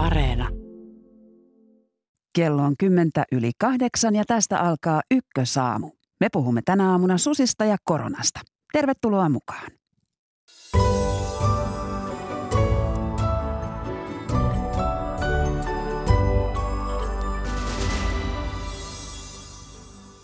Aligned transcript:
Areena. 0.00 0.48
Kello 2.36 2.62
on 2.62 2.74
kymmentä 2.78 3.24
yli 3.32 3.50
kahdeksan 3.58 4.14
ja 4.14 4.24
tästä 4.26 4.58
alkaa 4.58 5.00
Ykkösaamu. 5.10 5.90
Me 6.20 6.28
puhumme 6.32 6.62
tänä 6.64 6.90
aamuna 6.90 7.18
susista 7.18 7.64
ja 7.64 7.76
koronasta. 7.84 8.40
Tervetuloa 8.72 9.28
mukaan. 9.28 9.70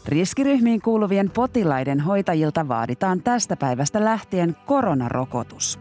Riskiryhmiin 0.07 0.81
kuuluvien 0.83 1.31
potilaiden 1.31 2.01
hoitajilta 2.01 2.69
vaaditaan 2.69 3.23
tästä 3.23 3.57
päivästä 3.57 4.05
lähtien 4.05 4.57
koronarokotus. 4.67 5.79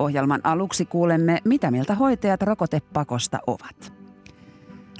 Ohjelman 0.00 0.40
aluksi 0.44 0.86
kuulemme, 0.86 1.38
mitä 1.44 1.70
mieltä 1.70 1.94
hoitajat 1.94 2.42
rokotepakosta 2.42 3.38
ovat. 3.46 3.92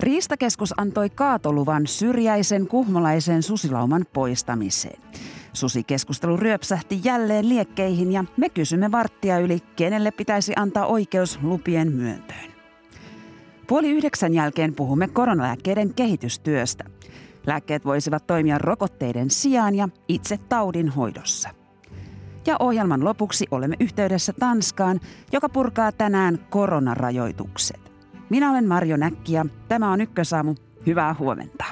Riistakeskus 0.00 0.74
antoi 0.76 1.10
kaatoluvan 1.10 1.86
syrjäisen 1.86 2.66
kuhmolaisen 2.66 3.42
susilauman 3.42 4.04
poistamiseen. 4.12 5.02
Susikeskustelu 5.52 6.36
ryöpsähti 6.36 7.00
jälleen 7.04 7.48
liekkeihin 7.48 8.12
ja 8.12 8.24
me 8.36 8.48
kysymme 8.48 8.92
varttia 8.92 9.38
yli, 9.38 9.58
kenelle 9.76 10.10
pitäisi 10.10 10.52
antaa 10.56 10.86
oikeus 10.86 11.38
lupien 11.42 11.92
myöntöön. 11.92 12.50
Puoli 13.66 13.90
yhdeksän 13.90 14.34
jälkeen 14.34 14.74
puhumme 14.74 15.08
koronalääkkeiden 15.08 15.94
kehitystyöstä. 15.94 16.84
Lääkkeet 17.46 17.84
voisivat 17.84 18.26
toimia 18.26 18.58
rokotteiden 18.58 19.30
sijaan 19.30 19.74
ja 19.74 19.88
itse 20.08 20.38
taudin 20.48 20.88
hoidossa. 20.88 21.59
Ja 22.50 22.56
ohjelman 22.58 23.04
lopuksi 23.04 23.46
olemme 23.50 23.76
yhteydessä 23.80 24.32
Tanskaan, 24.32 25.00
joka 25.32 25.48
purkaa 25.48 25.92
tänään 25.92 26.38
koronarajoitukset. 26.50 27.92
Minä 28.30 28.50
olen 28.50 28.68
Marjo 28.68 28.96
Näkki 28.96 29.32
ja 29.32 29.46
tämä 29.68 29.92
on 29.92 30.00
Ykkösaamu. 30.00 30.54
Hyvää 30.86 31.14
huomenta. 31.18 31.64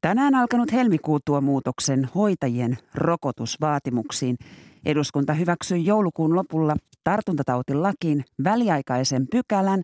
Tänään 0.00 0.34
alkanut 0.34 0.72
helmikuu 0.72 1.18
tuo 1.24 1.40
muutoksen 1.40 2.08
hoitajien 2.14 2.78
rokotusvaatimuksiin. 2.94 4.36
Eduskunta 4.84 5.34
hyväksyi 5.34 5.86
joulukuun 5.86 6.34
lopulla 6.36 6.76
tartuntatautilakiin 7.04 8.24
väliaikaisen 8.44 9.26
pykälän, 9.32 9.82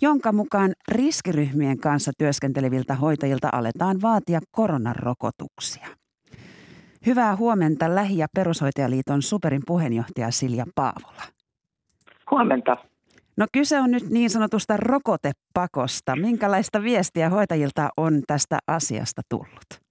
jonka 0.00 0.32
mukaan 0.32 0.72
riskiryhmien 0.88 1.78
kanssa 1.78 2.12
työskenteleviltä 2.18 2.94
hoitajilta 2.94 3.48
aletaan 3.52 4.02
vaatia 4.02 4.40
koronarokotuksia. 4.50 5.86
Hyvää 7.06 7.36
huomenta 7.36 7.94
Lähi- 7.94 8.18
ja 8.18 8.26
perushoitajaliiton 8.34 9.22
superin 9.22 9.62
puheenjohtaja 9.66 10.30
Silja 10.30 10.66
Paavola. 10.74 11.22
Huomenta. 12.30 12.76
No 13.36 13.46
kyse 13.52 13.80
on 13.80 13.90
nyt 13.90 14.10
niin 14.10 14.30
sanotusta 14.30 14.76
rokotepakosta. 14.76 16.16
Minkälaista 16.16 16.82
viestiä 16.82 17.30
hoitajilta 17.30 17.88
on 17.96 18.22
tästä 18.26 18.58
asiasta 18.66 19.22
tullut? 19.28 19.83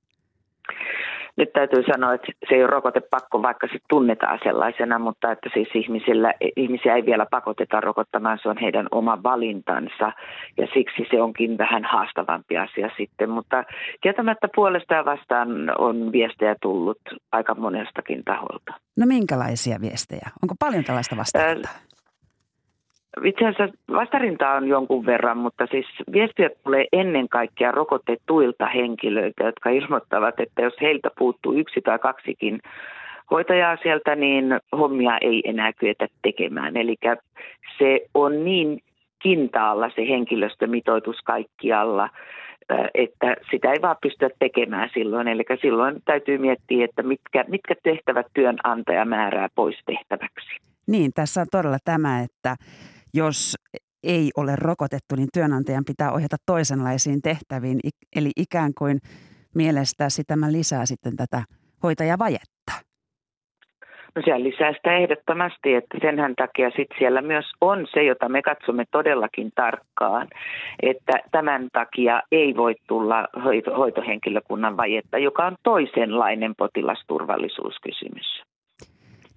Nyt 1.37 1.53
täytyy 1.53 1.83
sanoa, 1.91 2.13
että 2.13 2.27
se 2.49 2.55
ei 2.55 2.63
ole 2.63 2.69
rokotepakko, 2.69 3.41
vaikka 3.41 3.67
se 3.67 3.79
tunnetaan 3.89 4.39
sellaisena, 4.43 4.99
mutta 4.99 5.31
että 5.31 5.49
siis 5.53 5.67
ihmisillä, 5.75 6.33
ihmisiä 6.55 6.95
ei 6.95 7.05
vielä 7.05 7.25
pakoteta 7.31 7.81
rokottamaan, 7.81 8.39
se 8.41 8.49
on 8.49 8.57
heidän 8.57 8.87
oma 8.91 9.23
valintansa 9.23 10.11
ja 10.57 10.67
siksi 10.73 11.07
se 11.11 11.21
onkin 11.21 11.57
vähän 11.57 11.83
haastavampi 11.83 12.57
asia 12.57 12.89
sitten. 12.97 13.29
Mutta 13.29 13.63
kieltämättä 14.01 14.47
puolesta 14.55 14.93
ja 14.93 15.05
vastaan 15.05 15.49
on 15.77 16.11
viestejä 16.11 16.55
tullut 16.61 16.99
aika 17.31 17.55
monestakin 17.55 18.23
taholta. 18.23 18.73
No 18.97 19.05
minkälaisia 19.05 19.81
viestejä? 19.81 20.29
Onko 20.43 20.55
paljon 20.59 20.83
tällaista 20.83 21.17
vastaanottoa? 21.17 21.92
Itse 23.23 23.47
asiassa 23.47 23.77
vastarintaa 23.91 24.55
on 24.55 24.67
jonkun 24.67 25.05
verran, 25.05 25.37
mutta 25.37 25.67
siis 25.71 25.85
viestiä 26.13 26.49
tulee 26.63 26.85
ennen 26.93 27.29
kaikkea 27.29 27.71
rokotettuilta 27.71 28.65
henkilöiltä, 28.65 29.43
jotka 29.43 29.69
ilmoittavat, 29.69 30.39
että 30.39 30.61
jos 30.61 30.73
heiltä 30.81 31.09
puuttuu 31.17 31.53
yksi 31.53 31.81
tai 31.81 31.99
kaksikin 31.99 32.59
hoitajaa 33.31 33.77
sieltä, 33.83 34.15
niin 34.15 34.59
hommia 34.77 35.17
ei 35.21 35.41
enää 35.45 35.73
kyetä 35.73 36.07
tekemään. 36.21 36.77
Eli 36.77 36.95
se 37.77 37.99
on 38.13 38.43
niin 38.45 38.79
kintaalla 39.21 39.89
se 39.95 40.07
henkilöstömitoitus 40.07 41.17
kaikkialla, 41.25 42.09
että 42.93 43.35
sitä 43.51 43.71
ei 43.71 43.81
vaan 43.81 43.95
pystyä 44.01 44.29
tekemään 44.39 44.89
silloin. 44.93 45.27
Eli 45.27 45.43
silloin 45.61 45.95
täytyy 46.05 46.37
miettiä, 46.37 46.85
että 46.85 47.03
mitkä, 47.03 47.45
mitkä 47.47 47.75
tehtävät 47.83 48.27
työnantaja 48.33 49.05
määrää 49.05 49.47
pois 49.55 49.79
tehtäväksi. 49.85 50.49
Niin, 50.87 51.11
tässä 51.15 51.41
on 51.41 51.47
todella 51.51 51.77
tämä, 51.85 52.21
että 52.21 52.55
jos 53.13 53.55
ei 54.03 54.29
ole 54.37 54.55
rokotettu, 54.55 55.15
niin 55.15 55.29
työnantajan 55.33 55.85
pitää 55.85 56.11
ohjata 56.11 56.37
toisenlaisiin 56.45 57.21
tehtäviin. 57.21 57.79
Eli 58.15 58.31
ikään 58.37 58.71
kuin 58.77 58.99
mielestäsi 59.55 60.23
tämä 60.23 60.51
lisää 60.51 60.85
sitten 60.85 61.15
tätä 61.15 61.43
hoitajavajetta. 61.83 62.71
No 64.15 64.21
se 64.25 64.43
lisää 64.43 64.73
sitä 64.73 64.97
ehdottomasti, 64.97 65.73
että 65.73 65.97
senhän 66.01 66.35
takia 66.35 66.69
sitten 66.69 66.97
siellä 66.97 67.21
myös 67.21 67.45
on 67.61 67.87
se, 67.93 68.03
jota 68.03 68.29
me 68.29 68.41
katsomme 68.41 68.83
todellakin 68.91 69.51
tarkkaan, 69.55 70.27
että 70.83 71.13
tämän 71.31 71.67
takia 71.73 72.21
ei 72.31 72.55
voi 72.55 72.75
tulla 72.87 73.27
hoito- 73.43 73.77
hoitohenkilökunnan 73.77 74.77
vajetta, 74.77 75.17
joka 75.17 75.45
on 75.45 75.55
toisenlainen 75.63 76.53
potilasturvallisuuskysymys. 76.57 78.43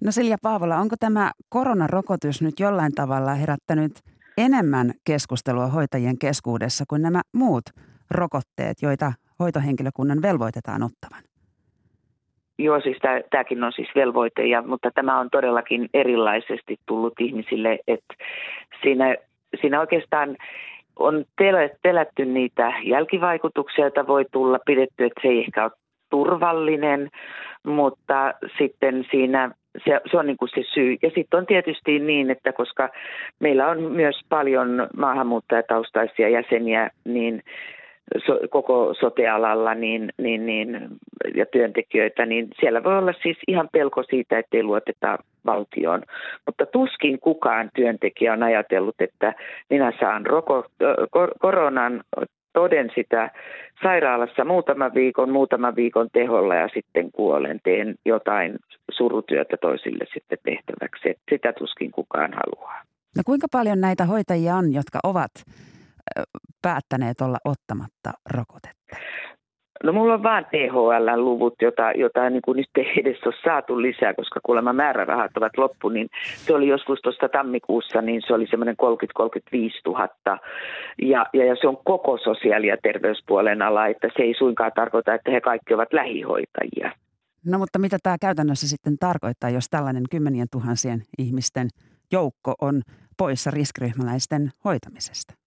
No 0.05 0.11
Silja 0.11 0.37
Paavola, 0.41 0.75
onko 0.75 0.95
tämä 0.99 1.31
koronarokotus 1.49 2.41
nyt 2.41 2.59
jollain 2.59 2.91
tavalla 2.95 3.33
herättänyt 3.33 3.91
enemmän 4.37 4.91
keskustelua 5.05 5.67
hoitajien 5.67 6.19
keskuudessa 6.19 6.83
kuin 6.89 7.01
nämä 7.01 7.21
muut 7.33 7.63
rokotteet, 8.11 8.77
joita 8.81 9.13
hoitohenkilökunnan 9.39 10.21
velvoitetaan 10.21 10.83
ottavan? 10.83 11.23
Joo, 12.59 12.81
siis 12.81 12.97
tämäkin 13.29 13.63
on 13.63 13.71
siis 13.71 13.89
velvoite, 13.95 14.45
ja, 14.45 14.61
mutta 14.61 14.91
tämä 14.91 15.19
on 15.19 15.29
todellakin 15.29 15.89
erilaisesti 15.93 16.77
tullut 16.85 17.13
ihmisille, 17.19 17.79
että 17.87 18.13
siinä, 18.81 19.15
siinä 19.61 19.79
oikeastaan 19.79 20.37
on 20.99 21.25
pelätty 21.81 22.25
niitä 22.25 22.73
jälkivaikutuksia, 22.83 23.83
joita 23.83 24.07
voi 24.07 24.25
tulla, 24.31 24.59
pidetty, 24.65 25.05
että 25.05 25.21
se 25.21 25.27
ei 25.27 25.39
ehkä 25.39 25.63
ole 25.63 25.71
turvallinen, 26.09 27.09
mutta 27.63 28.33
sitten 28.57 29.05
siinä 29.11 29.51
se, 29.85 30.01
se 30.11 30.17
on 30.17 30.25
niin 30.27 30.37
kuin 30.37 30.49
se 30.55 30.63
syy. 30.73 30.97
Ja 31.01 31.11
sitten 31.15 31.37
on 31.37 31.45
tietysti 31.45 31.99
niin, 31.99 32.31
että 32.31 32.53
koska 32.53 32.89
meillä 33.39 33.67
on 33.67 33.81
myös 33.81 34.21
paljon 34.29 34.87
maahanmuuttajataustaisia 34.97 36.29
jäseniä, 36.29 36.89
niin 37.05 37.43
so, 38.25 38.39
koko 38.49 38.93
sotealalla 38.99 39.73
niin, 39.73 40.09
niin, 40.17 40.45
niin, 40.45 40.87
ja 41.35 41.45
työntekijöitä, 41.45 42.25
niin 42.25 42.47
siellä 42.59 42.83
voi 42.83 42.97
olla 42.97 43.13
siis 43.23 43.37
ihan 43.47 43.69
pelko 43.71 44.03
siitä, 44.03 44.39
ettei 44.39 44.63
luoteta 44.63 45.17
valtioon. 45.45 46.03
Mutta 46.45 46.65
tuskin 46.65 47.19
kukaan 47.19 47.69
työntekijä 47.75 48.33
on 48.33 48.43
ajatellut, 48.43 48.95
että 48.99 49.33
minä 49.69 49.93
saan 49.99 50.25
roko, 50.25 50.65
kor, 51.09 51.31
koronan 51.39 52.03
toden 52.59 52.89
sitä 52.95 53.31
sairaalassa 53.83 54.45
muutaman 54.45 54.93
viikon, 54.93 55.29
muutaman 55.31 55.75
viikon 55.75 56.07
teholla 56.13 56.55
ja 56.55 56.69
sitten 56.73 57.11
kuolen, 57.11 57.59
teen 57.63 57.95
jotain 58.05 58.55
surutyötä 58.91 59.57
toisille 59.57 60.05
sitten 60.13 60.37
tehtäväksi. 60.43 61.09
Et 61.09 61.17
sitä 61.31 61.53
tuskin 61.53 61.91
kukaan 61.91 62.33
haluaa. 62.33 62.81
No 63.17 63.21
kuinka 63.25 63.47
paljon 63.51 63.81
näitä 63.81 64.05
hoitajia 64.05 64.55
on, 64.55 64.73
jotka 64.73 64.99
ovat 65.03 65.31
päättäneet 66.61 67.21
olla 67.21 67.37
ottamatta 67.45 68.11
rokotetta? 68.33 68.97
No 69.83 69.93
mulla 69.93 70.13
on 70.13 70.23
vain 70.23 70.45
THL-luvut, 70.45 71.55
jota, 71.61 71.91
jota 71.91 72.29
niin 72.29 72.41
kuin 72.41 72.55
nyt 72.57 72.69
ei 72.75 72.93
edes 72.99 73.23
ole 73.25 73.33
saatu 73.43 73.81
lisää, 73.81 74.13
koska 74.13 74.39
kuulemma 74.43 74.73
määrärahat 74.73 75.37
ovat 75.37 75.57
loppu, 75.57 75.89
niin 75.89 76.09
se 76.35 76.53
oli 76.53 76.67
joskus 76.67 76.99
tuosta 77.01 77.29
tammikuussa, 77.29 78.01
niin 78.01 78.21
se 78.27 78.33
oli 78.33 78.47
semmoinen 78.47 78.75
30-35 79.23 79.59
000. 79.85 80.09
Ja, 81.01 81.25
ja, 81.33 81.45
ja 81.45 81.55
se 81.61 81.67
on 81.67 81.77
koko 81.83 82.17
sosiaali- 82.17 82.67
ja 82.67 82.77
terveyspuolen 82.83 83.61
ala, 83.61 83.87
että 83.87 84.07
se 84.17 84.23
ei 84.23 84.33
suinkaan 84.37 84.71
tarkoita, 84.75 85.13
että 85.13 85.31
he 85.31 85.41
kaikki 85.41 85.73
ovat 85.73 85.93
lähihoitajia. 85.93 86.91
No 87.45 87.57
mutta 87.57 87.79
mitä 87.79 87.97
tämä 88.03 88.17
käytännössä 88.21 88.67
sitten 88.67 88.97
tarkoittaa, 88.97 89.49
jos 89.49 89.69
tällainen 89.69 90.03
kymmenien 90.11 90.47
tuhansien 90.51 91.03
ihmisten 91.17 91.67
joukko 92.11 92.53
on 92.61 92.81
poissa 93.17 93.51
riskiryhmäläisten 93.51 94.51
hoitamisesta? 94.65 95.46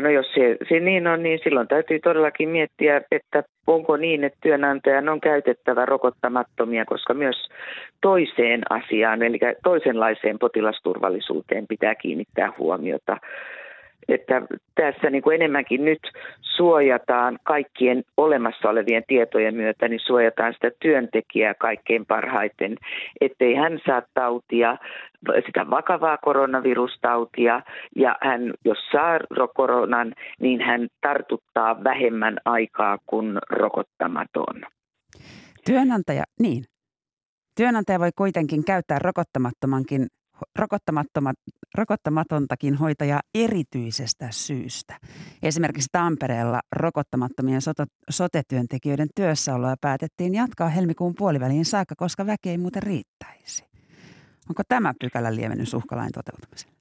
No 0.00 0.10
jos 0.10 0.26
se, 0.34 0.56
se 0.68 0.80
niin 0.80 1.06
on, 1.06 1.22
niin 1.22 1.40
silloin 1.44 1.68
täytyy 1.68 1.98
todellakin 2.00 2.48
miettiä, 2.48 3.02
että 3.10 3.42
onko 3.66 3.96
niin, 3.96 4.24
että 4.24 4.38
työnantajan 4.42 5.08
on 5.08 5.20
käytettävä 5.20 5.86
rokottamattomia, 5.86 6.84
koska 6.84 7.14
myös 7.14 7.48
toiseen 8.00 8.62
asiaan, 8.70 9.22
eli 9.22 9.38
toisenlaiseen 9.62 10.38
potilasturvallisuuteen 10.38 11.66
pitää 11.66 11.94
kiinnittää 11.94 12.52
huomiota. 12.58 13.16
Että 14.08 14.42
tässä 14.74 15.10
niin 15.10 15.22
kuin 15.22 15.34
enemmänkin 15.34 15.84
nyt 15.84 16.00
suojataan 16.40 17.38
kaikkien 17.42 18.02
olemassa 18.16 18.68
olevien 18.68 19.02
tietojen 19.06 19.54
myötä, 19.54 19.88
niin 19.88 20.00
suojataan 20.00 20.52
sitä 20.52 20.70
työntekijää 20.80 21.54
kaikkein 21.54 22.06
parhaiten, 22.06 22.76
ettei 23.20 23.54
hän 23.54 23.78
saa 23.86 24.02
tautia, 24.14 24.76
sitä 25.46 25.70
vakavaa 25.70 26.18
koronavirustautia, 26.18 27.62
ja 27.96 28.16
hän, 28.20 28.52
jos 28.64 28.78
saa 28.92 29.18
koronan, 29.54 30.14
niin 30.40 30.60
hän 30.60 30.88
tartuttaa 31.00 31.84
vähemmän 31.84 32.36
aikaa 32.44 32.98
kuin 33.06 33.38
rokottamaton. 33.50 34.62
Työnantaja, 35.66 36.24
niin. 36.40 36.64
Työnantaja 37.56 38.00
voi 38.00 38.10
kuitenkin 38.16 38.64
käyttää 38.64 38.98
rokottamattomankin 38.98 40.06
rokottamatontakin 41.78 42.74
hoitajaa 42.74 43.20
erityisestä 43.34 44.26
syystä. 44.30 44.94
Esimerkiksi 45.42 45.88
Tampereella 45.92 46.60
rokottamattomien 46.76 47.60
sote-työntekijöiden 48.10 49.08
työssäoloa 49.16 49.74
päätettiin 49.80 50.34
jatkaa 50.34 50.68
helmikuun 50.68 51.14
puoliväliin 51.18 51.64
saakka, 51.64 51.94
koska 51.98 52.26
väki 52.26 52.50
ei 52.50 52.58
muuten 52.58 52.82
riittäisi. 52.82 53.64
Onko 54.50 54.62
tämä 54.68 54.92
pykälä 55.00 55.34
lievennys 55.34 55.74
uhkalain 55.74 56.12
toteutumiselle? 56.12 56.72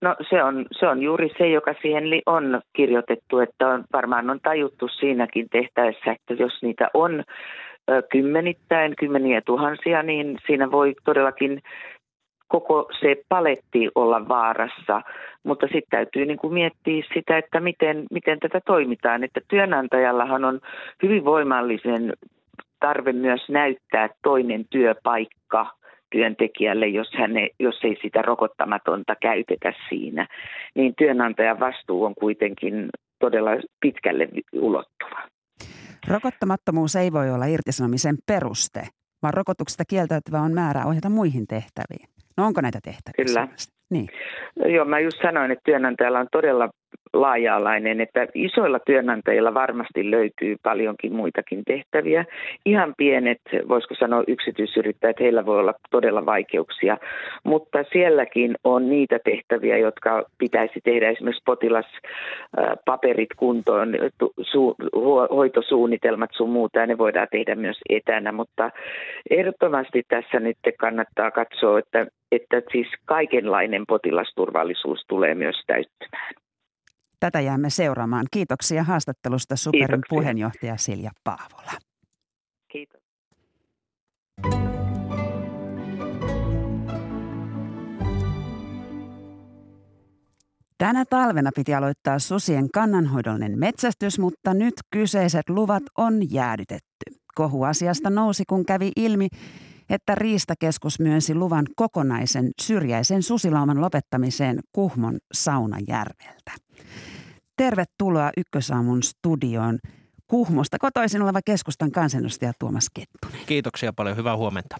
No 0.00 0.16
se 0.30 0.42
on, 0.42 0.66
se 0.78 0.88
on 0.88 1.02
juuri 1.02 1.28
se, 1.38 1.48
joka 1.48 1.74
siihen 1.82 2.04
on 2.26 2.60
kirjoitettu, 2.72 3.38
että 3.38 3.68
on, 3.68 3.84
varmaan 3.92 4.30
on 4.30 4.40
tajuttu 4.40 4.88
siinäkin 4.88 5.46
tehtäessä, 5.52 6.12
että 6.12 6.34
jos 6.34 6.52
niitä 6.62 6.88
on 6.94 7.24
kymmenittäin, 8.12 8.96
kymmeniä 8.96 9.40
tuhansia, 9.46 10.02
niin 10.02 10.38
siinä 10.46 10.70
voi 10.70 10.94
todellakin 11.04 11.62
koko 12.48 12.88
se 13.00 13.16
paletti 13.28 13.88
olla 13.94 14.28
vaarassa, 14.28 15.02
mutta 15.42 15.66
sitten 15.66 15.90
täytyy 15.90 16.26
niin 16.26 16.38
kuin 16.38 16.54
miettiä 16.54 17.04
sitä, 17.14 17.38
että 17.38 17.60
miten, 17.60 18.06
miten 18.10 18.40
tätä 18.40 18.60
toimitaan. 18.66 19.24
Että 19.24 19.40
työnantajallahan 19.48 20.44
on 20.44 20.60
hyvin 21.02 21.24
voimallisen 21.24 22.12
tarve 22.80 23.12
myös 23.12 23.48
näyttää 23.48 24.08
toinen 24.22 24.64
työpaikka 24.70 25.76
työntekijälle, 26.10 26.86
jos, 26.86 27.08
hän 27.18 27.36
ei, 27.36 27.50
jos 27.60 27.74
ei 27.84 27.96
sitä 28.02 28.22
rokottamatonta 28.22 29.16
käytetä 29.20 29.72
siinä. 29.88 30.26
Niin 30.74 30.94
työnantajan 30.98 31.60
vastuu 31.60 32.04
on 32.04 32.14
kuitenkin 32.14 32.88
todella 33.18 33.50
pitkälle 33.80 34.28
ulottuva. 34.52 35.22
Rokottamattomuus 36.08 36.96
ei 36.96 37.12
voi 37.12 37.30
olla 37.30 37.44
irtisanomisen 37.44 38.16
peruste, 38.26 38.88
vaan 39.22 39.34
rokotuksesta 39.34 39.84
kieltäytyvä 39.84 40.40
on 40.40 40.52
määrä 40.52 40.86
ohjata 40.86 41.10
muihin 41.10 41.46
tehtäviin. 41.46 42.15
No 42.36 42.46
onko 42.46 42.60
näitä 42.60 42.78
tehtäviä? 42.84 43.24
Kyllä. 43.24 43.48
Niin. 43.90 44.08
Joo, 44.56 44.84
mä 44.84 45.00
just 45.00 45.22
sanoin, 45.22 45.50
että 45.50 45.62
työnantajalla 45.64 46.18
on 46.18 46.26
todella 46.32 46.70
laaja-alainen, 47.20 48.00
että 48.00 48.26
isoilla 48.34 48.78
työnantajilla 48.78 49.54
varmasti 49.54 50.10
löytyy 50.10 50.56
paljonkin 50.62 51.12
muitakin 51.12 51.62
tehtäviä. 51.66 52.24
Ihan 52.64 52.94
pienet, 52.96 53.40
voisiko 53.68 53.94
sanoa 53.94 54.24
yksityisyrittäjät, 54.28 55.20
heillä 55.20 55.46
voi 55.46 55.58
olla 55.58 55.74
todella 55.90 56.26
vaikeuksia, 56.26 56.98
mutta 57.44 57.84
sielläkin 57.92 58.54
on 58.64 58.90
niitä 58.90 59.18
tehtäviä, 59.24 59.78
jotka 59.78 60.24
pitäisi 60.38 60.80
tehdä 60.84 61.10
esimerkiksi 61.10 61.42
potilaspaperit 61.46 63.28
kuntoon, 63.36 63.94
hoitosuunnitelmat 65.30 66.30
sun 66.32 66.50
muuta, 66.50 66.78
ja 66.78 66.86
ne 66.86 66.98
voidaan 66.98 67.28
tehdä 67.30 67.54
myös 67.54 67.80
etänä, 67.88 68.32
mutta 68.32 68.70
ehdottomasti 69.30 70.02
tässä 70.08 70.40
nyt 70.40 70.56
kannattaa 70.78 71.30
katsoa, 71.30 71.78
että, 71.78 72.06
että 72.32 72.62
siis 72.72 72.88
kaikenlainen 73.04 73.84
potilasturvallisuus 73.88 75.04
tulee 75.08 75.34
myös 75.34 75.62
täyttymään. 75.66 76.45
Tätä 77.20 77.40
jäämme 77.40 77.70
seuraamaan. 77.70 78.26
Kiitoksia 78.30 78.84
haastattelusta 78.84 79.56
Superin 79.56 79.86
Kiitoksia. 79.86 80.08
puheenjohtaja 80.08 80.76
Silja 80.76 81.10
Paavola. 81.24 81.72
Kiitos. 82.68 83.00
Tänä 90.78 91.04
talvena 91.10 91.50
piti 91.56 91.74
aloittaa 91.74 92.18
susien 92.18 92.70
kannanhoidollinen 92.70 93.58
metsästys, 93.58 94.18
mutta 94.18 94.54
nyt 94.54 94.74
kyseiset 94.90 95.48
luvat 95.48 95.82
on 95.98 96.32
jäädytetty. 96.32 97.20
Kohu 97.34 97.62
asiasta 97.62 98.10
nousi, 98.10 98.44
kun 98.48 98.66
kävi 98.66 98.92
ilmi, 98.96 99.28
että 99.90 100.14
Riistakeskus 100.14 101.00
myönsi 101.00 101.34
luvan 101.34 101.64
kokonaisen 101.76 102.50
syrjäisen 102.62 103.22
susilauman 103.22 103.80
lopettamiseen 103.80 104.58
Kuhmon 104.72 105.18
Saunajärveltä. 105.32 106.52
Tervetuloa 107.56 108.30
Ykkösaamun 108.36 109.02
studioon. 109.02 109.78
Kuhmosta 110.26 110.78
kotoisin 110.78 111.22
oleva 111.22 111.40
keskustan 111.44 111.90
kansanedustaja 111.90 112.52
Tuomas 112.58 112.86
Kettunen. 112.94 113.46
Kiitoksia 113.46 113.92
paljon, 113.92 114.16
hyvää 114.16 114.36
huomenta. 114.36 114.76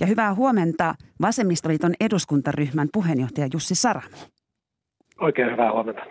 Ja 0.00 0.06
hyvää 0.06 0.34
huomenta 0.34 0.94
Vasemmistoliiton 1.20 1.94
eduskuntaryhmän 2.00 2.88
puheenjohtaja 2.92 3.48
Jussi 3.52 3.74
Saramo. 3.74 4.16
Oikein 5.20 5.50
hyvää 5.52 5.72
huomenta. 5.72 6.02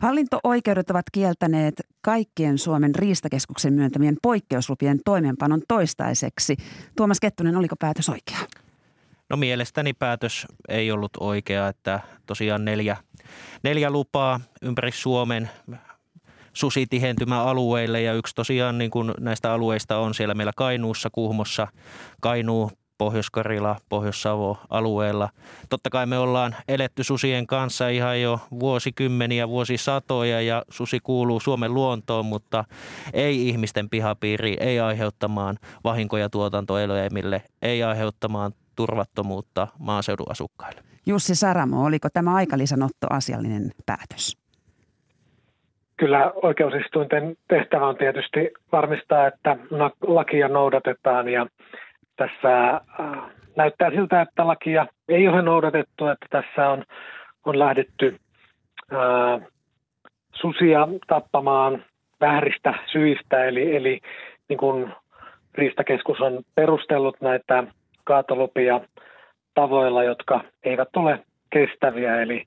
Hallinto-oikeudet 0.00 0.90
ovat 0.90 1.06
kieltäneet 1.12 1.74
kaikkien 2.00 2.58
Suomen 2.58 2.94
riistakeskuksen 2.94 3.72
myöntämien 3.72 4.16
poikkeuslupien 4.22 5.00
toimeenpanon 5.04 5.62
toistaiseksi. 5.68 6.56
Tuomas 6.96 7.20
Kettunen, 7.20 7.56
oliko 7.56 7.76
päätös 7.76 8.08
oikea? 8.08 8.38
No 9.30 9.36
mielestäni 9.36 9.92
päätös 9.92 10.46
ei 10.68 10.92
ollut 10.92 11.12
oikea, 11.20 11.68
että 11.68 12.00
tosiaan 12.26 12.64
neljä, 12.64 12.96
neljä 13.62 13.90
lupaa 13.90 14.40
ympäri 14.62 14.92
Suomen 14.92 15.50
susitihentymäalueille 16.52 18.02
ja 18.02 18.12
yksi 18.12 18.34
tosiaan 18.34 18.78
niin 18.78 18.90
kuin 18.90 19.12
näistä 19.20 19.52
alueista 19.52 19.98
on 19.98 20.14
siellä 20.14 20.34
meillä 20.34 20.52
Kainuussa, 20.56 21.10
Kuhmossa, 21.12 21.68
Kainuu, 22.20 22.70
Pohjois-Karjala, 22.98 23.76
Pohjois-Savo 23.88 24.58
alueella. 24.70 25.28
Totta 25.70 25.90
kai 25.90 26.06
me 26.06 26.18
ollaan 26.18 26.56
eletty 26.68 27.04
susien 27.04 27.46
kanssa 27.46 27.88
ihan 27.88 28.22
jo 28.22 28.40
vuosikymmeniä, 28.60 29.48
vuosisatoja 29.48 30.40
ja 30.40 30.62
susi 30.68 31.00
kuuluu 31.00 31.40
Suomen 31.40 31.74
luontoon, 31.74 32.26
mutta 32.26 32.64
ei 33.12 33.48
ihmisten 33.48 33.90
pihapiiriin, 33.90 34.62
ei 34.62 34.80
aiheuttamaan 34.80 35.56
vahinkoja 35.84 36.30
tuotantoeläimille, 36.30 37.42
ei 37.62 37.82
aiheuttamaan 37.82 38.52
turvattomuutta 38.76 39.68
maaseudun 39.78 40.30
asukkaille. 40.30 40.80
Jussi 41.06 41.34
Saramo, 41.34 41.84
oliko 41.84 42.08
tämä 42.12 42.34
aikalisanotto 42.34 43.06
asiallinen 43.10 43.70
päätös? 43.86 44.36
Kyllä 45.96 46.32
oikeusistuinten 46.42 47.36
tehtävä 47.48 47.88
on 47.88 47.96
tietysti 47.96 48.38
varmistaa, 48.72 49.26
että 49.26 49.56
lakia 50.06 50.48
noudatetaan 50.48 51.28
ja 51.28 51.46
tässä 52.16 52.70
äh, 52.70 53.18
näyttää 53.56 53.90
siltä, 53.90 54.20
että 54.20 54.46
lakia 54.46 54.86
ei 55.08 55.28
ole 55.28 55.42
noudatettu, 55.42 56.06
että 56.06 56.26
tässä 56.30 56.68
on, 56.68 56.84
on 57.44 57.58
lähdetty 57.58 58.18
ää, 58.90 59.34
äh, 59.34 59.40
susia 60.34 60.88
tappamaan 61.06 61.84
vääristä 62.20 62.74
syistä, 62.92 63.44
eli, 63.44 63.76
eli 63.76 64.00
niin 64.48 64.58
kuin 64.58 64.92
Riistakeskus 65.54 66.20
on 66.20 66.42
perustellut 66.54 67.16
näitä 67.20 67.64
kaatolupia 68.04 68.80
tavoilla, 69.54 70.04
jotka 70.04 70.40
eivät 70.64 70.96
ole 70.96 71.18
kestäviä, 71.50 72.22
eli, 72.22 72.44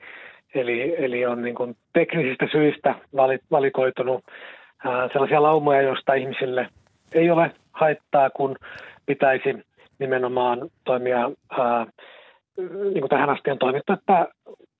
eli, 0.56 0.96
eli 0.98 1.26
on 1.26 1.42
niin 1.42 1.56
kuin 1.56 1.76
teknisistä 1.94 2.48
syistä 2.52 2.96
valikoitunut 3.52 4.24
ää, 4.86 5.10
sellaisia 5.14 5.44
laumoja, 5.44 5.82
joista 5.82 6.14
ihmisille 6.14 6.70
ei 7.14 7.30
ole 7.30 7.52
haittaa, 7.72 8.30
kun 8.30 8.56
pitäisi 9.08 9.50
nimenomaan 10.00 10.70
toimia, 10.84 11.32
ää, 11.60 11.86
niin 12.58 13.00
kuin 13.00 13.10
tähän 13.10 13.30
asti 13.30 13.52
on 13.52 13.58
toimittu, 13.58 13.94
että 13.94 14.28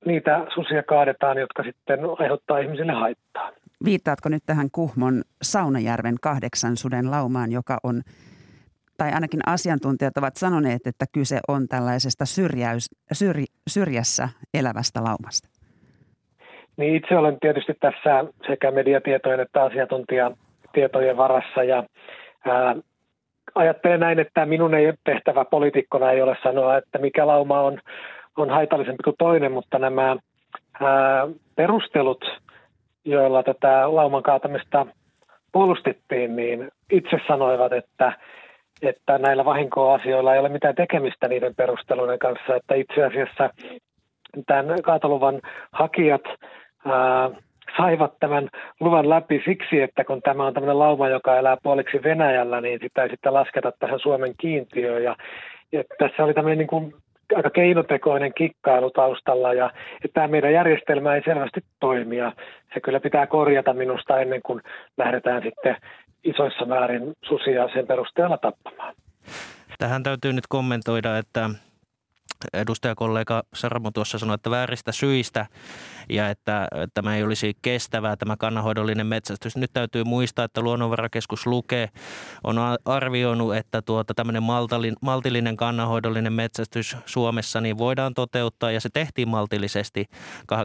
niitä 0.06 0.46
susia 0.54 0.84
kaadetaan, 0.84 1.38
jotka 1.38 1.64
sitten 1.64 2.00
aiheuttaa 2.20 2.60
ihmisille 2.60 2.92
haittaa. 2.92 3.52
Viittaatko 3.86 4.30
nyt 4.30 4.44
tähän 4.46 4.68
Kuhmon 4.72 5.22
Saunajärven 5.42 6.16
kahdeksan 6.22 6.78
suden 6.78 7.12
laumaan, 7.12 7.52
joka 7.52 7.78
on 7.84 8.02
tai 8.98 9.12
ainakin 9.12 9.40
asiantuntijat 9.46 10.18
ovat 10.18 10.36
sanoneet, 10.36 10.88
että 10.88 11.06
kyse 11.14 11.40
on 11.48 11.68
tällaisesta 11.68 12.26
syrjäys, 12.26 12.90
syr, 13.14 13.36
syrjässä 13.70 14.30
elävästä 14.54 15.04
laumasta? 15.04 15.50
Niin 16.78 16.96
itse 16.96 17.18
olen 17.18 17.38
tietysti 17.40 17.74
tässä 17.80 18.26
sekä 18.48 18.72
mediatietojen 18.72 19.40
että 19.40 19.64
asiantuntijatietojen 19.64 21.18
varassa 21.18 21.64
ja 21.64 21.84
ää, 22.46 22.76
ajattelen 23.58 24.00
näin, 24.00 24.20
että 24.20 24.46
minun 24.46 24.74
ei 24.74 24.94
tehtävä 25.04 25.46
poliitikkona 25.46 26.12
ei 26.12 26.22
ole 26.22 26.38
sanoa, 26.44 26.78
että 26.78 26.98
mikä 26.98 27.28
lauma 27.28 27.62
on, 27.62 27.80
on 28.38 28.50
haitallisempi 28.50 29.04
kuin 29.04 29.16
toinen, 29.20 29.52
mutta 29.52 29.80
nämä 29.80 30.18
ää, 30.82 31.28
perustelut, 31.56 32.26
joilla 33.06 33.44
tätä 33.44 33.96
lauman 33.96 34.24
kaatamista 34.24 34.86
puolustettiin, 35.52 36.36
niin 36.36 36.72
itse 36.92 37.20
sanoivat, 37.28 37.74
että 37.74 38.14
että 38.82 39.18
näillä 39.18 39.46
vahinkoasioilla 39.46 40.34
ei 40.34 40.40
ole 40.40 40.50
mitään 40.50 40.76
tekemistä 40.76 41.28
niiden 41.28 41.56
perusteluiden 41.56 42.20
kanssa, 42.20 42.56
että 42.56 42.76
itse 42.76 43.06
asiassa 43.06 43.50
tämän 44.48 44.82
kaatoluvan 44.82 45.42
hakijat 45.72 46.22
ää, 46.86 47.30
saivat 47.78 48.14
tämän 48.20 48.50
luvan 48.80 49.10
läpi 49.10 49.42
siksi, 49.46 49.82
että 49.82 50.04
kun 50.04 50.22
tämä 50.22 50.46
on 50.46 50.54
tämmöinen 50.54 50.80
lauma, 50.80 51.10
joka 51.10 51.38
elää 51.38 51.58
puoliksi 51.64 52.04
Venäjällä, 52.04 52.62
niin 52.62 52.80
sitä 52.82 53.04
ei 53.04 53.10
sitten 53.10 53.34
lasketa 53.34 53.72
tähän 53.80 54.00
Suomen 54.00 54.34
kiintiöön. 54.38 55.04
Ja, 55.04 55.16
ja 55.72 55.84
tässä 56.00 56.24
oli 56.24 56.34
tämmöinen 56.34 56.58
niin 56.58 56.68
kuin 56.68 56.94
aika 57.36 57.50
keinotekoinen 57.50 58.34
kikkailu 58.34 58.90
taustalla 58.90 59.54
ja 59.54 59.72
että 60.06 60.14
tämä 60.14 60.28
meidän 60.28 60.54
järjestelmä 60.54 61.16
ei 61.16 61.22
selvästi 61.26 61.62
toimia. 61.80 62.32
Se 62.74 62.80
kyllä 62.80 63.00
pitää 63.00 63.28
korjata 63.28 63.74
minusta 63.74 64.20
ennen 64.20 64.42
kuin 64.42 64.62
lähdetään 64.98 65.44
sitten 65.44 65.76
isoissa 66.24 66.66
määrin 66.66 67.14
susia 67.24 67.70
sen 67.74 67.88
perusteella 67.88 68.38
tappamaan. 68.38 68.96
Tähän 69.78 70.04
täytyy 70.04 70.34
nyt 70.34 70.48
kommentoida, 70.50 71.18
että 71.18 71.50
edustajakollega 72.54 73.44
Saramo 73.54 73.92
tuossa 73.92 74.20
sanoi, 74.20 74.36
että 74.36 74.50
vääristä 74.50 74.92
syistä 74.92 75.46
ja 76.10 76.30
että 76.30 76.68
tämä 76.94 77.16
ei 77.16 77.24
olisi 77.24 77.58
kestävää 77.62 78.16
tämä 78.16 78.38
kannanhoidollinen 78.38 79.08
metsästys. 79.08 79.58
Nyt 79.58 79.74
täytyy 79.74 80.04
muistaa, 80.04 80.46
että 80.46 80.62
Luonnonvarakeskus 80.62 81.48
Luke 81.48 81.90
on 82.44 82.58
arvioinut, 82.86 83.56
että 83.56 83.82
tuota 83.82 84.14
tämmöinen 84.14 84.44
maltillinen 85.02 85.58
kannanhoidollinen 85.58 86.34
metsästys 86.34 86.98
Suomessa 87.06 87.62
niin 87.62 87.78
voidaan 87.78 88.14
toteuttaa 88.14 88.72
ja 88.72 88.82
se 88.82 88.90
tehtiin 88.94 89.30
maltillisesti. 89.30 90.06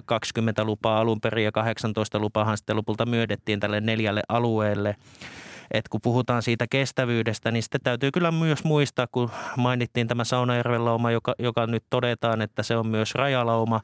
20 0.06 0.64
lupaa 0.64 1.00
alun 1.00 1.20
perin 1.20 1.44
ja 1.44 1.52
18 1.52 2.18
lupahan 2.18 2.56
sitten 2.56 2.76
lopulta 2.76 3.06
myödettiin 3.06 3.60
tälle 3.60 3.80
neljälle 3.80 4.22
alueelle 4.28 4.96
että 5.72 5.88
kun 5.90 6.00
puhutaan 6.00 6.42
siitä 6.42 6.66
kestävyydestä, 6.70 7.50
niin 7.50 7.62
sitten 7.62 7.80
täytyy 7.84 8.10
kyllä 8.10 8.30
myös 8.30 8.64
muistaa, 8.64 9.06
kun 9.06 9.30
mainittiin 9.56 10.08
tämä 10.08 10.24
Saunajärven 10.24 10.84
lauma, 10.84 11.10
joka, 11.10 11.34
joka 11.38 11.66
nyt 11.66 11.84
todetaan, 11.90 12.42
että 12.42 12.62
se 12.62 12.76
on 12.76 12.86
myös 12.86 13.14
rajalauma, 13.14 13.80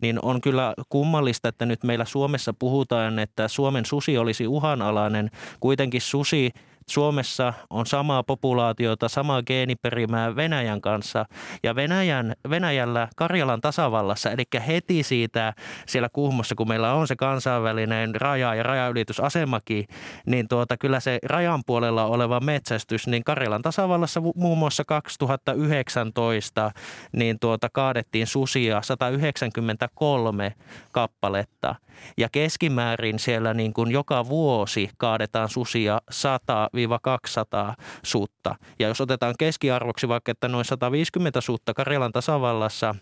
niin 0.00 0.18
on 0.22 0.40
kyllä 0.40 0.74
kummallista, 0.88 1.48
että 1.48 1.66
nyt 1.66 1.84
meillä 1.84 2.04
Suomessa 2.04 2.54
puhutaan, 2.58 3.18
että 3.18 3.48
Suomen 3.48 3.86
susi 3.86 4.18
olisi 4.18 4.46
uhanalainen. 4.46 5.30
Kuitenkin 5.60 6.00
susi 6.00 6.50
Suomessa 6.90 7.52
on 7.70 7.86
samaa 7.86 8.22
populaatiota, 8.22 9.08
samaa 9.08 9.42
geeniperimää 9.42 10.36
Venäjän 10.36 10.80
kanssa. 10.80 11.24
Ja 11.62 11.74
Venäjän, 11.74 12.34
Venäjällä 12.50 13.08
Karjalan 13.16 13.60
tasavallassa, 13.60 14.30
eli 14.30 14.44
heti 14.66 15.02
siitä 15.02 15.52
siellä 15.86 16.08
Kuhmossa, 16.12 16.54
kun 16.54 16.68
meillä 16.68 16.94
on 16.94 17.06
se 17.06 17.16
kansainvälinen 17.16 18.14
raja- 18.14 18.54
ja 18.54 18.62
rajaylitysasemakin, 18.62 19.84
niin 20.26 20.48
tuota, 20.48 20.76
kyllä 20.76 21.00
se 21.00 21.18
rajan 21.22 21.62
puolella 21.66 22.04
oleva 22.04 22.40
metsästys, 22.40 23.06
niin 23.06 23.24
Karjalan 23.24 23.62
tasavallassa 23.62 24.22
muun 24.34 24.58
muassa 24.58 24.84
2019 24.84 26.70
niin 27.12 27.38
tuota, 27.40 27.68
kaadettiin 27.72 28.26
susia 28.26 28.82
193 28.82 30.54
kappaletta. 30.92 31.74
Ja 32.16 32.28
keskimäärin 32.32 33.18
siellä 33.18 33.54
niin 33.54 33.72
kuin 33.72 33.90
joka 33.90 34.28
vuosi 34.28 34.90
kaadetaan 34.96 35.48
susia 35.48 36.00
100 36.10 36.70
200 37.02 37.74
suutta. 38.02 38.54
Ja 38.78 38.88
jos 38.88 39.00
otetaan 39.00 39.34
keskiarvoksi 39.38 40.08
vaikka, 40.08 40.32
että 40.32 40.48
noin 40.48 40.64
150 40.64 41.40
suutta 41.40 41.74
Karjalan 41.74 42.12
tasavallassa 42.12 42.94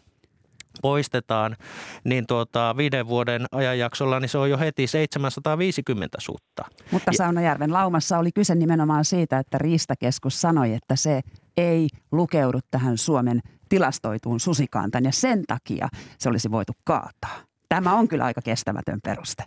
poistetaan, 0.82 1.56
niin 2.04 2.26
tuota, 2.26 2.75
viiden 2.76 3.06
vuoden 3.08 3.47
ajanjaksolla 3.52 4.20
niin 4.20 4.28
se 4.28 4.38
on 4.38 4.50
jo 4.50 4.58
heti 4.58 4.87
750 4.87 6.18
suutta. 6.20 6.64
Mutta 6.90 7.12
Saunajärven 7.12 7.73
laumassa 7.73 8.18
oli 8.18 8.32
kyse 8.32 8.54
nimenomaan 8.54 9.04
siitä, 9.04 9.38
että 9.38 9.58
Riistakeskus 9.58 10.40
sanoi, 10.40 10.75
että 10.75 10.97
se 10.97 11.20
ei 11.56 11.88
lukeudu 12.12 12.58
tähän 12.70 12.99
Suomen 12.99 13.40
tilastoituun 13.68 14.40
susikantaan 14.40 15.04
ja 15.04 15.12
sen 15.12 15.42
takia 15.47 15.88
se 16.18 16.28
olisi 16.28 16.50
voitu 16.50 16.73
kaataa. 16.85 17.38
Tämä 17.68 17.94
on 17.94 18.08
kyllä 18.08 18.25
aika 18.25 18.42
kestämätön 18.42 19.00
peruste. 19.04 19.44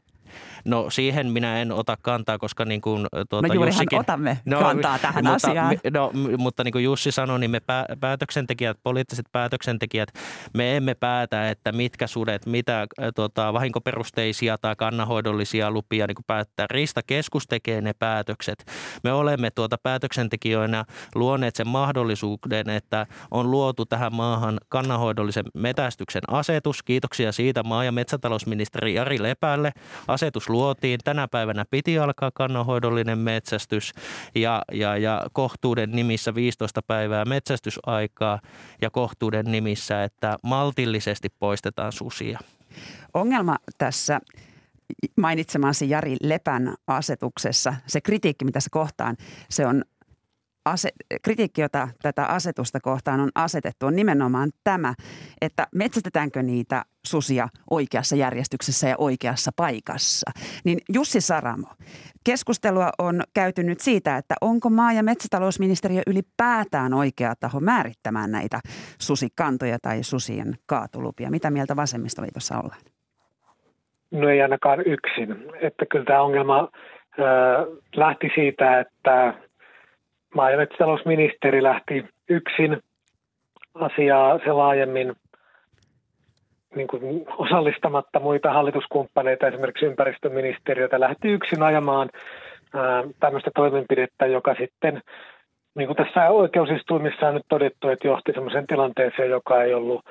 No 0.66 0.90
siihen 0.90 1.32
minä 1.32 1.62
en 1.62 1.72
ota 1.72 1.98
kantaa, 2.02 2.38
koska 2.38 2.66
niin 2.66 2.82
kuin 2.82 3.08
tuota, 3.30 3.48
no 3.48 3.54
Jussikin, 3.54 4.00
otamme 4.00 4.38
no, 4.46 4.60
kantaa 4.60 5.00
tähän 5.00 5.24
mutta, 5.24 5.48
asiaan. 5.48 5.78
No, 5.94 6.12
mutta 6.38 6.64
niin 6.64 6.72
kuin 6.72 6.84
Jussi 6.84 7.12
sanoi, 7.12 7.40
niin 7.40 7.52
me 7.52 7.62
päätöksentekijät, 8.00 8.78
poliittiset 8.84 9.26
päätöksentekijät, 9.32 10.10
me 10.54 10.78
emme 10.78 10.96
päätä, 10.96 11.50
että 11.50 11.72
mitkä 11.72 12.08
sudet, 12.08 12.46
mitä 12.46 12.88
tuota, 13.16 13.54
vahinkoperusteisia 13.54 14.58
tai 14.58 14.76
kannanhoidollisia 14.76 15.72
lupia 15.72 16.08
niin 16.08 16.16
kuin 16.16 16.26
päättää. 16.28 16.66
Riistakeskus 16.72 17.48
tekee 17.48 17.82
ne 17.82 17.94
päätökset. 17.94 18.66
Me 19.04 19.14
olemme 19.14 19.52
tuota 19.52 19.78
päätöksentekijöinä 19.84 20.86
luoneet 21.16 21.56
sen 21.56 21.68
mahdollisuuden, 21.68 22.70
että 22.70 23.08
on 23.32 23.52
luotu 23.52 23.86
tähän 23.86 24.16
maahan 24.16 24.58
kannanhoidollisen 24.70 25.46
metästyksen 25.54 26.22
asetus. 26.28 26.84
Kiitoksia 26.84 27.32
siitä 27.32 27.64
maa- 27.64 27.84
ja 27.84 27.92
metsätalousministeri 27.92 28.94
Jari 28.94 29.24
Lepälle 29.24 29.72
asetus 30.22 30.50
luotiin. 30.50 31.00
Tänä 31.04 31.28
päivänä 31.28 31.66
piti 31.70 32.00
alkaa 32.00 32.32
kannanhoidollinen 32.34 33.18
metsästys 33.18 33.94
ja, 34.36 34.62
ja, 34.72 34.98
ja 34.98 35.26
kohtuuden 35.34 35.92
nimissä 35.92 36.36
15 36.36 36.82
päivää 36.82 37.26
metsästysaikaa 37.26 38.40
ja 38.82 38.90
kohtuuden 38.90 39.46
nimissä, 39.46 40.04
että 40.04 40.38
maltillisesti 40.44 41.30
poistetaan 41.40 41.92
susia. 41.92 42.40
Ongelma 43.14 43.58
tässä 43.78 44.20
mainitsemasi 45.18 45.90
Jari 45.90 46.16
Lepän 46.22 46.76
asetuksessa, 46.88 47.74
se 47.88 48.02
kritiikki, 48.02 48.46
mitä 48.46 48.60
se 48.60 48.70
kohtaan, 48.72 49.18
se 49.50 49.66
on 49.66 49.84
ase, 50.66 50.90
kritiikki, 51.24 51.62
jota 51.62 51.88
tätä 52.02 52.26
asetusta 52.26 52.80
kohtaan 52.80 53.20
on 53.20 53.30
asetettu, 53.36 53.86
on 53.86 53.96
nimenomaan 53.96 54.50
tämä, 54.64 54.94
että 55.42 55.68
metsästetäänkö 55.76 56.44
niitä 56.44 56.84
susia 57.06 57.48
oikeassa 57.70 58.16
järjestyksessä 58.16 58.88
ja 58.88 58.96
oikeassa 58.98 59.52
paikassa. 59.56 60.32
Niin 60.66 60.78
Jussi 60.94 61.22
Saramo, 61.22 61.68
keskustelua 62.26 62.90
on 62.98 63.22
käyty 63.34 63.64
nyt 63.64 63.80
siitä, 63.80 64.18
että 64.18 64.36
onko 64.42 64.70
maa- 64.70 64.94
ja 64.94 65.04
metsätalousministeriö 65.04 66.02
ylipäätään 66.08 66.94
oikea 66.94 67.34
taho 67.40 67.60
määrittämään 67.60 68.32
näitä 68.32 68.60
susikantoja 69.00 69.78
tai 69.82 70.04
susien 70.04 70.54
kaatolupia. 70.66 71.32
Mitä 71.32 71.52
mieltä 71.52 71.76
vasemmistoliitossa 71.76 72.58
ollaan? 72.58 72.82
No 74.12 74.30
ei 74.30 74.42
ainakaan 74.42 74.80
yksin. 74.86 75.36
Että 75.62 75.86
kyllä 75.86 76.06
tämä 76.06 76.22
ongelma 76.22 76.60
äh, 76.60 76.68
lähti 77.96 78.30
siitä, 78.36 78.80
että 78.80 79.34
maa- 80.36 80.52
ja 80.52 80.58
metsätalousministeri 80.58 81.64
lähti 81.64 82.06
yksin 82.30 82.78
asiaa 83.74 84.40
se 84.46 84.52
laajemmin 84.52 85.16
niin 86.76 86.88
kuin 86.88 87.26
osallistamatta 87.38 88.20
muita 88.20 88.54
hallituskumppaneita, 88.54 89.48
esimerkiksi 89.48 89.86
ympäristöministeriötä, 89.86 91.00
lähti 91.00 91.28
yksin 91.28 91.64
ajamaan 91.64 92.10
ää, 92.74 93.04
tämmöistä 93.20 93.52
toimenpidettä, 93.56 94.26
joka 94.26 94.56
sitten, 94.60 95.02
niin 95.76 95.88
kuin 95.88 95.98
tässä 95.98 96.30
oikeusistuimissa 96.30 97.28
on 97.28 97.34
nyt 97.34 97.46
todettu, 97.50 97.90
että 97.90 98.08
johti 98.08 98.32
sellaiseen 98.32 98.68
tilanteeseen, 98.68 99.30
joka 99.30 99.64
ei 99.64 99.74
ollut 99.74 100.06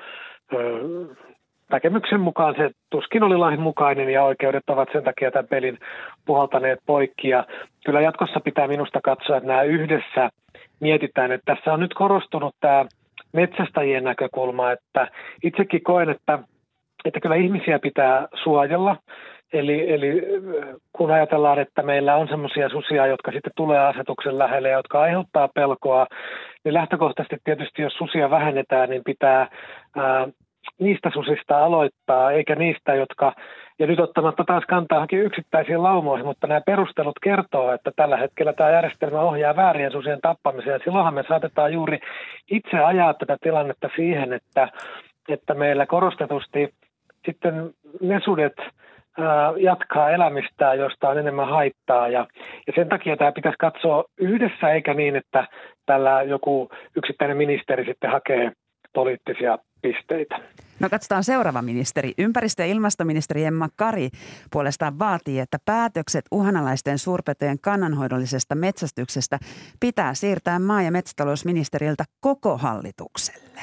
näkemyksen 1.71 2.19
mukaan 2.19 2.55
se 2.57 2.71
tuskin 2.89 3.23
oli 3.23 3.37
lain 3.37 3.61
mukainen 3.61 4.09
ja 4.09 4.23
oikeudet 4.23 4.69
ovat 4.69 4.89
sen 4.91 5.03
takia 5.03 5.31
tämän 5.31 5.47
pelin 5.47 5.77
puhaltaneet 6.25 6.79
poikki. 6.85 7.29
Ja 7.29 7.45
kyllä 7.85 8.01
jatkossa 8.01 8.39
pitää 8.39 8.67
minusta 8.67 8.99
katsoa, 9.03 9.37
että 9.37 9.47
nämä 9.47 9.63
yhdessä 9.63 10.29
mietitään, 10.79 11.31
että 11.31 11.55
tässä 11.55 11.73
on 11.73 11.79
nyt 11.79 11.93
korostunut 11.93 12.55
tämä 12.59 12.85
metsästäjien 13.33 14.03
näkökulma, 14.03 14.71
että 14.71 15.07
itsekin 15.43 15.83
koen, 15.83 16.09
että, 16.09 16.39
että 17.05 17.19
kyllä 17.19 17.35
ihmisiä 17.35 17.79
pitää 17.79 18.27
suojella. 18.43 18.95
Eli, 19.53 19.93
eli 19.93 20.21
kun 20.93 21.11
ajatellaan, 21.11 21.59
että 21.59 21.83
meillä 21.83 22.15
on 22.15 22.27
sellaisia 22.27 22.69
susia, 22.69 23.07
jotka 23.07 23.31
sitten 23.31 23.51
tulee 23.55 23.79
asetuksen 23.79 24.37
lähelle 24.37 24.69
ja 24.69 24.77
jotka 24.77 25.01
aiheuttaa 25.01 25.49
pelkoa, 25.55 26.07
niin 26.63 26.73
lähtökohtaisesti 26.73 27.37
tietysti 27.43 27.81
jos 27.81 27.93
susia 27.93 28.29
vähennetään, 28.29 28.89
niin 28.89 29.01
pitää 29.05 29.47
ää, 29.95 30.27
niistä 30.81 31.09
susista 31.13 31.65
aloittaa, 31.65 32.31
eikä 32.31 32.55
niistä, 32.55 32.95
jotka, 32.95 33.33
ja 33.79 33.87
nyt 33.87 33.99
ottamatta 33.99 34.43
taas 34.43 34.63
kantaa 34.67 35.07
yksittäisiin 35.11 35.83
laumoihin, 35.83 36.25
mutta 36.25 36.47
nämä 36.47 36.61
perustelut 36.65 37.19
kertoo, 37.23 37.73
että 37.73 37.91
tällä 37.95 38.17
hetkellä 38.17 38.53
tämä 38.53 38.69
järjestelmä 38.69 39.21
ohjaa 39.21 39.55
väärien 39.55 39.91
susien 39.91 40.21
tappamiseen. 40.21 40.79
Silloinhan 40.83 41.13
me 41.13 41.23
saatetaan 41.27 41.73
juuri 41.73 41.99
itse 42.51 42.77
ajaa 42.77 43.13
tätä 43.13 43.37
tilannetta 43.41 43.89
siihen, 43.95 44.33
että, 44.33 44.69
että 45.29 45.53
meillä 45.53 45.85
korostetusti 45.85 46.73
sitten 47.25 47.69
ne 48.01 48.19
sudet 48.25 48.53
jatkaa 49.57 50.09
elämistään, 50.09 50.77
josta 50.77 51.09
on 51.09 51.17
enemmän 51.17 51.47
haittaa. 51.47 52.07
Ja, 52.07 52.27
ja 52.67 52.73
sen 52.75 52.89
takia 52.89 53.17
tämä 53.17 53.31
pitäisi 53.31 53.57
katsoa 53.59 54.03
yhdessä, 54.17 54.69
eikä 54.69 54.93
niin, 54.93 55.15
että 55.15 55.47
tällä 55.85 56.23
joku 56.23 56.69
yksittäinen 56.95 57.37
ministeri 57.37 57.85
sitten 57.85 58.11
hakee 58.11 58.51
poliittisia 58.93 59.57
pisteitä. 59.81 60.39
No 60.79 60.89
katsotaan 60.89 61.23
seuraava 61.23 61.61
ministeri. 61.61 62.13
Ympäristö- 62.17 62.63
ja 62.63 62.67
ilmastoministeri 62.67 63.45
Emma 63.45 63.69
Kari 63.75 64.09
puolestaan 64.51 64.99
vaatii, 64.99 65.39
että 65.39 65.57
päätökset 65.65 66.25
uhanalaisten 66.31 66.99
suurpetojen 66.99 67.59
kannanhoidollisesta 67.59 68.55
metsästyksestä 68.55 69.39
pitää 69.79 70.13
siirtää 70.13 70.59
maa- 70.59 70.81
ja 70.81 70.91
metsätalousministeriltä 70.91 72.03
koko 72.19 72.57
hallitukselle. 72.57 73.61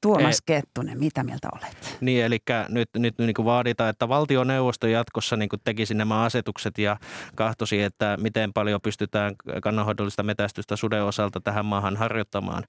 Tuomas 0.00 0.38
e- 0.38 0.42
Kettunen, 0.46 0.98
mitä 0.98 1.22
mieltä 1.22 1.48
olet? 1.52 1.98
Niin, 2.00 2.24
eli 2.24 2.38
nyt, 2.68 2.88
nyt 2.96 3.18
niin 3.18 3.34
kuin 3.34 3.46
vaaditaan, 3.46 3.90
että 3.90 4.08
valtioneuvosto 4.08 4.86
jatkossa 4.86 5.36
niin 5.36 5.48
kuin 5.48 5.60
tekisi 5.64 5.94
nämä 5.94 6.22
asetukset 6.22 6.78
ja 6.78 6.96
kahtosi, 7.34 7.82
että 7.82 8.16
miten 8.20 8.52
paljon 8.52 8.80
pystytään 8.80 9.34
kannanhoidollista 9.62 10.22
metästystä 10.22 10.76
suden 10.76 11.04
osalta 11.04 11.40
tähän 11.40 11.66
maahan 11.66 11.96
harjoittamaan 11.96 12.64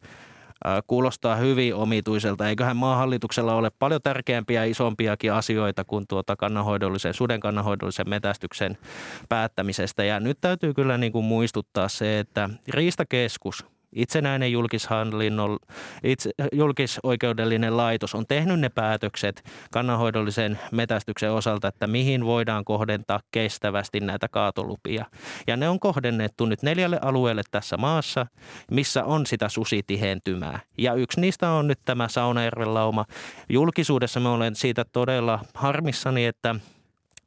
kuulostaa 0.87 1.35
hyvin 1.35 1.75
omituiselta. 1.75 2.49
Eiköhän 2.49 2.77
maahallituksella 2.77 3.55
ole 3.55 3.71
paljon 3.79 4.01
tärkeämpiä 4.01 4.65
ja 4.65 4.71
isompiakin 4.71 5.33
asioita 5.33 5.83
kuin 5.83 6.05
tuota 6.07 6.35
kannanhoidollisen, 6.35 7.13
suden 7.13 7.39
kannanhoidollisen 7.39 8.09
metästyksen 8.09 8.77
päättämisestä. 9.29 10.03
Ja 10.03 10.19
nyt 10.19 10.37
täytyy 10.41 10.73
kyllä 10.73 10.97
niin 10.97 11.11
kuin 11.11 11.25
muistuttaa 11.25 11.87
se, 11.87 12.19
että 12.19 12.49
Riistakeskus 12.67 13.65
itsenäinen 13.95 14.51
itse, 16.03 16.31
julkisoikeudellinen 16.51 17.77
laitos 17.77 18.15
on 18.15 18.25
tehnyt 18.27 18.59
ne 18.59 18.69
päätökset 18.69 19.43
kannanhoidollisen 19.71 20.59
metästyksen 20.71 21.31
osalta, 21.31 21.67
että 21.67 21.87
mihin 21.87 22.25
voidaan 22.25 22.65
kohdentaa 22.65 23.19
kestävästi 23.31 23.99
näitä 23.99 24.27
kaatolupia. 24.27 25.05
Ja 25.47 25.57
ne 25.57 25.69
on 25.69 25.79
kohdennettu 25.79 26.45
nyt 26.45 26.63
neljälle 26.63 26.99
alueelle 27.01 27.41
tässä 27.51 27.77
maassa, 27.77 28.25
missä 28.71 29.03
on 29.03 29.25
sitä 29.25 29.49
susitihentymää. 29.49 30.59
Ja 30.77 30.93
yksi 30.93 31.21
niistä 31.21 31.49
on 31.49 31.67
nyt 31.67 31.79
tämä 31.85 32.07
Saunajärven 32.07 32.73
lauma. 32.73 33.05
Julkisuudessa 33.49 34.19
me 34.19 34.29
olen 34.29 34.55
siitä 34.55 34.85
todella 34.93 35.39
harmissani, 35.53 36.25
että 36.25 36.55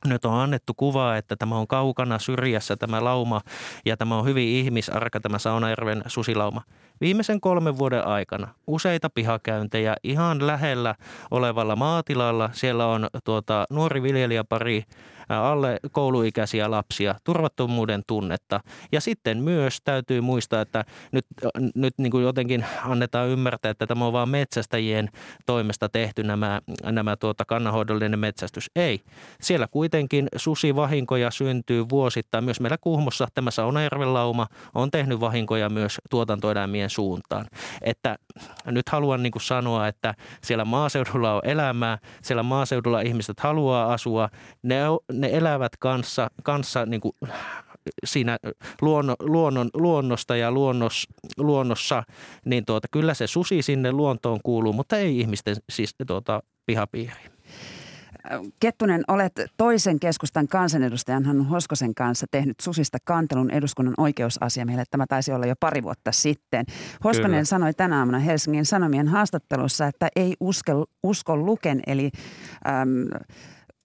nyt 0.05 0.25
on 0.25 0.35
annettu 0.35 0.75
kuvaa, 0.75 1.17
että 1.17 1.37
tämä 1.37 1.57
on 1.57 1.67
kaukana 1.67 2.19
syrjässä 2.19 2.77
tämä 2.77 3.05
lauma 3.05 3.41
ja 3.85 3.97
tämä 3.97 4.19
on 4.19 4.25
hyvin 4.25 4.49
ihmisarka 4.49 5.21
tämä 5.21 5.39
Saunajärven 5.39 6.03
susilauma. 6.07 6.63
Viimeisen 7.03 7.41
kolmen 7.41 7.79
vuoden 7.79 8.07
aikana 8.07 8.49
useita 8.67 9.11
pihakäyntejä 9.11 9.97
ihan 10.03 10.47
lähellä 10.47 10.95
olevalla 11.31 11.77
maatilalla. 11.77 12.51
Siellä 12.53 12.87
on 12.87 13.09
tuota, 13.25 13.67
nuori 13.71 14.03
viljelijäpari 14.03 14.85
alle 15.29 15.81
kouluikäisiä 15.93 16.71
lapsia, 16.71 17.15
turvattomuuden 17.25 18.03
tunnetta. 18.07 18.61
Ja 18.93 19.01
sitten 19.01 19.39
myös 19.39 19.79
täytyy 19.85 20.21
muistaa, 20.21 20.61
että 20.61 20.85
nyt, 21.13 21.27
nyt 21.75 21.95
niin 21.99 22.11
kuin 22.11 22.25
jotenkin 22.25 22.65
annetaan 22.85 23.29
ymmärtää, 23.29 23.71
että 23.71 23.87
tämä 23.87 24.07
on 24.07 24.13
vain 24.13 24.29
metsästäjien 24.29 25.09
toimesta 25.47 25.89
tehty 25.89 26.23
nämä, 26.23 26.61
nämä 26.85 27.17
tuota 27.17 27.45
kannanhoidollinen 27.45 28.19
metsästys. 28.19 28.71
Ei. 28.77 29.01
Siellä 29.41 29.67
kuitenkin 29.67 30.29
susivahinkoja 30.37 31.31
syntyy 31.31 31.89
vuosittain. 31.89 32.45
Myös 32.45 32.61
meillä 32.61 32.79
Kuhmossa 32.81 33.29
tämä 33.35 33.51
Saunajärven 33.51 34.15
lauma 34.15 34.47
on 34.75 34.91
tehnyt 34.91 35.21
vahinkoja 35.21 35.69
myös 35.69 35.99
tuotantoeläimien 36.11 36.91
suuntaan. 36.93 37.47
Että 37.83 38.19
nyt 38.67 38.89
haluan 38.89 39.23
niin 39.23 39.31
kuin 39.33 39.43
sanoa, 39.43 39.89
että 39.89 40.15
siellä 40.45 40.65
maaseudulla 40.65 41.35
on 41.35 41.41
elämää, 41.45 41.99
siellä 42.23 42.43
maaseudulla 42.43 43.01
ihmiset 43.01 43.41
haluaa 43.41 43.93
asua, 43.93 44.29
ne, 44.63 44.77
ne 45.13 45.29
elävät 45.33 45.73
kanssa, 45.79 46.31
kanssa 46.43 46.87
niin 46.87 47.01
kuin 47.01 47.13
siinä 48.05 48.39
luonno, 48.81 49.17
luonnon, 49.21 49.71
luonnosta 49.75 50.37
ja 50.37 50.53
luonnos, 50.53 51.07
luonnossa, 51.39 52.03
niin 52.45 52.65
tuota, 52.65 52.89
kyllä 52.91 53.15
se 53.15 53.27
susi 53.27 53.63
sinne 53.63 53.93
luontoon 53.93 54.41
kuuluu, 54.43 54.73
mutta 54.73 54.97
ei 54.97 55.21
ihmisten 55.21 55.57
siis 55.71 55.95
tuota, 56.07 56.43
pihapiiriin. 56.67 57.32
Kettunen, 58.61 59.05
olet 59.09 59.33
toisen 59.57 60.01
keskustan 60.01 60.49
kansanedustajan 60.49 61.25
Hannu 61.25 61.45
Hoskosen 61.45 61.95
kanssa 61.95 62.27
tehnyt 62.31 62.61
susista 62.61 62.99
kantelun 63.05 63.51
eduskunnan 63.51 63.95
oikeusasiamiehelle. 63.99 64.85
Tämä 64.91 65.07
taisi 65.07 65.33
olla 65.33 65.47
jo 65.47 65.55
pari 65.61 65.83
vuotta 65.83 66.13
sitten. 66.13 66.65
Hoskonen 67.05 67.31
Kyllä. 67.31 67.45
sanoi 67.45 67.75
tänä 67.75 67.99
aamuna 67.99 68.19
Helsingin 68.19 68.67
Sanomien 68.67 69.09
haastattelussa, 69.09 69.87
että 69.87 70.09
ei 70.17 70.37
uske, 70.41 70.73
usko 71.03 71.37
Luken 71.37 71.83
eli 71.87 72.11
äm, 72.67 73.09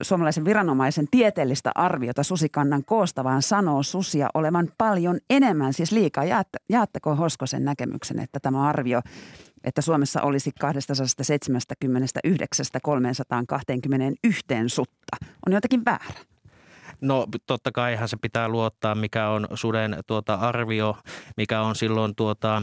suomalaisen 0.01 0.45
viranomaisen 0.45 1.07
tieteellistä 1.11 1.71
arviota 1.75 2.23
susikannan 2.23 2.85
koosta, 2.85 3.23
vaan 3.23 3.41
sanoo 3.41 3.83
susia 3.83 4.29
olevan 4.33 4.69
paljon 4.77 5.19
enemmän, 5.29 5.73
siis 5.73 5.91
liikaa. 5.91 6.23
Jaatteko 6.69 7.15
Hoskosen 7.15 7.65
näkemyksen, 7.65 8.19
että 8.19 8.39
tämä 8.39 8.63
arvio 8.63 9.01
että 9.63 9.81
Suomessa 9.81 10.21
olisi 10.21 10.51
279 10.59 12.65
321 12.81 14.45
sutta. 14.67 15.17
On 15.47 15.53
jotenkin 15.53 15.85
väärä. 15.85 16.19
No 17.01 17.27
totta 17.45 17.71
kaihan 17.71 18.07
se 18.07 18.17
pitää 18.21 18.49
luottaa, 18.49 18.95
mikä 18.95 19.29
on 19.29 19.47
suden 19.53 19.97
tuota 20.07 20.33
arvio, 20.33 20.97
mikä 21.37 21.61
on 21.61 21.75
silloin 21.75 22.15
tuota 22.15 22.61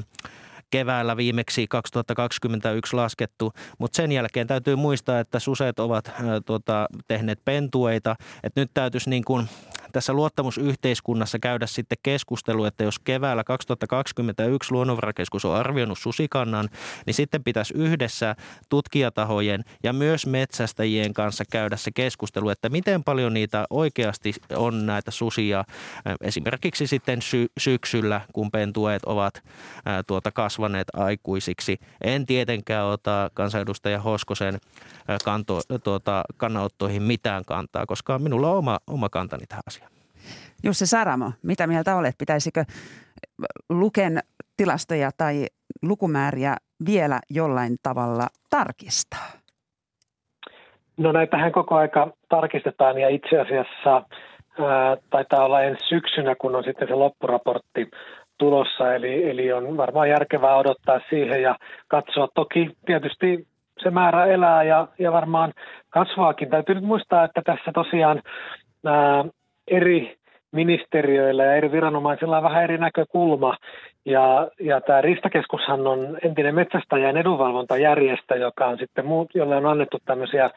keväällä 0.75 1.17
viimeksi 1.17 1.67
2021 1.67 2.97
laskettu, 2.97 3.53
mutta 3.79 3.97
sen 3.97 4.13
jälkeen 4.13 4.47
täytyy 4.47 4.77
muistaa, 4.77 5.21
että 5.21 5.39
suset 5.39 5.79
ovat 5.79 6.13
tuota, 6.47 6.87
tehneet 7.09 7.39
pentueita, 7.45 8.17
että 8.43 8.61
nyt 8.61 8.71
täytyisi 8.75 9.11
niin 9.11 9.25
kuin 9.25 9.49
tässä 9.95 10.13
luottamusyhteiskunnassa 10.13 11.39
käydä 11.39 11.67
sitten 11.67 11.99
keskustelu, 12.03 12.65
että 12.65 12.85
jos 12.85 12.99
keväällä 12.99 13.45
2021 13.45 14.73
luonnonvarakeskus 14.73 15.45
on 15.45 15.57
arvioinut 15.57 15.99
susikannan, 15.99 16.69
niin 17.07 17.15
sitten 17.15 17.45
pitäisi 17.45 17.75
yhdessä 17.77 18.37
tutkijatahojen 18.69 19.65
ja 19.83 19.93
myös 19.93 20.27
metsästäjien 20.27 21.15
kanssa 21.15 21.45
käydä 21.51 21.77
se 21.77 21.91
keskustelu, 21.95 22.49
että 22.49 22.69
miten 22.69 23.05
paljon 23.05 23.35
niitä 23.35 23.67
oikeasti 23.71 24.35
on 24.57 24.87
näitä 24.87 25.11
susia 25.11 25.65
esimerkiksi 26.21 26.87
sitten 26.87 27.23
sy- 27.23 27.49
syksyllä, 27.59 28.21
kun 28.33 28.51
pentueet 28.51 29.05
ovat 29.05 29.43
ää, 29.85 30.03
tuota 30.03 30.33
kasvaneet 30.33 30.89
aikuisiksi. 30.93 31.79
En 32.05 32.27
tietenkään 32.27 32.87
ota 32.87 33.31
kansanedustaja 33.35 34.01
Hoskosen 34.01 34.59
kanto, 35.25 35.61
tuota, 35.85 36.25
kannanottoihin 36.37 37.03
mitään 37.03 37.45
kantaa, 37.45 37.87
koska 37.87 38.19
minulla 38.19 38.51
on 38.51 38.59
oma, 38.59 38.79
oma 38.87 39.09
kantani 39.09 39.47
tähän 39.47 39.63
asiaan. 39.67 39.84
Jussi 40.65 40.87
Saramo, 40.87 41.33
mitä 41.43 41.67
mieltä 41.67 41.97
olet? 41.97 42.15
Pitäisikö 42.19 42.65
Luken 43.71 44.19
tilastoja 44.57 45.11
tai 45.17 45.47
lukumääriä 45.83 46.57
vielä 46.87 47.19
jollain 47.31 47.77
tavalla 47.83 48.27
tarkistaa? 48.51 49.29
No 50.97 51.13
näitähän 51.13 51.53
koko 51.53 51.75
aika 51.75 52.11
tarkistetaan 52.29 52.99
ja 52.99 53.09
itse 53.09 53.41
asiassa 53.41 53.95
ää, 53.95 54.97
taitaa 55.11 55.45
olla 55.45 55.63
ensi 55.63 55.87
syksynä, 55.89 56.35
kun 56.35 56.55
on 56.57 56.65
sitten 56.65 56.89
se 56.89 56.95
loppuraportti 56.95 57.91
tulossa. 58.39 58.95
Eli, 58.95 59.31
eli 59.31 59.53
on 59.53 59.77
varmaan 59.77 60.09
järkevää 60.09 60.57
odottaa 60.57 61.01
siihen 61.11 61.43
ja 61.43 61.57
katsoa. 61.89 62.29
Toki 62.35 62.77
tietysti 62.87 63.47
se 63.83 63.91
määrä 63.91 64.27
elää 64.27 64.63
ja, 64.63 64.89
ja 64.99 65.13
varmaan 65.13 65.53
kasvaakin. 65.91 66.51
Täytyy 66.51 66.75
nyt 66.75 66.85
muistaa, 66.85 67.25
että 67.25 67.43
tässä 67.45 67.73
tosiaan 67.75 68.23
ää, 68.87 69.25
eri 69.69 70.17
ministeriöillä 70.55 71.45
ja 71.45 71.55
eri 71.55 71.73
viranomaisilla 71.73 72.37
on 72.37 72.43
vähän 72.43 72.65
eri 72.65 72.79
näkökulma. 72.79 73.57
Ja, 74.05 74.51
ja 74.61 74.81
tämä 74.81 75.01
Ristakeskushan 75.01 75.87
on 75.87 76.19
entinen 76.23 76.55
metsästäjän 76.55 77.17
edunvalvontajärjestö, 77.17 78.37
joka 78.37 78.67
on 78.67 78.79
sitten 78.79 79.07
muut, 79.07 79.31
jolle 79.35 79.57
on 79.57 79.67
annettu 79.67 79.99
tämmöisiä 80.05 80.51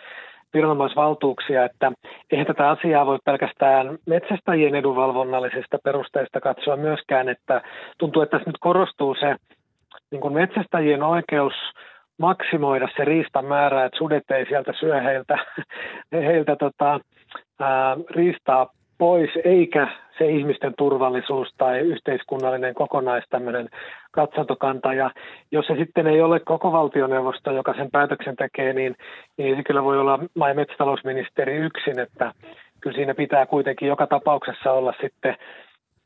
viranomaisvaltuuksia, 0.53 1.65
että 1.65 1.91
eihän 2.31 2.47
tätä 2.47 2.69
asiaa 2.69 3.05
voi 3.05 3.19
pelkästään 3.25 3.97
metsästäjien 4.05 4.75
edunvalvonnallisista 4.75 5.77
perusteista 5.83 6.41
katsoa 6.41 6.75
myöskään, 6.75 7.29
että 7.29 7.62
tuntuu, 7.97 8.21
että 8.21 8.38
tässä 8.38 8.49
nyt 8.49 8.57
korostuu 8.60 9.15
se 9.15 9.36
niin 10.12 10.21
kuin 10.21 10.33
metsästäjien 10.33 11.03
oikeus 11.03 11.53
maksimoida 12.17 12.88
se 12.97 13.05
riistan 13.05 13.45
määrä, 13.45 13.86
että 13.86 13.97
sudet 13.97 14.31
ei 14.31 14.45
sieltä 14.45 14.73
syö 14.79 15.01
heiltä, 15.01 15.38
heiltä 16.27 16.55
tota, 16.55 16.99
ää, 17.60 17.97
riistaa 18.10 18.67
pois, 18.97 19.29
eikä 19.43 19.88
se 20.17 20.25
ihmisten 20.25 20.73
turvallisuus 20.77 21.53
tai 21.57 21.79
yhteiskunnallinen 21.79 22.73
kokonais 22.73 23.23
tämmöinen 23.29 23.69
katsantokanta. 24.12 24.93
Ja 24.93 25.12
jos 25.51 25.65
se 25.65 25.75
sitten 25.75 26.07
ei 26.07 26.21
ole 26.21 26.39
koko 26.39 26.71
valtioneuvosto, 26.71 27.51
joka 27.51 27.73
sen 27.73 27.91
päätöksen 27.91 28.36
tekee, 28.36 28.73
niin, 28.73 28.95
niin 29.38 29.57
se 29.57 29.63
kyllä 29.63 29.83
voi 29.83 29.99
olla 29.99 30.19
maa- 30.36 30.49
ja 30.49 30.55
metsätalousministeri 30.55 31.55
yksin, 31.55 31.99
että 31.99 32.33
kyllä 32.81 32.95
siinä 32.95 33.15
pitää 33.15 33.45
kuitenkin 33.45 33.88
joka 33.88 34.07
tapauksessa 34.07 34.71
olla 34.71 34.93
sitten 35.01 35.36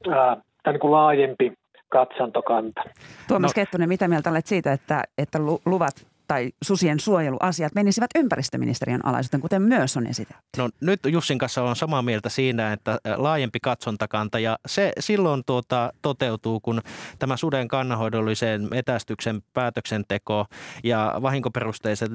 ää, 0.09 0.37
niin 0.67 0.79
kuin 0.79 0.91
laajempi 0.91 1.53
katsantokanta. 1.89 2.81
Tuomas 3.27 3.51
no. 3.51 3.61
Kettunen, 3.61 3.89
mitä 3.89 4.07
mieltä 4.07 4.29
olet 4.29 4.45
siitä, 4.45 4.73
että, 4.73 5.03
että 5.17 5.39
luvat 5.65 6.10
tai 6.31 6.51
susien 6.63 6.99
suojeluasiat 6.99 7.75
menisivät 7.75 8.09
ympäristöministeriön 8.15 9.05
alaisuuteen, 9.05 9.41
kuten 9.41 9.61
myös 9.61 9.97
on 9.97 10.07
esitetty? 10.07 10.43
No 10.57 10.69
nyt 10.81 10.99
Jussin 11.07 11.37
kanssa 11.37 11.63
on 11.63 11.75
samaa 11.75 12.01
mieltä 12.01 12.29
siinä, 12.29 12.73
että 12.73 12.99
laajempi 13.15 13.59
katsontakanta 13.59 14.39
ja 14.39 14.59
se 14.65 14.91
silloin 14.99 15.43
tuota, 15.45 15.93
toteutuu, 16.01 16.59
kun 16.59 16.81
tämä 17.19 17.37
suden 17.37 17.67
kannanhoidollisen 17.67 18.67
metästyksen 18.71 19.41
päätöksenteko 19.53 20.45
ja 20.83 21.15
vahinkoperusteisten, 21.21 22.09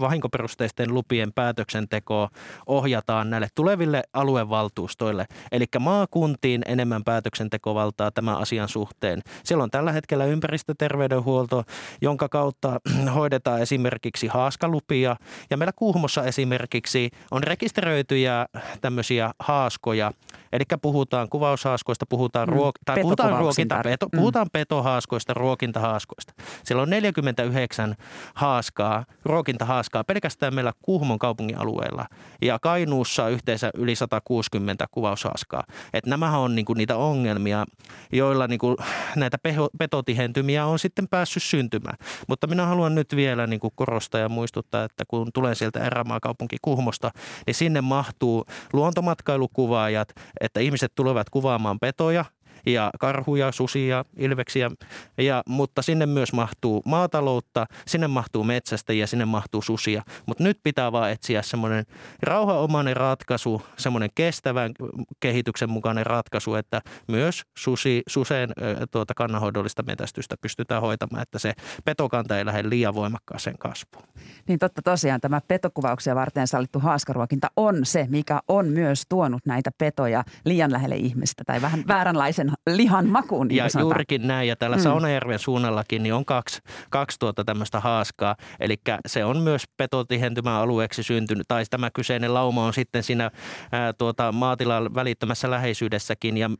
vahinkoperusteisten 0.00 0.94
lupien 0.94 1.32
päätöksenteko 1.32 2.28
ohjataan 2.66 3.30
näille 3.30 3.48
tuleville 3.54 4.02
aluevaltuustoille. 4.12 5.26
Eli 5.52 5.64
maakuntiin 5.78 6.62
enemmän 6.66 7.04
päätöksentekovaltaa 7.04 8.10
tämän 8.10 8.38
asian 8.38 8.68
suhteen. 8.68 9.22
Siellä 9.44 9.64
on 9.64 9.70
tällä 9.70 9.92
hetkellä 9.92 10.24
ympäristöterveydenhuolto, 10.24 11.64
jonka 12.00 12.28
kautta 12.28 12.80
hoidetaan 13.14 13.59
esimerkiksi 13.60 14.26
haaskalupia. 14.26 15.16
Ja 15.50 15.56
meillä 15.56 15.72
Kuhmossa 15.76 16.24
esimerkiksi 16.24 17.10
on 17.30 17.42
rekisteröityjä 17.42 18.46
tämmöisiä 18.80 19.30
haaskoja, 19.38 20.12
eli 20.52 20.64
puhutaan 20.82 21.28
kuvaushaaskoista, 21.28 22.06
puhutaan, 22.06 22.48
mm, 22.48 22.54
ruok- 22.54 22.82
tai 22.84 23.02
puhutaan, 23.02 23.38
ruokinta, 23.38 23.80
peto, 23.84 24.06
mm. 24.12 24.18
puhutaan 24.18 24.46
petohaaskoista, 24.52 25.34
ruokintahaaskoista. 25.34 26.32
Siellä 26.64 26.82
on 26.82 26.90
49 26.90 27.94
haaskaa, 28.34 29.04
ruokintahaaskaa 29.24 30.04
pelkästään 30.04 30.54
meillä 30.54 30.72
Kuhmon 30.82 31.18
kaupungin 31.18 31.58
alueella 31.58 32.06
ja 32.42 32.58
Kainuussa 32.58 33.28
yhteensä 33.28 33.70
yli 33.74 33.94
160 33.94 34.86
kuvaushaaskaa. 34.90 35.64
Et 35.92 36.06
nämähän 36.06 36.40
on 36.40 36.54
niinku 36.54 36.74
niitä 36.74 36.96
ongelmia, 36.96 37.64
joilla 38.12 38.46
niinku 38.46 38.76
näitä 39.16 39.38
petotihentymiä 39.78 40.66
on 40.66 40.78
sitten 40.78 41.08
päässyt 41.08 41.42
syntymään. 41.42 41.96
Mutta 42.28 42.46
minä 42.46 42.66
haluan 42.66 42.94
nyt 42.94 43.16
vielä 43.16 43.46
niinku 43.46 43.72
korostaa 43.74 44.20
ja 44.20 44.28
muistuttaa, 44.28 44.84
että 44.84 45.04
kun 45.08 45.30
tulen 45.34 45.56
sieltä 45.56 45.80
erämaakaupunki 45.80 46.56
Kuhmosta, 46.62 47.10
niin 47.46 47.54
sinne 47.54 47.80
mahtuu 47.80 48.44
luontomatkailukuvaajat, 48.72 50.08
että 50.40 50.60
ihmiset 50.60 50.92
tulevat 50.94 51.30
kuvaamaan 51.30 51.80
petoja– 51.80 52.24
ja 52.66 52.90
karhuja, 53.00 53.52
susia, 53.52 54.04
ilveksiä, 54.16 54.70
ja, 55.18 55.42
mutta 55.48 55.82
sinne 55.82 56.06
myös 56.06 56.32
mahtuu 56.32 56.82
maataloutta, 56.84 57.66
sinne 57.86 58.08
mahtuu 58.08 58.44
metsästä 58.44 58.92
ja 58.92 59.06
sinne 59.06 59.24
mahtuu 59.24 59.62
susia. 59.62 60.02
Mutta 60.26 60.44
nyt 60.44 60.58
pitää 60.62 60.92
vaan 60.92 61.10
etsiä 61.10 61.42
semmoinen 61.42 61.84
rauhanomainen 62.22 62.96
ratkaisu, 62.96 63.62
semmoinen 63.76 64.10
kestävän 64.14 64.72
kehityksen 65.20 65.70
mukainen 65.70 66.06
ratkaisu, 66.06 66.54
että 66.54 66.80
myös 67.08 67.42
susi, 67.58 68.02
suseen 68.08 68.50
tuota 68.90 69.14
kannanhoidollista 69.14 69.82
metästystä 69.82 70.36
pystytään 70.40 70.82
hoitamaan, 70.82 71.22
että 71.22 71.38
se 71.38 71.52
petokanta 71.84 72.38
ei 72.38 72.46
lähde 72.46 72.68
liian 72.68 72.94
voimakkaaseen 72.94 73.58
kasvuun. 73.58 74.04
Niin 74.48 74.58
totta 74.58 74.82
tosiaan 74.82 75.20
tämä 75.20 75.40
petokuvauksia 75.48 76.14
varten 76.14 76.46
sallittu 76.46 76.78
haaskaruokinta 76.78 77.48
on 77.56 77.86
se, 77.86 78.06
mikä 78.10 78.40
on 78.48 78.68
myös 78.68 79.02
tuonut 79.08 79.46
näitä 79.46 79.70
petoja 79.78 80.24
liian 80.44 80.72
lähelle 80.72 80.96
ihmistä 80.96 81.44
tai 81.46 81.62
vähän 81.62 81.84
vääränlaisen 81.88 82.49
lihan 82.70 83.08
makuun. 83.08 83.48
Niin 83.48 83.56
ja 83.56 83.80
juurikin 83.80 84.28
näin. 84.28 84.48
Ja 84.48 84.56
täällä 84.56 84.76
mm. 84.76 84.82
Saunajärven 84.82 85.38
suunnallakin 85.38 86.02
niin 86.02 86.14
on 86.14 86.24
kaksi, 86.24 86.60
kaksi 86.90 87.18
tuota 87.18 87.44
tämmöistä 87.44 87.80
haaskaa. 87.80 88.36
Eli 88.60 88.76
se 89.06 89.24
on 89.24 89.38
myös 89.38 89.64
petotihentymän 89.76 90.52
alueeksi 90.52 91.02
syntynyt. 91.02 91.48
Tai 91.48 91.64
tämä 91.70 91.90
kyseinen 91.90 92.34
lauma 92.34 92.64
on 92.64 92.74
sitten 92.74 93.02
siinä 93.02 93.30
ää, 93.72 93.92
tuota, 93.92 94.32
maatilan 94.32 94.94
välittömässä 94.94 95.50
läheisyydessäkin. 95.50 96.36
Ja 96.36 96.50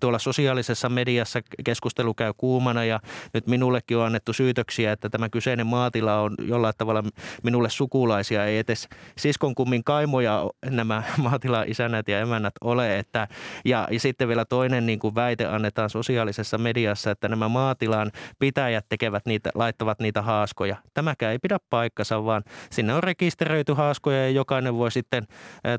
tuolla 0.00 0.18
sosiaalisessa 0.18 0.88
mediassa 0.88 1.40
keskustelu 1.64 2.14
käy 2.14 2.32
kuumana 2.36 2.84
ja 2.84 3.00
nyt 3.34 3.46
minullekin 3.46 3.96
on 3.96 4.06
annettu 4.06 4.32
syytöksiä, 4.32 4.92
että 4.92 5.08
tämä 5.08 5.28
kyseinen 5.28 5.66
maatila 5.66 6.20
on 6.20 6.34
jollain 6.42 6.74
tavalla 6.78 7.02
minulle 7.42 7.70
sukulaisia. 7.70 8.44
Ei 8.44 8.58
edes 8.58 8.88
siskon 9.18 9.54
kummin 9.54 9.84
kaimoja 9.84 10.50
nämä 10.66 11.02
maatilan 11.30 11.68
isännät 11.68 12.08
ja 12.08 12.20
emännät 12.20 12.54
ole. 12.64 12.98
Että, 12.98 13.28
ja, 13.64 13.88
ja 13.90 14.00
sitten 14.00 14.28
vielä 14.28 14.44
toinen 14.44 14.86
niin 14.86 14.98
kuin 14.98 15.14
väite 15.14 15.29
annetaan 15.50 15.90
sosiaalisessa 15.90 16.58
mediassa, 16.58 17.10
että 17.10 17.28
nämä 17.28 17.48
maatilan 17.48 18.10
pitäjät 18.38 18.86
tekevät 18.88 19.26
niitä, 19.26 19.50
laittavat 19.54 20.00
niitä 20.00 20.22
haaskoja. 20.22 20.76
Tämäkään 20.94 21.32
ei 21.32 21.38
pidä 21.38 21.58
paikkansa, 21.70 22.24
vaan 22.24 22.42
sinne 22.70 22.94
on 22.94 23.02
rekisteröity 23.02 23.72
haaskoja 23.72 24.22
ja 24.22 24.30
jokainen 24.30 24.74
voi 24.74 24.90
sitten 24.90 25.24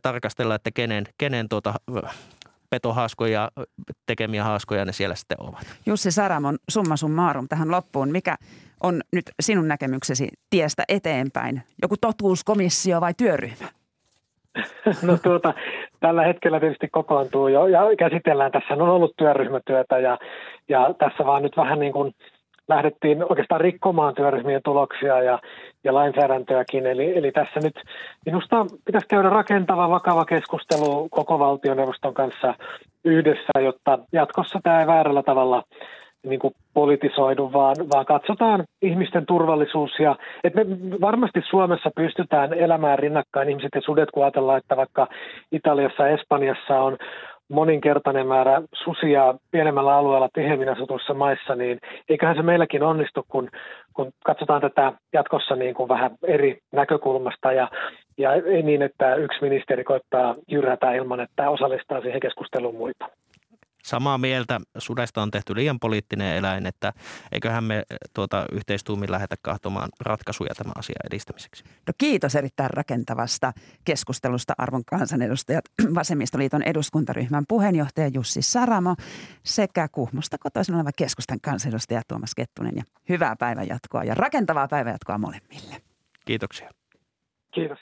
tarkastella, 0.01 0.55
että 0.55 0.71
kenen, 0.71 1.05
kenen 1.17 1.49
tuota 1.49 1.73
petohaaskoja, 2.69 3.51
tekemiä 4.05 4.43
haaskoja 4.43 4.85
ne 4.85 4.93
siellä 4.93 5.15
sitten 5.15 5.41
ovat. 5.41 5.65
Jussi 5.85 6.11
Saramon 6.11 6.57
summa 6.69 6.97
summarum 6.97 7.47
tähän 7.47 7.71
loppuun. 7.71 8.11
Mikä 8.11 8.35
on 8.83 9.01
nyt 9.13 9.31
sinun 9.41 9.67
näkemyksesi 9.67 10.27
tiestä 10.49 10.83
eteenpäin? 10.87 11.61
Joku 11.81 11.97
totuuskomissio 11.97 13.01
vai 13.01 13.13
työryhmä? 13.13 13.67
No 15.01 15.17
tuota, 15.17 15.53
tällä 16.01 16.23
hetkellä 16.23 16.59
tietysti 16.59 16.87
kokoontuu 16.87 17.47
jo 17.47 17.67
ja 17.67 17.81
käsitellään. 17.97 18.51
Tässä 18.51 18.73
on 18.73 18.81
ollut 18.81 19.13
työryhmätyötä 19.17 19.99
ja, 19.99 20.17
ja 20.69 20.93
tässä 20.97 21.25
vaan 21.25 21.43
nyt 21.43 21.57
vähän 21.57 21.79
niin 21.79 21.93
kuin 21.93 22.13
lähdettiin 22.67 23.23
oikeastaan 23.29 23.61
rikkomaan 23.61 24.15
työryhmien 24.15 24.61
tuloksia 24.63 25.21
ja, 25.21 25.39
ja 25.83 25.93
lainsäädäntöäkin. 25.93 26.85
Eli, 26.85 27.17
eli 27.17 27.31
tässä 27.31 27.59
nyt 27.63 27.75
minusta 28.25 28.65
pitäisi 28.85 29.07
käydä 29.07 29.29
rakentava, 29.29 29.89
vakava 29.89 30.25
keskustelu 30.25 31.09
koko 31.09 31.39
valtioneuvoston 31.39 32.13
kanssa 32.13 32.53
yhdessä, 33.05 33.59
jotta 33.59 33.99
jatkossa 34.13 34.59
tämä 34.63 34.81
ei 34.81 34.87
väärällä 34.87 35.23
tavalla– 35.23 35.63
niin 36.23 36.39
kuin 36.39 36.53
politisoidu, 36.73 37.53
vaan, 37.53 37.75
vaan 37.93 38.05
katsotaan 38.05 38.63
ihmisten 38.81 39.25
turvallisuus. 39.25 39.91
Ja, 39.99 40.15
että 40.43 40.63
me 40.63 41.01
varmasti 41.01 41.41
Suomessa 41.49 41.89
pystytään 41.95 42.53
elämään 42.53 42.99
rinnakkain 42.99 43.49
ihmiset 43.49 43.69
ja 43.75 43.81
sudet, 43.81 44.11
kun 44.11 44.23
ajatellaan, 44.23 44.57
että 44.57 44.77
vaikka 44.77 45.07
Italiassa 45.51 46.03
ja 46.03 46.09
Espanjassa 46.09 46.79
on 46.81 46.97
moninkertainen 47.51 48.27
määrä 48.27 48.61
susia 48.73 49.33
pienemmällä 49.51 49.95
alueella 49.95 50.29
tiheämmin 50.33 50.69
asutuissa 50.69 51.13
maissa, 51.13 51.55
niin 51.55 51.79
eiköhän 52.09 52.35
se 52.35 52.41
meilläkin 52.41 52.83
onnistu, 52.83 53.25
kun, 53.27 53.49
kun 53.93 54.11
katsotaan 54.25 54.61
tätä 54.61 54.93
jatkossa 55.13 55.55
niin 55.55 55.73
kuin 55.73 55.89
vähän 55.89 56.11
eri 56.27 56.59
näkökulmasta 56.71 57.51
ja, 57.51 57.69
ja 58.17 58.33
ei 58.33 58.63
niin, 58.63 58.81
että 58.81 59.15
yksi 59.15 59.41
ministeri 59.41 59.83
koittaa 59.83 60.35
jyrätä 60.47 60.93
ilman, 60.93 61.19
että 61.19 61.49
osallistaa 61.49 62.01
siihen 62.01 62.19
keskusteluun 62.19 62.75
muita 62.75 63.09
samaa 63.83 64.17
mieltä. 64.17 64.59
Sudesta 64.77 65.21
on 65.21 65.31
tehty 65.31 65.55
liian 65.55 65.79
poliittinen 65.79 66.35
eläin, 66.35 66.65
että 66.65 66.93
eiköhän 67.31 67.63
me 67.63 67.83
tuota, 68.13 68.45
yhteistuumin 68.51 69.11
lähetä 69.11 69.35
kahtomaan 69.41 69.89
ratkaisuja 69.99 70.55
tämän 70.55 70.73
asian 70.77 71.07
edistämiseksi. 71.07 71.63
No 71.87 71.93
kiitos 71.97 72.35
erittäin 72.35 72.69
rakentavasta 72.69 73.53
keskustelusta 73.85 74.53
arvon 74.57 74.85
kansanedustajat, 74.85 75.65
Vasemmistoliiton 75.95 76.63
eduskuntaryhmän 76.63 77.43
puheenjohtaja 77.47 78.07
Jussi 78.07 78.41
Saramo 78.41 78.95
sekä 79.43 79.87
Kuhmosta 79.91 80.37
kotoisin 80.37 80.75
oleva 80.75 80.91
keskustan 80.97 81.39
kansanedustaja 81.41 82.01
Tuomas 82.07 82.35
Kettunen. 82.35 82.73
Ja 82.75 82.83
hyvää 83.09 83.35
päivänjatkoa 83.35 84.03
ja 84.03 84.15
rakentavaa 84.15 84.67
päivänjatkoa 84.67 85.17
molemmille. 85.17 85.81
Kiitoksia. 86.25 86.69
Kiitos. 87.51 87.79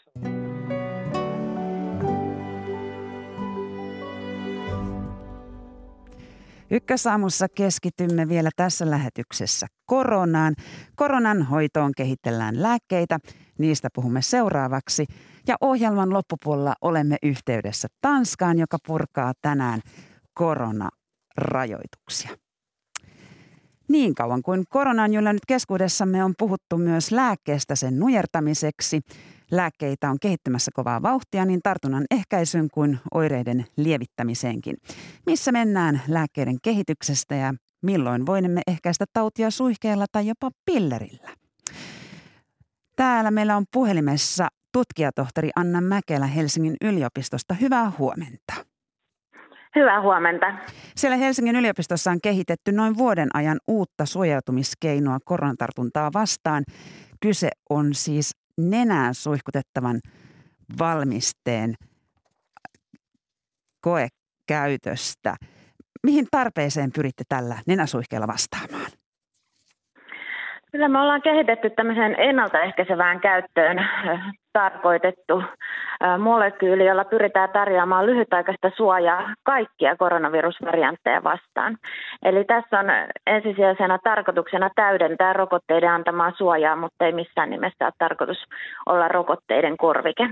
Ykkösaamussa 6.72 7.48
keskitymme 7.56 8.30
vielä 8.30 8.50
tässä 8.56 8.90
lähetyksessä 8.90 9.68
koronaan. 9.86 10.56
Koronan 10.96 11.44
hoitoon 11.44 11.92
kehitellään 11.98 12.62
lääkkeitä, 12.62 13.20
niistä 13.58 13.90
puhumme 13.96 14.22
seuraavaksi. 14.22 15.06
Ja 15.48 15.56
ohjelman 15.62 16.14
loppupuolella 16.14 16.74
olemme 16.82 17.18
yhteydessä 17.24 17.88
Tanskaan, 18.02 18.60
joka 18.60 18.78
purkaa 18.88 19.34
tänään 19.42 19.82
koronarajoituksia. 20.34 22.30
Niin 23.88 24.16
kauan 24.16 24.42
kuin 24.42 24.64
korona 24.70 25.04
on 25.04 25.12
nyt 25.12 25.46
keskuudessamme 25.48 26.24
on 26.24 26.34
puhuttu 26.38 26.78
myös 26.78 27.12
lääkkeestä 27.12 27.76
sen 27.76 28.00
nujertamiseksi– 28.00 29.02
lääkkeitä 29.52 30.10
on 30.10 30.18
kehittymässä 30.22 30.72
kovaa 30.74 31.02
vauhtia 31.02 31.46
niin 31.46 31.60
tartunnan 31.64 32.06
ehkäisyyn 32.12 32.68
kuin 32.74 33.00
oireiden 33.14 33.66
lievittämiseenkin. 33.78 34.78
Missä 35.26 35.52
mennään 35.52 36.02
lääkkeiden 36.08 36.58
kehityksestä 36.64 37.36
ja 37.36 37.54
milloin 37.82 38.26
voimme 38.26 38.62
ehkäistä 38.68 39.06
tautia 39.14 39.52
suihkeella 39.52 40.06
tai 40.12 40.28
jopa 40.28 40.50
pillerillä? 40.66 41.30
Täällä 42.96 43.32
meillä 43.32 43.58
on 43.58 43.66
puhelimessa 43.74 44.48
tutkijatohtori 44.72 45.50
Anna 45.56 45.82
Mäkelä 45.82 46.28
Helsingin 46.28 46.76
yliopistosta. 46.82 47.54
Hyvää 47.54 47.92
huomenta. 47.98 48.54
Hyvää 49.76 50.02
huomenta. 50.02 50.46
Siellä 50.96 51.18
Helsingin 51.18 51.56
yliopistossa 51.56 52.12
on 52.12 52.22
kehitetty 52.24 52.72
noin 52.72 52.98
vuoden 52.98 53.30
ajan 53.34 53.60
uutta 53.68 54.06
suojautumiskeinoa 54.06 55.18
koronatartuntaa 55.26 56.10
vastaan. 56.14 56.64
Kyse 57.22 57.50
on 57.70 57.94
siis 57.94 58.32
nenään 58.60 59.14
suihkutettavan 59.16 60.00
valmisteen 60.80 61.74
koekäytöstä. 63.82 65.36
Mihin 66.04 66.28
tarpeeseen 66.32 66.92
pyritte 66.96 67.24
tällä 67.30 67.56
nenäsuihkeella 67.68 68.28
vastaamaan? 68.28 68.92
Kyllä 70.72 70.88
me 70.88 71.00
ollaan 71.00 71.22
kehitetty 71.22 71.70
tämmöisen 71.70 72.16
ennaltaehkäisevään 72.20 73.20
käyttöön 73.20 73.78
tarkoitettu 74.54 75.44
molekyyli, 76.20 76.86
jolla 76.86 77.06
pyritään 77.06 77.50
tarjoamaan 77.50 78.06
lyhytaikaista 78.06 78.72
suojaa 78.78 79.34
kaikkia 79.44 79.96
koronavirusvariantteja 79.96 81.24
vastaan. 81.24 81.78
Eli 82.24 82.44
tässä 82.44 82.80
on 82.80 82.86
ensisijaisena 83.28 84.00
tarkoituksena 84.04 84.70
täydentää 84.76 85.34
rokotteiden 85.34 85.92
antamaa 85.92 86.32
suojaa, 86.38 86.76
mutta 86.76 87.06
ei 87.06 87.12
missään 87.12 87.50
nimessä 87.50 87.86
ole 87.86 87.94
tarkoitus 87.98 88.44
olla 88.86 89.08
rokotteiden 89.08 89.78
korvike. 89.78 90.30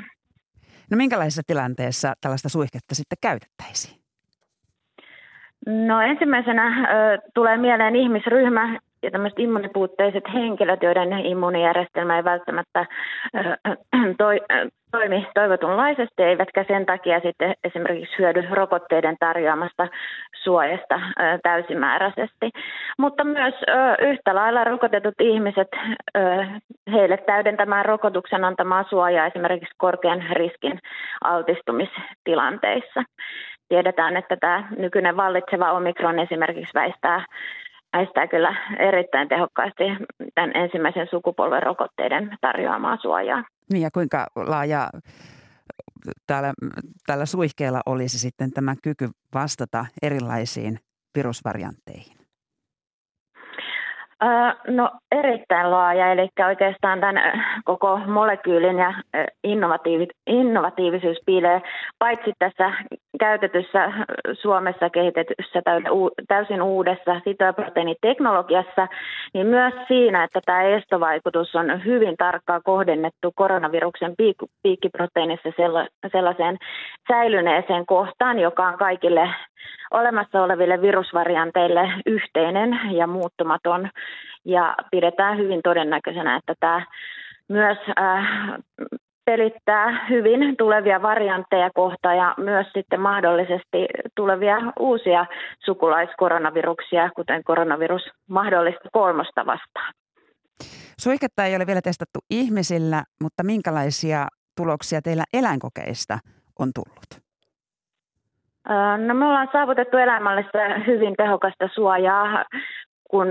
No 0.91 0.97
minkälaisessa 0.97 1.41
tilanteessa 1.47 2.13
tällaista 2.21 2.49
suihketta 2.49 2.95
sitten 2.95 3.17
käytettäisiin? 3.21 3.97
No 5.65 6.01
ensimmäisenä 6.01 6.67
ö, 6.67 7.17
tulee 7.33 7.57
mieleen 7.57 7.95
ihmisryhmä, 7.95 8.79
ja 9.03 9.11
tämmöiset 9.11 9.39
immunipuutteiset 9.39 10.23
henkilöt, 10.33 10.83
joiden 10.83 11.25
immuunijärjestelmä 11.25 12.15
ei 12.15 12.23
välttämättä 12.23 12.85
toi, 14.17 14.41
toimi 14.91 15.27
toivotunlaisesti, 15.33 16.23
eivätkä 16.23 16.65
sen 16.67 16.85
takia 16.85 17.19
sitten 17.19 17.53
esimerkiksi 17.63 18.17
hyödy 18.17 18.47
rokotteiden 18.51 19.15
tarjoamasta 19.19 19.87
suojasta 20.43 21.01
täysimääräisesti. 21.43 22.49
Mutta 22.99 23.23
myös 23.23 23.53
yhtä 24.01 24.35
lailla 24.35 24.63
rokotetut 24.63 25.15
ihmiset, 25.21 25.67
heille 26.91 27.17
täydentämään 27.17 27.85
rokotuksen 27.85 28.43
antamaa 28.43 28.83
suojaa 28.89 29.27
esimerkiksi 29.27 29.73
korkean 29.77 30.23
riskin 30.31 30.79
altistumistilanteissa. 31.23 33.03
Tiedetään, 33.69 34.17
että 34.17 34.37
tämä 34.37 34.63
nykyinen 34.77 35.17
vallitseva 35.17 35.71
omikron 35.71 36.19
esimerkiksi 36.19 36.73
väistää 36.73 37.25
väistää 37.93 38.27
kyllä 38.27 38.55
erittäin 38.79 39.27
tehokkaasti 39.27 39.83
tämän 40.35 40.55
ensimmäisen 40.55 41.07
sukupolven 41.09 41.63
rokotteiden 41.63 42.37
tarjoamaa 42.41 42.97
suojaa. 43.01 43.43
Niin 43.73 43.81
ja 43.81 43.89
kuinka 43.93 44.27
laaja 44.35 44.89
täällä, 46.27 46.53
tällä 47.05 47.25
suihkeella 47.25 47.81
olisi 47.85 48.19
sitten 48.19 48.51
tämä 48.51 48.75
kyky 48.83 49.09
vastata 49.33 49.85
erilaisiin 50.01 50.79
virusvariantteihin? 51.17 52.17
No 54.67 54.91
erittäin 55.11 55.71
laaja, 55.71 56.11
eli 56.11 56.29
oikeastaan 56.47 56.99
tämän 56.99 57.15
koko 57.65 57.97
molekyylin 57.97 58.77
ja 58.77 58.93
innovatiivisuus 60.27 61.17
piilee 61.25 61.61
paitsi 61.99 62.33
tässä 62.39 62.71
käytetyssä 63.17 63.91
Suomessa 64.33 64.89
kehitetyssä 64.89 65.61
täysin 66.27 66.61
uudessa 66.61 67.21
sitoproteiiniteknologiassa, 67.23 68.87
niin 69.33 69.47
myös 69.47 69.73
siinä, 69.87 70.23
että 70.23 70.39
tämä 70.45 70.61
estovaikutus 70.63 71.55
on 71.55 71.85
hyvin 71.85 72.17
tarkkaan 72.17 72.61
kohdennettu 72.63 73.31
koronaviruksen 73.35 74.15
piikkiproteiinissa 74.63 75.49
sellaiseen 76.11 76.57
säilyneeseen 77.07 77.85
kohtaan, 77.85 78.39
joka 78.39 78.67
on 78.67 78.77
kaikille 78.77 79.29
olemassa 79.91 80.43
oleville 80.43 80.81
virusvarianteille 80.81 81.91
yhteinen 82.05 82.79
ja 82.91 83.07
muuttumaton. 83.07 83.89
Ja 84.45 84.75
pidetään 84.91 85.37
hyvin 85.37 85.61
todennäköisenä, 85.63 86.35
että 86.35 86.53
tämä 86.59 86.85
myös 87.49 87.77
äh, 87.99 88.27
pelittää 89.27 90.07
hyvin 90.09 90.57
tulevia 90.57 91.01
variantteja 91.01 91.69
kohta 91.75 92.13
ja 92.13 92.33
myös 92.37 92.67
sitten 92.73 93.01
mahdollisesti 93.01 93.79
tulevia 94.15 94.57
uusia 94.79 95.25
sukulaiskoronaviruksia, 95.65 97.09
kuten 97.15 97.43
koronavirus 97.43 98.01
mahdollista 98.29 98.89
kolmosta 98.91 99.45
vastaan. 99.45 99.93
Suihketta 100.99 101.45
ei 101.45 101.55
ole 101.55 101.67
vielä 101.67 101.81
testattu 101.81 102.19
ihmisillä, 102.29 103.03
mutta 103.23 103.43
minkälaisia 103.43 104.27
tuloksia 104.57 105.01
teillä 105.01 105.23
eläinkokeista 105.33 106.17
on 106.59 106.69
tullut? 106.75 107.27
No 109.07 109.13
me 109.13 109.25
ollaan 109.25 109.49
saavutettu 109.51 109.97
elämällistä 109.97 110.79
hyvin 110.87 111.15
tehokasta 111.17 111.69
suojaa, 111.73 112.45
kun 113.09 113.27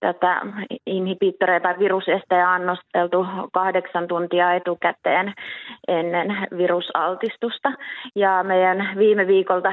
tätä 0.00 0.42
tai 0.86 1.78
virusestejä 1.78 2.50
annosteltu 2.50 3.26
kahdeksan 3.52 4.08
tuntia 4.08 4.54
etukäteen 4.54 5.34
ennen 5.88 6.48
virusaltistusta. 6.56 7.72
Ja 8.14 8.42
meidän 8.42 8.98
viime 8.98 9.26
viikolta 9.26 9.72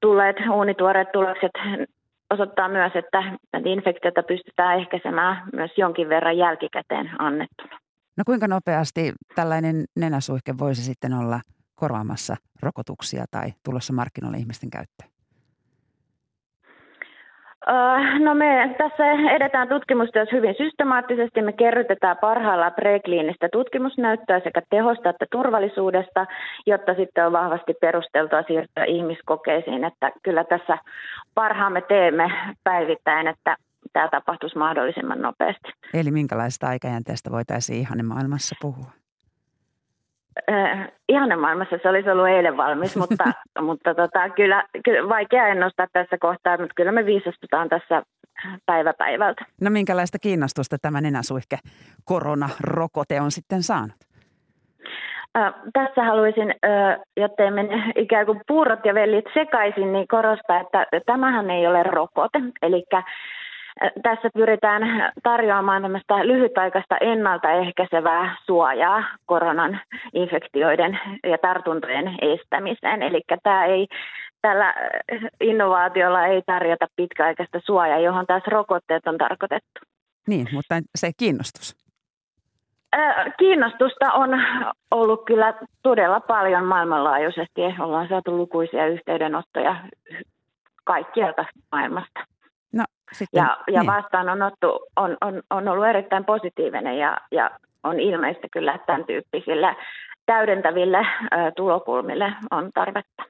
tulleet 0.00 0.36
uunituoreet 0.50 1.12
tulokset 1.12 1.50
osoittaa 2.32 2.68
myös, 2.68 2.92
että 2.94 3.22
infektiota 3.64 4.22
pystytään 4.22 4.78
ehkäisemään 4.78 5.42
myös 5.52 5.70
jonkin 5.76 6.08
verran 6.08 6.38
jälkikäteen 6.38 7.10
annettuna. 7.18 7.78
No 8.18 8.24
kuinka 8.26 8.48
nopeasti 8.48 9.12
tällainen 9.34 9.84
nenäsuihke 9.96 10.54
voisi 10.58 10.82
sitten 10.82 11.12
olla 11.14 11.40
korvaamassa 11.74 12.36
rokotuksia 12.62 13.24
tai 13.30 13.52
tulossa 13.64 13.92
markkinoille 13.92 14.38
ihmisten 14.38 14.70
käyttöön? 14.70 15.11
No 18.18 18.34
me 18.34 18.74
tässä 18.78 19.12
edetään 19.34 19.68
tutkimustyössä 19.68 20.36
hyvin 20.36 20.54
systemaattisesti. 20.58 21.42
Me 21.42 21.52
kerrytetään 21.52 22.16
parhaillaan 22.20 22.72
prekliinistä 22.72 23.48
tutkimusnäyttöä 23.52 24.40
sekä 24.40 24.62
tehosta 24.70 25.10
että 25.10 25.26
turvallisuudesta, 25.30 26.26
jotta 26.66 26.94
sitten 26.94 27.26
on 27.26 27.32
vahvasti 27.32 27.74
perusteltua 27.80 28.42
siirtyä 28.42 28.84
ihmiskokeisiin. 28.84 29.84
Että 29.84 30.12
kyllä 30.22 30.44
tässä 30.44 30.78
parhaamme 31.34 31.80
teemme 31.80 32.30
päivittäin, 32.64 33.26
että 33.26 33.56
tämä 33.92 34.08
tapahtuisi 34.08 34.58
mahdollisimman 34.58 35.22
nopeasti. 35.22 35.72
Eli 35.94 36.10
minkälaista 36.10 36.68
aikajänteestä 36.68 37.30
voitaisiin 37.30 37.80
ihan 37.80 38.04
maailmassa 38.04 38.56
puhua? 38.60 39.01
Äh, 40.50 40.88
ihanne 41.08 41.36
maailmassa 41.36 41.78
se 41.82 41.88
olisi 41.88 42.10
ollut 42.10 42.28
eilen 42.28 42.56
valmis, 42.56 42.96
mutta, 42.96 43.24
mutta 43.68 43.94
tota, 43.94 44.30
kyllä, 44.30 44.64
kyllä 44.84 45.08
vaikea 45.08 45.46
ennustaa 45.46 45.86
tässä 45.92 46.18
kohtaa, 46.20 46.58
mutta 46.58 46.74
kyllä 46.76 46.92
me 46.92 47.06
viisastutaan 47.06 47.68
tässä 47.68 48.02
päivä 48.66 48.94
päivältä. 48.98 49.44
No 49.60 49.70
minkälaista 49.70 50.18
kiinnostusta 50.18 50.76
tämä 50.82 51.00
nenäsuihke 51.00 51.58
koronarokote 52.04 53.20
on 53.20 53.30
sitten 53.30 53.62
saanut? 53.62 53.96
Äh, 55.36 55.54
tässä 55.72 56.04
haluaisin, 56.04 56.54
äh, 56.64 56.98
jotta 57.16 57.50
mene 57.50 57.92
ikään 57.96 58.26
kuin 58.26 58.40
puurot 58.48 58.84
ja 58.84 58.94
vellit 58.94 59.24
sekaisin, 59.34 59.92
niin 59.92 60.08
korostaa, 60.08 60.60
että 60.60 60.86
tämähän 61.06 61.50
ei 61.50 61.66
ole 61.66 61.82
rokote. 61.82 62.38
Eli 62.62 62.84
tässä 64.02 64.30
pyritään 64.34 65.12
tarjoamaan 65.22 65.82
tämmöistä 65.82 66.26
lyhytaikaista 66.26 66.96
ennaltaehkäisevää 67.00 68.36
suojaa 68.44 69.04
koronan 69.26 69.80
infektioiden 70.12 71.00
ja 71.22 71.38
tartuntojen 71.38 72.18
estämiseen. 72.22 73.02
Eli 73.02 73.22
tämä 73.42 73.64
ei, 73.64 73.88
tällä 74.42 74.74
innovaatiolla 75.40 76.26
ei 76.26 76.42
tarjota 76.46 76.86
pitkäaikaista 76.96 77.60
suojaa, 77.64 77.98
johon 77.98 78.26
taas 78.26 78.42
rokotteet 78.46 79.06
on 79.06 79.18
tarkoitettu. 79.18 79.80
Niin, 80.28 80.46
mutta 80.52 80.74
se 80.94 81.10
kiinnostus? 81.16 81.82
Kiinnostusta 83.38 84.12
on 84.12 84.30
ollut 84.90 85.24
kyllä 85.24 85.54
todella 85.82 86.20
paljon 86.20 86.64
maailmanlaajuisesti. 86.64 87.60
Ollaan 87.80 88.08
saatu 88.08 88.36
lukuisia 88.36 88.86
yhteydenottoja 88.86 89.76
kaikkialta 90.84 91.44
maailmasta. 91.72 92.31
Sitten, 93.12 93.38
ja, 93.38 93.56
ja 93.72 93.80
niin. 93.80 93.92
vastaanotto 93.92 94.86
on, 94.96 95.16
on, 95.20 95.42
on 95.50 95.68
ollut 95.68 95.86
erittäin 95.86 96.24
positiivinen 96.24 96.98
ja, 96.98 97.18
ja 97.32 97.50
on 97.82 98.00
ilmeistä 98.00 98.48
kyllä, 98.52 98.74
että 98.74 98.86
tämän 98.86 99.04
tyyppisille 99.04 99.76
täydentäville 100.26 100.98
ö, 100.98 101.52
tulokulmille 101.56 102.32
on 102.50 102.70
tarvetta. 102.74 103.22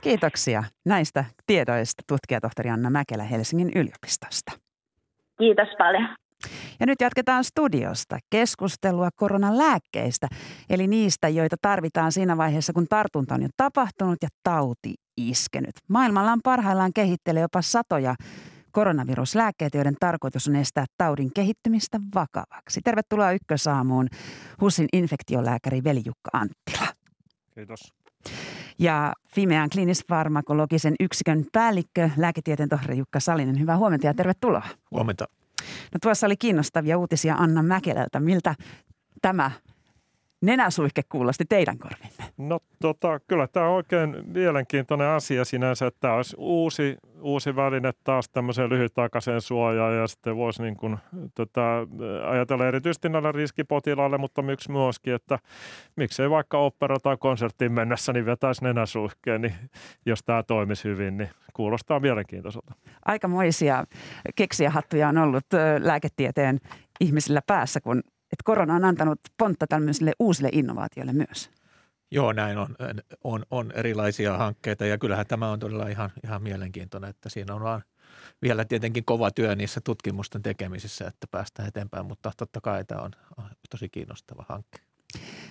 Kiitoksia 0.00 0.64
näistä 0.84 1.24
tiedoista 1.46 2.02
tutkijatohtori 2.06 2.70
Anna 2.70 2.90
Mäkelä 2.90 3.22
Helsingin 3.22 3.70
yliopistosta. 3.74 4.52
Kiitos 5.38 5.68
paljon. 5.78 6.08
Ja 6.80 6.86
nyt 6.86 7.00
jatketaan 7.00 7.44
studiosta 7.44 8.18
keskustelua 8.30 9.08
koronalääkkeistä, 9.16 10.26
eli 10.70 10.86
niistä, 10.86 11.28
joita 11.28 11.56
tarvitaan 11.62 12.12
siinä 12.12 12.36
vaiheessa, 12.36 12.72
kun 12.72 12.86
tartunta 12.90 13.34
on 13.34 13.42
jo 13.42 13.48
tapahtunut 13.56 14.18
ja 14.22 14.28
tauti 14.42 14.94
iskenyt. 15.16 15.74
Maailmalla 15.88 16.32
on 16.32 16.40
parhaillaan 16.44 16.92
kehittelee 16.94 17.42
jopa 17.42 17.62
satoja 17.62 18.14
koronaviruslääkkeet, 18.74 19.74
joiden 19.74 19.96
tarkoitus 20.00 20.48
on 20.48 20.56
estää 20.56 20.84
taudin 20.98 21.32
kehittymistä 21.34 22.00
vakavaksi. 22.14 22.80
Tervetuloa 22.84 23.32
Ykkösaamuun 23.32 24.08
HUSin 24.60 24.88
infektiolääkäri 24.92 25.84
Veli-Jukka 25.84 26.30
Anttila. 26.32 26.86
Kiitos. 27.54 27.92
Ja 28.78 29.12
Fimean 29.34 29.70
klinis-farmakologisen 29.70 30.94
yksikön 31.00 31.44
päällikkö, 31.52 32.10
lääketieteen 32.16 32.68
tohtori 32.68 32.98
Jukka 32.98 33.20
Salinen. 33.20 33.60
Hyvää 33.60 33.76
huomenta 33.76 34.06
ja 34.06 34.14
tervetuloa. 34.14 34.66
Huomenta. 34.90 35.24
No 35.92 35.98
tuossa 36.02 36.26
oli 36.26 36.36
kiinnostavia 36.36 36.98
uutisia 36.98 37.34
Anna 37.34 37.62
Mäkelältä. 37.62 38.20
Miltä 38.20 38.54
tämä 39.22 39.50
nenäsuihke 40.46 41.02
kuulosti 41.08 41.44
teidän 41.48 41.78
korvinne? 41.78 42.24
No 42.38 42.60
tota, 42.82 43.20
kyllä 43.28 43.46
tämä 43.46 43.66
on 43.66 43.74
oikein 43.74 44.16
mielenkiintoinen 44.26 45.08
asia 45.08 45.44
sinänsä, 45.44 45.86
että 45.86 46.00
tämä 46.00 46.14
olisi 46.14 46.36
uusi, 46.38 46.96
uusi 47.20 47.56
väline 47.56 47.92
taas 48.04 48.28
tämmöiseen 48.28 48.70
lyhytaikaiseen 48.70 49.40
suojaan 49.40 49.96
ja 49.96 50.06
sitten 50.06 50.36
voisi 50.36 50.62
niin 50.62 50.76
kuin, 50.76 50.96
tota, 51.34 51.60
ajatella 52.30 52.66
erityisesti 52.66 53.08
näillä 53.08 53.32
riskipotilaille, 53.32 54.18
mutta 54.18 54.42
miksi 54.42 54.70
myöskin, 54.70 55.14
että 55.14 55.38
miksei 55.96 56.30
vaikka 56.30 56.58
opera 56.58 56.96
tai 57.02 57.16
konserttiin 57.16 57.72
mennessä 57.72 58.12
niin 58.12 58.26
vetäisi 58.26 58.64
nenäsuihkeen, 58.64 59.40
niin 59.40 59.54
jos 60.06 60.22
tämä 60.24 60.42
toimisi 60.42 60.88
hyvin, 60.88 61.16
niin 61.16 61.30
kuulostaa 61.52 62.00
mielenkiintoiselta. 62.00 62.74
Aikamoisia 63.04 63.84
keksiähattuja 64.34 65.08
on 65.08 65.18
ollut 65.18 65.46
lääketieteen 65.78 66.60
ihmisillä 67.00 67.40
päässä, 67.46 67.80
kun 67.80 68.02
että 68.34 68.44
korona 68.44 68.74
on 68.74 68.84
antanut 68.84 69.20
pontta 69.38 69.66
tämmöisille 69.66 70.12
uusille 70.18 70.48
innovaatioille 70.52 71.12
myös. 71.12 71.50
Joo, 72.10 72.32
näin 72.32 72.58
on. 72.58 72.76
On, 73.24 73.42
on 73.50 73.72
erilaisia 73.72 74.38
hankkeita 74.38 74.86
ja 74.86 74.98
kyllähän 74.98 75.26
tämä 75.26 75.50
on 75.50 75.58
todella 75.58 75.88
ihan, 75.88 76.10
ihan 76.24 76.42
mielenkiintoinen, 76.42 77.10
että 77.10 77.28
siinä 77.28 77.54
on 77.54 77.60
vaan 77.60 77.82
vielä 78.42 78.64
tietenkin 78.64 79.04
kova 79.04 79.30
työ 79.30 79.56
niissä 79.56 79.80
tutkimusten 79.84 80.42
tekemisissä, 80.42 81.06
että 81.06 81.26
päästään 81.30 81.68
eteenpäin, 81.68 82.06
mutta 82.06 82.32
totta 82.36 82.60
kai 82.60 82.84
tämä 82.84 83.00
on 83.00 83.10
tosi 83.70 83.88
kiinnostava 83.88 84.44
hanke. 84.48 84.78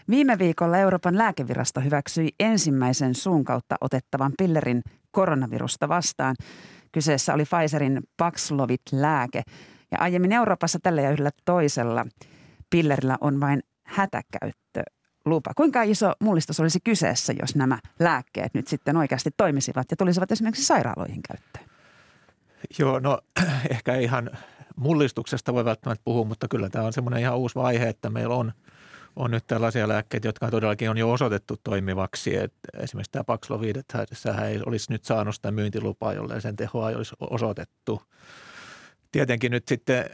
Viime 0.09 0.39
viikolla 0.39 0.77
Euroopan 0.77 1.17
lääkevirasto 1.17 1.81
hyväksyi 1.81 2.29
ensimmäisen 2.39 3.15
suun 3.15 3.43
kautta 3.43 3.75
otettavan 3.81 4.31
pillerin 4.37 4.81
koronavirusta 5.11 5.89
vastaan. 5.89 6.35
Kyseessä 6.91 7.33
oli 7.33 7.43
Pfizerin 7.45 8.01
Paxlovid-lääke 8.17 9.43
ja 9.91 9.97
aiemmin 9.99 10.31
Euroopassa 10.31 10.79
tällä 10.83 11.01
ja 11.01 11.11
yhdellä 11.11 11.31
toisella 11.45 12.05
pillerillä 12.73 13.17
on 13.21 13.39
vain 13.39 13.63
hätäkäyttö 13.83 14.83
lupa. 15.25 15.53
Kuinka 15.55 15.83
iso 15.83 16.13
mullistus 16.19 16.59
olisi 16.59 16.79
kyseessä, 16.83 17.33
jos 17.41 17.55
nämä 17.55 17.79
lääkkeet 17.99 18.53
nyt 18.53 18.67
sitten 18.67 18.97
oikeasti 18.97 19.29
toimisivat 19.37 19.91
ja 19.91 19.97
tulisivat 19.97 20.31
esimerkiksi 20.31 20.65
sairaaloihin 20.65 21.21
käyttöön? 21.27 21.65
Joo, 22.79 22.99
no 22.99 23.21
ehkä 23.71 23.95
ihan 23.95 24.29
mullistuksesta 24.75 25.53
voi 25.53 25.65
välttämättä 25.65 26.01
puhua, 26.05 26.25
mutta 26.25 26.47
kyllä 26.47 26.69
tämä 26.69 26.85
on 26.85 26.93
semmoinen 26.93 27.21
ihan 27.21 27.37
uusi 27.37 27.55
vaihe, 27.55 27.89
että 27.89 28.09
meillä 28.09 28.35
on, 28.35 28.51
on 29.15 29.31
nyt 29.31 29.47
tällaisia 29.47 29.87
lääkkeitä, 29.87 30.27
jotka 30.27 30.51
todellakin 30.51 30.89
on 30.89 30.97
jo 30.97 31.11
osoitettu 31.11 31.55
toimivaksi. 31.63 32.37
Et 32.37 32.53
esimerkiksi 32.79 33.11
tämä 33.11 33.23
Paxlovid, 33.23 33.75
että 33.75 34.05
ei 34.47 34.59
olisi 34.65 34.91
nyt 34.91 35.03
saanut 35.03 35.35
sitä 35.35 35.51
myyntilupaa, 35.51 36.13
jolle 36.13 36.41
sen 36.41 36.55
tehoa 36.55 36.89
ei 36.89 36.95
olisi 36.95 37.15
osoitettu. 37.19 38.01
Tietenkin 39.13 39.51
nyt 39.51 39.67
sitten, 39.67 40.05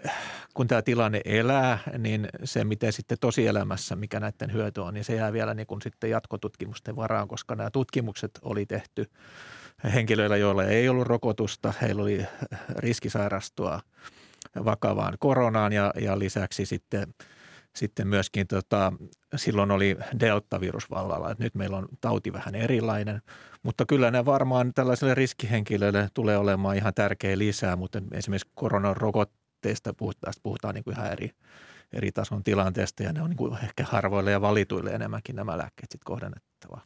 kun 0.54 0.68
tämä 0.68 0.82
tilanne 0.82 1.22
elää, 1.26 1.80
niin 1.98 2.28
se, 2.44 2.64
miten 2.64 2.94
sitten 2.94 3.18
tosielämässä, 3.22 3.96
mikä 3.96 4.20
näiden 4.20 4.54
hyöty 4.54 4.82
on, 4.82 4.94
niin 4.94 5.04
se 5.04 5.16
jää 5.16 5.34
vielä 5.34 5.54
niin 5.54 5.68
kuin 5.68 5.82
sitten 5.82 6.10
jatkotutkimusten 6.10 6.96
varaan, 6.96 7.28
koska 7.28 7.56
nämä 7.56 7.72
tutkimukset 7.72 8.32
oli 8.42 8.66
tehty 8.66 9.06
henkilöillä, 9.94 10.38
joilla 10.38 10.64
ei 10.64 10.90
ollut 10.90 11.08
rokotusta. 11.08 11.74
Heillä 11.82 12.02
oli 12.02 12.26
riski 12.76 13.10
sairastua 13.10 13.82
vakavaan 14.66 15.14
koronaan 15.20 15.74
ja, 15.74 15.94
ja 16.02 16.20
lisäksi 16.20 16.66
sitten, 16.66 17.14
sitten 17.76 18.08
myöskin 18.08 18.48
tota, 18.48 18.94
silloin 19.36 19.72
oli 19.72 19.98
deltavirus 20.20 20.90
vallalla. 20.90 21.32
Että 21.32 21.44
nyt 21.44 21.56
meillä 21.56 21.78
on 21.78 21.88
tauti 22.02 22.34
vähän 22.34 22.56
erilainen, 22.56 23.22
mutta 23.64 23.86
kyllä 23.86 24.12
ne 24.12 24.26
varmaan 24.26 24.74
tällaisille 24.74 25.16
riskihenkilöille 25.16 26.10
tulee 26.14 26.38
olemaan 26.38 26.76
ihan 26.76 26.94
tärkeä 26.94 27.38
lisää, 27.38 27.76
mutta 27.76 28.02
esimerkiksi 28.12 28.52
koronarokotteista 28.56 29.94
puhutaan, 29.94 30.34
puhutaan 30.44 30.76
niin 30.76 30.84
kuin 30.84 30.98
ihan 30.98 31.12
eri, 31.12 31.32
eri 31.94 32.12
tason 32.12 32.44
tilanteesta 32.44 33.04
ja 33.04 33.14
ne 33.14 33.22
on 33.22 33.30
niin 33.30 33.38
kuin 33.38 33.58
ehkä 33.64 33.84
harvoille 33.88 34.32
ja 34.32 34.42
valituille 34.42 34.92
enemmänkin 34.92 35.36
nämä 35.36 35.58
lääkkeet 35.58 35.92
sitten 35.92 36.06
kohdennettavaa. 36.06 36.86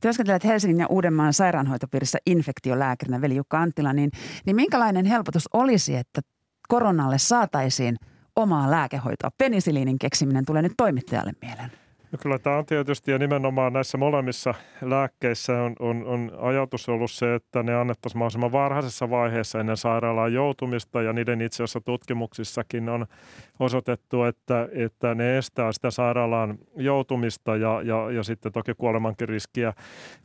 Työskentelet 0.00 0.44
Helsingin 0.44 0.80
ja 0.80 0.86
Uudenmaan 0.86 1.32
sairaanhoitopiirissä 1.32 2.18
infektiolääkärinä 2.26 3.20
Veli 3.20 3.36
Jukka 3.36 3.60
Anttila, 3.60 3.92
niin, 3.92 4.10
niin 4.46 4.56
minkälainen 4.56 5.06
helpotus 5.06 5.48
olisi, 5.52 5.96
että 5.96 6.20
koronalle 6.68 7.18
saataisiin 7.18 7.96
omaa 8.42 8.70
lääkehoitoa? 8.70 9.30
Penisiliinin 9.38 9.98
keksiminen 9.98 10.44
tulee 10.44 10.62
nyt 10.62 10.74
toimittajalle 10.76 11.32
mieleen. 11.42 11.70
No 12.12 12.18
kyllä 12.22 12.38
tämä 12.38 12.56
on 12.56 12.66
tietysti 12.66 13.10
ja 13.10 13.18
nimenomaan 13.18 13.72
näissä 13.72 13.98
molemmissa 13.98 14.54
lääkkeissä 14.82 15.62
on, 15.62 15.76
on, 15.78 16.04
on 16.06 16.32
ajatus 16.38 16.88
ollut 16.88 17.10
se, 17.10 17.34
että 17.34 17.62
ne 17.62 17.74
annettaisiin 17.74 18.18
mahdollisimman 18.18 18.52
varhaisessa 18.52 19.10
vaiheessa 19.10 19.60
ennen 19.60 19.76
sairaalaan 19.76 20.32
joutumista 20.32 21.02
ja 21.02 21.12
niiden 21.12 21.40
itse 21.40 21.62
asiassa 21.62 21.80
tutkimuksissakin 21.80 22.88
on 22.88 23.06
osoitettu, 23.60 24.22
että, 24.22 24.68
että 24.72 25.14
ne 25.14 25.38
estää 25.38 25.72
sitä 25.72 25.90
sairaalaan 25.90 26.58
joutumista 26.76 27.56
ja, 27.56 27.82
ja, 27.82 28.10
ja 28.10 28.22
sitten 28.22 28.52
toki 28.52 28.74
kuolemankin 28.74 29.28
riskiä. 29.28 29.72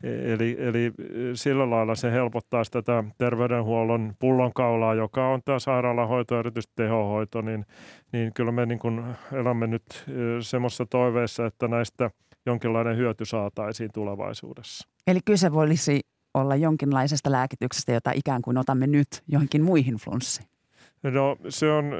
Eli, 0.03 0.57
eli 0.59 0.91
sillä 1.33 1.69
lailla 1.69 1.95
se 1.95 2.11
helpottaa 2.11 2.63
tätä 2.71 3.03
terveydenhuollon 3.17 4.13
pullonkaulaa, 4.19 4.93
joka 4.93 5.27
on 5.27 5.41
tämä 5.45 5.59
sairaalahoito, 5.59 6.39
erityisesti 6.39 6.73
tehohoito, 6.75 7.41
niin, 7.41 7.65
niin 8.11 8.33
kyllä 8.33 8.51
me 8.51 8.65
niin 8.65 8.79
kuin 8.79 9.03
elämme 9.33 9.67
nyt 9.67 10.05
semmoisessa 10.41 10.85
toiveessa, 10.85 11.45
että 11.45 11.67
näistä 11.67 12.09
jonkinlainen 12.45 12.97
hyöty 12.97 13.25
saataisiin 13.25 13.89
tulevaisuudessa. 13.93 14.87
Eli 15.07 15.19
kyse 15.25 15.53
voisi 15.53 15.99
olla 16.33 16.55
jonkinlaisesta 16.55 17.31
lääkityksestä, 17.31 17.91
jota 17.91 18.11
ikään 18.15 18.41
kuin 18.41 18.57
otamme 18.57 18.87
nyt 18.87 19.07
johonkin 19.27 19.63
muihin 19.63 19.95
flunssiin. 19.95 20.47
No 21.03 21.37
se 21.49 21.71
on, 21.71 21.91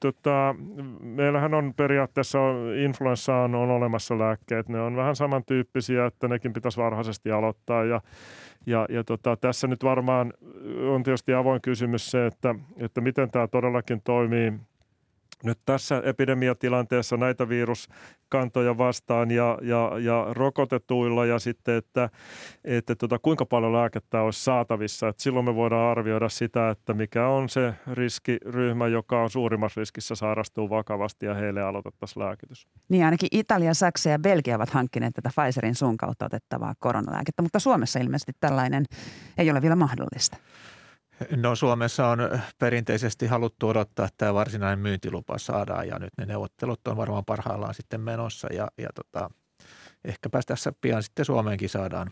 tota, 0.00 0.54
meillähän 1.00 1.54
on 1.54 1.74
periaatteessa 1.76 2.38
influenssa 2.84 3.36
on, 3.36 3.54
on 3.54 3.70
olemassa 3.70 4.18
lääkkeet. 4.18 4.68
Ne 4.68 4.80
on 4.80 4.96
vähän 4.96 5.16
samantyyppisiä, 5.16 6.06
että 6.06 6.28
nekin 6.28 6.52
pitäisi 6.52 6.80
varhaisesti 6.80 7.30
aloittaa 7.30 7.84
ja, 7.84 8.00
ja, 8.66 8.86
ja 8.90 9.04
tota, 9.04 9.36
tässä 9.36 9.66
nyt 9.66 9.84
varmaan 9.84 10.32
on 10.94 11.02
tietysti 11.02 11.34
avoin 11.34 11.60
kysymys 11.60 12.10
se, 12.10 12.26
että, 12.26 12.54
että 12.76 13.00
miten 13.00 13.30
tämä 13.30 13.48
todellakin 13.48 14.00
toimii 14.04 14.52
nyt 15.44 15.58
tässä 15.64 16.02
epidemiatilanteessa 16.04 17.16
näitä 17.16 17.48
viruskantoja 17.48 18.78
vastaan 18.78 19.30
ja, 19.30 19.58
ja, 19.62 19.92
ja 19.98 20.26
rokotetuilla 20.30 21.26
ja 21.26 21.38
sitten, 21.38 21.74
että, 21.74 22.10
että 22.64 22.94
tota, 22.94 23.18
kuinka 23.18 23.46
paljon 23.46 23.72
lääkettä 23.72 24.20
olisi 24.22 24.44
saatavissa. 24.44 25.08
Et 25.08 25.18
silloin 25.18 25.44
me 25.44 25.54
voidaan 25.54 25.90
arvioida 25.90 26.28
sitä, 26.28 26.70
että 26.70 26.94
mikä 26.94 27.28
on 27.28 27.48
se 27.48 27.74
riskiryhmä, 27.92 28.86
joka 28.86 29.22
on 29.22 29.30
suurimmassa 29.30 29.80
riskissä 29.80 30.14
sairastuu 30.14 30.70
vakavasti 30.70 31.26
ja 31.26 31.34
heille 31.34 31.62
aloitettaisiin 31.62 32.24
lääkitys. 32.24 32.66
Niin 32.88 33.04
ainakin 33.04 33.28
Italia, 33.32 33.74
Saksa 33.74 34.10
ja 34.10 34.18
Belgia 34.18 34.56
ovat 34.56 34.70
hankkineet 34.70 35.14
tätä 35.14 35.30
Pfizerin 35.40 35.74
suun 35.74 35.96
kautta 35.96 36.24
otettavaa 36.24 36.74
koronalääkettä, 36.78 37.42
mutta 37.42 37.58
Suomessa 37.58 37.98
ilmeisesti 37.98 38.32
tällainen 38.40 38.84
ei 39.38 39.50
ole 39.50 39.62
vielä 39.62 39.76
mahdollista. 39.76 40.36
No 41.36 41.56
Suomessa 41.56 42.06
on 42.06 42.18
perinteisesti 42.58 43.26
haluttu 43.26 43.68
odottaa, 43.68 44.06
että 44.06 44.18
tämä 44.18 44.34
varsinainen 44.34 44.78
myyntilupa 44.78 45.38
saadaan 45.38 45.88
ja 45.88 45.98
nyt 45.98 46.12
ne 46.18 46.26
neuvottelut 46.26 46.88
on 46.88 46.96
varmaan 46.96 47.24
parhaillaan 47.24 47.74
sitten 47.74 48.00
menossa 48.00 48.48
ja, 48.52 48.68
ja 48.78 48.88
tota, 48.94 49.30
ehkäpä 50.04 50.40
tässä 50.46 50.72
pian 50.80 51.02
sitten 51.02 51.24
Suomeenkin 51.24 51.68
saadaan, 51.68 52.10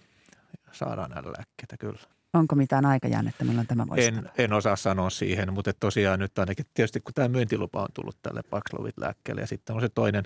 saadaan 0.72 1.10
näillä 1.10 1.32
lääkkeitä 1.36 1.76
kyllä. 1.78 2.00
Onko 2.32 2.56
mitään 2.56 2.86
aikajäännettä, 2.86 3.44
milloin 3.44 3.66
tämä 3.66 3.86
voisi 3.88 4.08
en, 4.08 4.30
en 4.38 4.52
osaa 4.52 4.76
sanoa 4.76 5.10
siihen, 5.10 5.52
mutta 5.52 5.72
tosiaan 5.72 6.18
nyt 6.18 6.38
ainakin 6.38 6.66
tietysti 6.74 7.00
kun 7.00 7.14
tämä 7.14 7.28
myyntilupa 7.28 7.82
on 7.82 7.88
tullut 7.94 8.16
tälle 8.22 8.40
Paxlovid-lääkkeelle 8.50 9.40
ja 9.40 9.46
sitten 9.46 9.76
on 9.76 9.82
se 9.82 9.88
toinen 9.88 10.24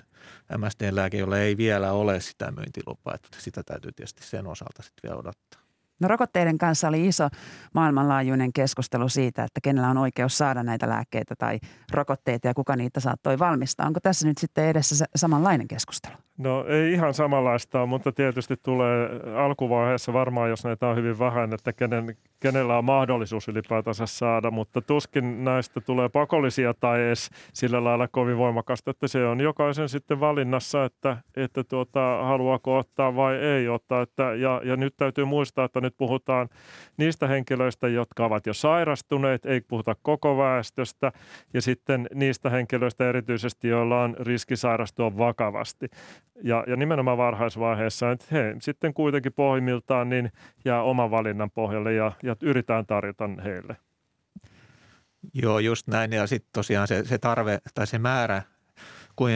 MSD-lääke, 0.57 1.17
jolla 1.17 1.37
ei 1.37 1.57
vielä 1.57 1.91
ole 1.91 2.19
sitä 2.19 2.51
myyntilupaa, 2.51 3.15
että 3.15 3.27
sitä 3.39 3.63
täytyy 3.63 3.91
tietysti 3.91 4.23
sen 4.23 4.47
osalta 4.47 4.83
sitten 4.83 5.09
vielä 5.09 5.19
odottaa. 5.19 5.64
No 5.99 6.07
rokotteiden 6.07 6.57
kanssa 6.57 6.87
oli 6.87 7.07
iso 7.07 7.27
maailmanlaajuinen 7.73 8.53
keskustelu 8.53 9.09
siitä, 9.09 9.43
että 9.43 9.61
kenellä 9.63 9.89
on 9.89 9.97
oikeus 9.97 10.37
saada 10.37 10.63
näitä 10.63 10.89
lääkkeitä 10.89 11.35
tai 11.35 11.59
rokotteita 11.91 12.47
ja 12.47 12.53
kuka 12.53 12.75
niitä 12.75 12.99
saattoi 12.99 13.39
valmistaa. 13.39 13.87
Onko 13.87 13.99
tässä 13.99 14.27
nyt 14.27 14.37
sitten 14.37 14.65
edessä 14.65 15.05
samanlainen 15.15 15.67
keskustelu? 15.67 16.15
No 16.37 16.65
ei 16.67 16.93
ihan 16.93 17.13
samanlaista, 17.13 17.85
mutta 17.85 18.11
tietysti 18.11 18.55
tulee 18.63 19.09
alkuvaiheessa 19.35 20.13
varmaan, 20.13 20.49
jos 20.49 20.63
näitä 20.63 20.87
on 20.87 20.95
hyvin 20.95 21.19
vähän, 21.19 21.53
että 21.53 21.73
kenen, 21.73 22.17
kenellä 22.39 22.77
on 22.77 22.85
mahdollisuus 22.85 23.47
ylipäätänsä 23.47 24.05
saada, 24.05 24.51
mutta 24.51 24.81
tuskin 24.81 25.43
näistä 25.43 25.81
tulee 25.81 26.09
pakollisia 26.09 26.73
tai 26.73 27.01
edes 27.01 27.29
sillä 27.53 27.83
lailla 27.83 28.07
kovin 28.07 28.37
voimakasta, 28.37 28.91
että 28.91 29.07
se 29.07 29.25
on 29.25 29.41
jokaisen 29.41 29.89
sitten 29.89 30.19
valinnassa, 30.19 30.85
että, 30.85 31.17
että 31.35 31.63
tuota, 31.63 32.23
haluaako 32.23 32.77
ottaa 32.77 33.15
vai 33.15 33.35
ei 33.35 33.69
ottaa. 33.69 34.01
Että, 34.01 34.23
ja, 34.23 34.61
ja 34.63 34.75
nyt 34.77 34.93
täytyy 34.97 35.25
muistaa, 35.25 35.65
että 35.65 35.81
nyt 35.81 35.93
puhutaan 35.97 36.49
niistä 36.97 37.27
henkilöistä, 37.27 37.87
jotka 37.87 38.25
ovat 38.25 38.45
jo 38.45 38.53
sairastuneet, 38.53 39.45
ei 39.45 39.61
puhuta 39.61 39.95
koko 40.01 40.37
väestöstä, 40.37 41.11
ja 41.53 41.61
sitten 41.61 42.07
niistä 42.13 42.49
henkilöistä 42.49 43.09
erityisesti, 43.09 43.67
joilla 43.67 44.01
on 44.01 44.15
riski 44.19 44.55
sairastua 44.55 45.17
vakavasti. 45.17 45.87
Ja, 46.43 46.63
ja 46.67 46.75
nimenomaan 46.75 47.17
varhaisvaiheessa, 47.17 48.11
että 48.11 48.25
he 48.31 48.55
sitten 48.61 48.93
kuitenkin 48.93 49.33
pohjimmiltaan 49.33 50.09
niin 50.09 50.31
jää 50.65 50.81
oman 50.83 51.11
valinnan 51.11 51.51
pohjalle 51.51 51.93
ja, 51.93 52.11
ja 52.23 52.35
yritetään 52.41 52.85
tarjota 52.85 53.29
heille. 53.43 53.77
Joo, 55.33 55.59
just 55.59 55.87
näin. 55.87 56.13
Ja 56.13 56.27
sitten 56.27 56.49
tosiaan 56.53 56.87
se, 56.87 57.05
se 57.05 57.17
tarve 57.17 57.59
tai 57.73 57.87
se 57.87 57.99
määrä 57.99 58.41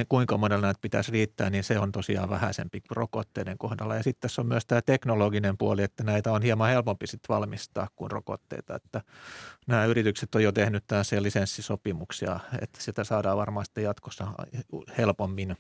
kuinka 0.10 0.38
monella 0.38 0.62
näitä 0.62 0.80
pitäisi 0.82 1.12
riittää, 1.12 1.50
niin 1.50 1.64
se 1.64 1.80
on 1.80 1.92
tosiaan 1.92 2.30
vähäisempi 2.30 2.82
rokotteiden 2.92 3.58
kohdalla. 3.58 3.96
Ja 3.96 4.04
sitten 4.04 4.22
tässä 4.22 4.42
on 4.42 4.48
myös 4.48 4.66
tämä 4.66 4.82
teknologinen 4.82 5.58
puoli, 5.58 5.84
että 5.84 6.04
näitä 6.04 6.32
on 6.32 6.42
hieman 6.42 6.70
helpompi 6.70 7.08
sitten 7.08 7.36
valmistaa 7.36 7.88
kuin 7.96 8.12
rokotteita. 8.12 8.76
Että 8.76 9.02
nämä 9.68 9.86
yritykset 9.86 10.36
on 10.36 10.44
jo 10.44 10.52
tehnyt 10.52 10.84
tällaisia 10.88 11.24
lisenssisopimuksia, 11.24 12.40
että 12.62 12.82
sitä 12.82 13.04
saadaan 13.04 13.38
varmaan 13.38 13.66
sitten 13.66 13.84
jatkossa 13.84 14.28
helpommin 14.98 15.58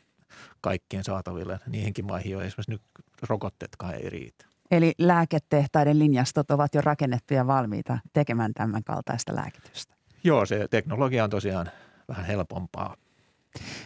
kaikkien 0.61 1.03
saataville 1.03 1.59
niihinkin 1.67 2.05
maihin, 2.05 2.32
joihin 2.32 2.47
esimerkiksi 2.47 2.71
nyt 2.71 2.82
rokotteetkaan 3.30 3.95
ei 3.95 4.09
riitä. 4.09 4.45
Eli 4.71 4.93
lääketehtaiden 4.97 5.99
linjastot 5.99 6.51
ovat 6.51 6.75
jo 6.75 6.82
rakennettu 6.82 7.34
ja 7.34 7.47
valmiita 7.47 7.99
tekemään 8.13 8.53
tämän 8.53 8.84
kaltaista 8.84 9.36
lääkitystä. 9.36 9.95
Joo, 10.23 10.45
se 10.45 10.67
teknologia 10.69 11.23
on 11.23 11.30
tosiaan 11.30 11.71
vähän 12.07 12.25
helpompaa. 12.25 12.95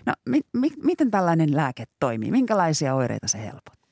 No 0.05 0.13
mi- 0.25 0.41
mi- 0.53 0.77
miten 0.83 1.11
tällainen 1.11 1.55
lääke 1.55 1.83
toimii? 1.99 2.31
Minkälaisia 2.31 2.95
oireita 2.95 3.27
se 3.27 3.39
helpottaa? 3.39 3.82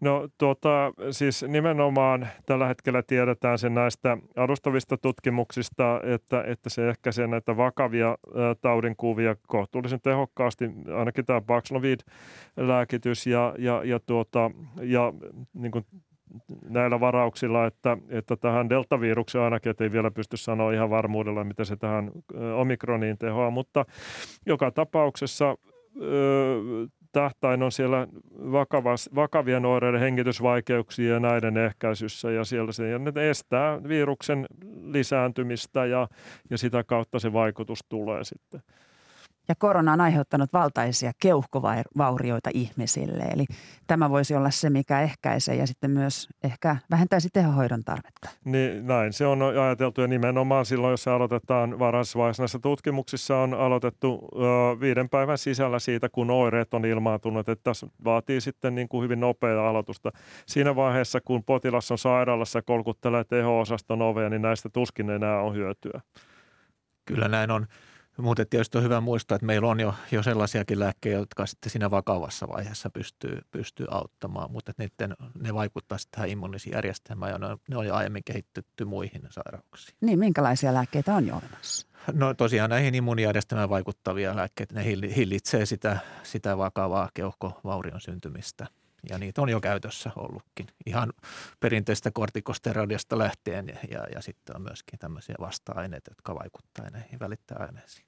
No 0.00 0.28
tuota, 0.38 0.92
siis 1.10 1.44
nimenomaan 1.48 2.28
tällä 2.46 2.66
hetkellä 2.66 3.02
tiedetään 3.02 3.58
sen 3.58 3.74
näistä 3.74 4.18
alustavista 4.36 4.96
tutkimuksista, 4.96 6.00
että, 6.02 6.44
että 6.46 6.70
se 6.70 6.88
ehkäisee 6.88 7.26
näitä 7.26 7.56
vakavia 7.56 8.18
taudinkuvia 8.60 9.36
kohtuullisen 9.46 10.00
tehokkaasti, 10.00 10.70
ainakin 10.98 11.26
tämä 11.26 11.40
Paxlovid-lääkitys 11.40 13.26
ja, 13.26 13.54
ja, 13.58 13.82
ja, 13.84 14.00
tuota, 14.06 14.50
ja 14.82 15.12
niin 15.54 15.72
kuin 15.72 15.86
näillä 16.68 17.00
varauksilla, 17.00 17.66
että, 17.66 17.96
että 18.08 18.36
tähän 18.36 18.68
deltavirukseen 18.68 19.44
ainakin, 19.44 19.70
että 19.70 19.84
ei 19.84 19.92
vielä 19.92 20.10
pysty 20.10 20.36
sanoa 20.36 20.72
ihan 20.72 20.90
varmuudella, 20.90 21.44
mitä 21.44 21.64
se 21.64 21.76
tähän 21.76 22.10
omikroniin 22.56 23.18
tehoaa, 23.18 23.50
mutta 23.50 23.84
joka 24.46 24.70
tapauksessa 24.70 25.56
tähtäin 27.12 27.62
on 27.62 27.72
siellä 27.72 28.06
vakavas, 28.52 29.10
vakavien 29.14 29.66
oireiden 29.66 30.00
hengitysvaikeuksia 30.00 31.12
ja 31.12 31.20
näiden 31.20 31.56
ehkäisyssä 31.56 32.30
ja 32.30 32.44
siellä 32.44 32.72
se 32.72 32.88
ja 32.88 32.98
ne 32.98 33.30
estää 33.30 33.82
viruksen 33.88 34.46
lisääntymistä 34.82 35.86
ja, 35.86 36.08
ja 36.50 36.58
sitä 36.58 36.84
kautta 36.84 37.18
se 37.18 37.32
vaikutus 37.32 37.80
tulee 37.88 38.24
sitten. 38.24 38.62
Ja 39.50 39.54
korona 39.54 39.92
on 39.92 40.00
aiheuttanut 40.00 40.52
valtaisia 40.52 41.12
keuhkovaurioita 41.22 42.50
ihmisille. 42.54 43.22
Eli 43.22 43.44
tämä 43.86 44.10
voisi 44.10 44.34
olla 44.34 44.50
se, 44.50 44.70
mikä 44.70 45.00
ehkäisee 45.00 45.54
ja 45.54 45.66
sitten 45.66 45.90
myös 45.90 46.28
ehkä 46.42 46.76
vähentäisi 46.90 47.28
tehohoidon 47.32 47.84
tarvetta. 47.84 48.30
Niin, 48.44 48.86
näin 48.86 49.12
se 49.12 49.26
on 49.26 49.42
ajateltu 49.42 50.00
ja 50.00 50.06
nimenomaan 50.06 50.66
silloin, 50.66 50.90
jos 50.90 51.08
aloitetaan 51.08 51.78
varhaisvaiheessa. 51.78 52.42
Näissä 52.42 52.58
tutkimuksissa 52.58 53.36
on 53.36 53.54
aloitettu 53.54 54.28
ö, 54.34 54.38
viiden 54.80 55.08
päivän 55.08 55.38
sisällä 55.38 55.78
siitä, 55.78 56.08
kun 56.08 56.30
oireet 56.30 56.74
on 56.74 56.84
ilmaantunut. 56.84 57.48
Että 57.48 57.62
tässä 57.62 57.86
vaatii 58.04 58.40
sitten 58.40 58.74
niin 58.74 58.88
kuin 58.88 59.04
hyvin 59.04 59.20
nopeaa 59.20 59.68
aloitusta. 59.68 60.10
Siinä 60.46 60.76
vaiheessa, 60.76 61.20
kun 61.20 61.44
potilas 61.44 61.90
on 61.90 61.98
sairaalassa 61.98 62.62
kolkuttelee 62.62 63.24
teho-osaston 63.24 64.02
ovea, 64.02 64.28
niin 64.28 64.42
näistä 64.42 64.68
tuskin 64.68 65.10
enää 65.10 65.40
on 65.40 65.54
hyötyä. 65.54 66.00
Kyllä 67.04 67.28
näin 67.28 67.50
on. 67.50 67.66
Mutta 68.16 68.46
tietysti 68.46 68.78
on 68.78 68.84
hyvä 68.84 69.00
muistaa, 69.00 69.36
että 69.36 69.46
meillä 69.46 69.68
on 69.68 69.80
jo, 69.80 69.94
jo 70.12 70.22
sellaisiakin 70.22 70.80
lääkkeitä, 70.80 71.18
jotka 71.18 71.46
sitten 71.46 71.70
siinä 71.70 71.90
vakavassa 71.90 72.48
vaiheessa 72.48 72.90
pystyy, 72.90 73.38
pystyy 73.50 73.86
auttamaan, 73.90 74.52
mutta 74.52 74.72
niiden, 74.78 75.16
ne 75.40 75.54
vaikuttaa 75.54 75.98
sitten 75.98 76.16
tähän 76.16 76.30
immunisijärjestelmään 76.30 77.32
ja 77.32 77.38
ne 77.38 77.46
on, 77.46 77.58
ne 77.68 77.76
on 77.76 77.86
jo 77.86 77.94
aiemmin 77.94 78.24
kehitetty 78.24 78.84
muihin 78.84 79.22
sairauksiin. 79.30 79.96
Niin, 80.00 80.18
minkälaisia 80.18 80.74
lääkkeitä 80.74 81.14
on 81.14 81.26
jo 81.26 81.34
olemassa? 81.34 81.86
No 82.12 82.34
tosiaan 82.34 82.70
näihin 82.70 82.94
immuunijärjestelmään 82.94 83.70
vaikuttavia 83.70 84.36
lääkkeitä, 84.36 84.74
ne 84.74 84.84
hillitsee 85.16 85.66
sitä, 85.66 85.98
sitä 86.22 86.58
vakavaa 86.58 87.10
keuhkovaurion 87.14 88.00
syntymistä– 88.00 88.66
ja 89.10 89.18
niitä 89.18 89.42
on 89.42 89.48
jo 89.48 89.60
käytössä 89.60 90.10
ollutkin. 90.16 90.66
Ihan 90.86 91.12
perinteistä 91.60 92.10
kortikosteroidista 92.10 93.18
lähtien 93.18 93.68
ja, 93.68 93.78
ja, 93.90 94.06
ja 94.14 94.22
sitten 94.22 94.56
on 94.56 94.62
myöskin 94.62 94.98
tämmöisiä 94.98 95.34
vasta-aineita, 95.40 96.10
jotka 96.10 96.34
vaikuttavat 96.34 96.92
näihin 96.92 97.20
välittäjäaineisiin. 97.20 98.06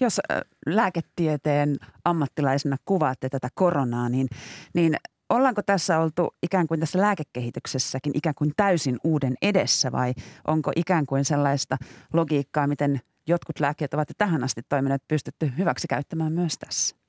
Jos 0.00 0.20
lääketieteen 0.66 1.76
ammattilaisena 2.04 2.76
kuvaatte 2.84 3.28
tätä 3.28 3.48
koronaa, 3.54 4.08
niin, 4.08 4.28
niin 4.74 4.96
ollaanko 5.28 5.62
tässä 5.62 5.98
oltu 5.98 6.34
ikään 6.42 6.66
kuin 6.66 6.80
tässä 6.80 6.98
lääkekehityksessäkin 6.98 8.12
ikään 8.14 8.34
kuin 8.34 8.52
täysin 8.56 8.98
uuden 9.04 9.34
edessä 9.42 9.92
vai 9.92 10.14
onko 10.46 10.72
ikään 10.76 11.06
kuin 11.06 11.24
sellaista 11.24 11.76
logiikkaa, 12.12 12.66
miten 12.66 13.00
jotkut 13.26 13.60
lääkkeet 13.60 13.94
ovat 13.94 14.08
tähän 14.18 14.44
asti 14.44 14.62
toimineet 14.68 15.02
pystytty 15.08 15.52
hyväksi 15.58 15.88
käyttämään 15.88 16.32
myös 16.32 16.58
tässä? 16.58 17.01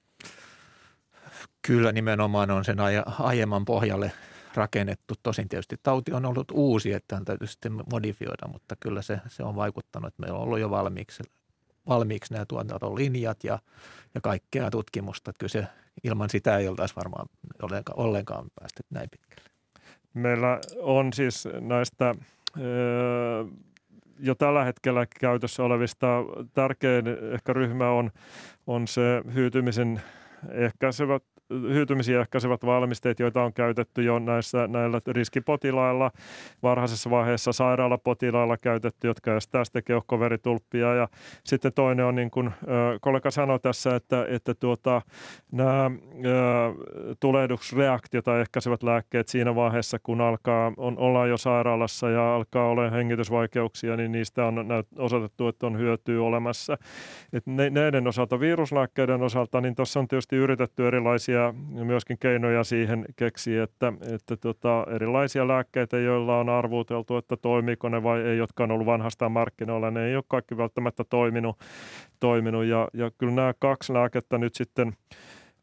Kyllä 1.67 1.91
nimenomaan 1.91 2.51
on 2.51 2.65
sen 2.65 2.77
aiemman 3.19 3.65
pohjalle 3.65 4.11
rakennettu. 4.55 5.13
Tosin 5.23 5.49
tietysti 5.49 5.75
tauti 5.83 6.13
on 6.13 6.25
ollut 6.25 6.51
uusi, 6.51 6.93
että 6.93 7.15
on 7.15 7.25
täytyy 7.25 7.47
sitten 7.47 7.73
modifioida, 7.91 8.47
mutta 8.47 8.75
kyllä 8.79 9.01
se, 9.01 9.19
se 9.27 9.43
on 9.43 9.55
vaikuttanut, 9.55 10.07
että 10.07 10.21
meillä 10.21 10.37
on 10.37 10.43
ollut 10.43 10.59
jo 10.59 10.69
valmiiksi, 10.69 11.23
valmiiksi 11.87 12.33
nämä 12.33 12.45
tuotantolinjat 12.45 13.43
ja, 13.43 13.59
ja 14.15 14.21
kaikkea 14.21 14.71
tutkimusta. 14.71 15.29
Että 15.29 15.39
kyllä 15.39 15.51
se 15.51 15.67
ilman 16.03 16.29
sitä 16.29 16.57
ei 16.57 16.67
oltaisi 16.67 16.95
varmaan 16.95 17.25
ollenkaan, 17.61 17.99
ollenkaan 17.99 18.45
päästy 18.59 18.83
näin 18.89 19.09
pitkälle. 19.09 19.49
Meillä 20.13 20.59
on 20.81 21.13
siis 21.13 21.47
näistä 21.59 22.15
jo 24.19 24.35
tällä 24.35 24.63
hetkellä 24.63 25.05
käytössä 25.19 25.63
olevista 25.63 26.07
tärkein 26.53 27.05
ehkä 27.33 27.53
ryhmä 27.53 27.89
on, 27.89 28.11
on 28.67 28.87
se 28.87 29.01
hyytymisen 29.33 30.01
ehkäisevät 30.51 31.23
hyytymisiä 31.73 32.21
ehkäisevät 32.21 32.65
valmisteet, 32.65 33.19
joita 33.19 33.43
on 33.43 33.53
käytetty 33.53 34.03
jo 34.03 34.19
näissä, 34.19 34.67
näillä 34.67 35.01
riskipotilailla, 35.07 36.11
varhaisessa 36.63 37.09
vaiheessa 37.09 37.53
sairaalapotilailla 37.53 38.57
käytetty, 38.57 39.07
jotka 39.07 39.35
estää 39.35 39.65
sitten 39.65 39.83
keuhkoveritulppia. 39.83 40.93
Ja 40.93 41.07
sitten 41.43 41.73
toinen 41.73 42.05
on, 42.05 42.15
niin 42.15 42.31
kuin 42.31 42.51
kollega 43.01 43.31
sanoi 43.31 43.59
tässä, 43.59 43.95
että, 43.95 44.25
että 44.29 44.53
tuota, 44.53 45.01
nämä 45.51 45.91
tulehdusreaktiota 47.19 48.39
ehkäisevät 48.39 48.83
lääkkeet 48.83 49.27
siinä 49.27 49.55
vaiheessa, 49.55 49.99
kun 50.03 50.21
alkaa, 50.21 50.71
on, 50.77 50.97
ollaan 50.97 51.29
jo 51.29 51.37
sairaalassa 51.37 52.09
ja 52.09 52.35
alkaa 52.35 52.69
olla 52.69 52.89
hengitysvaikeuksia, 52.89 53.97
niin 53.97 54.11
niistä 54.11 54.45
on 54.45 54.65
osoitettu, 54.97 55.47
että 55.47 55.67
on 55.67 55.77
hyötyä 55.77 56.21
olemassa. 56.21 56.77
Et 57.33 57.43
näiden 57.71 58.07
osalta, 58.07 58.39
viruslääkkeiden 58.39 59.21
osalta, 59.21 59.61
niin 59.61 59.75
tuossa 59.75 59.99
on 59.99 60.07
tietysti 60.07 60.35
yritetty 60.35 60.87
erilaisia 60.87 61.42
ja 61.75 61.85
myöskin 61.85 62.17
keinoja 62.19 62.63
siihen 62.63 63.05
keksiä, 63.15 63.63
että, 63.63 63.93
että 64.15 64.37
tota, 64.37 64.85
erilaisia 64.95 65.47
lääkkeitä, 65.47 65.97
joilla 65.97 66.39
on 66.39 66.49
arvuuteltu, 66.49 67.17
että 67.17 67.37
toimiiko 67.37 67.89
ne 67.89 68.03
vai 68.03 68.21
ei, 68.21 68.37
jotka 68.37 68.63
on 68.63 68.71
ollut 68.71 68.85
vanhastaan 68.85 69.31
markkinoilla, 69.31 69.91
ne 69.91 70.05
ei 70.05 70.15
ole 70.15 70.23
kaikki 70.27 70.57
välttämättä 70.57 71.03
toiminut. 71.03 71.59
toiminut. 72.19 72.65
Ja, 72.65 72.87
ja 72.93 73.11
kyllä 73.17 73.33
nämä 73.33 73.53
kaksi 73.59 73.93
lääkettä 73.93 74.37
nyt 74.37 74.55
sitten 74.55 74.93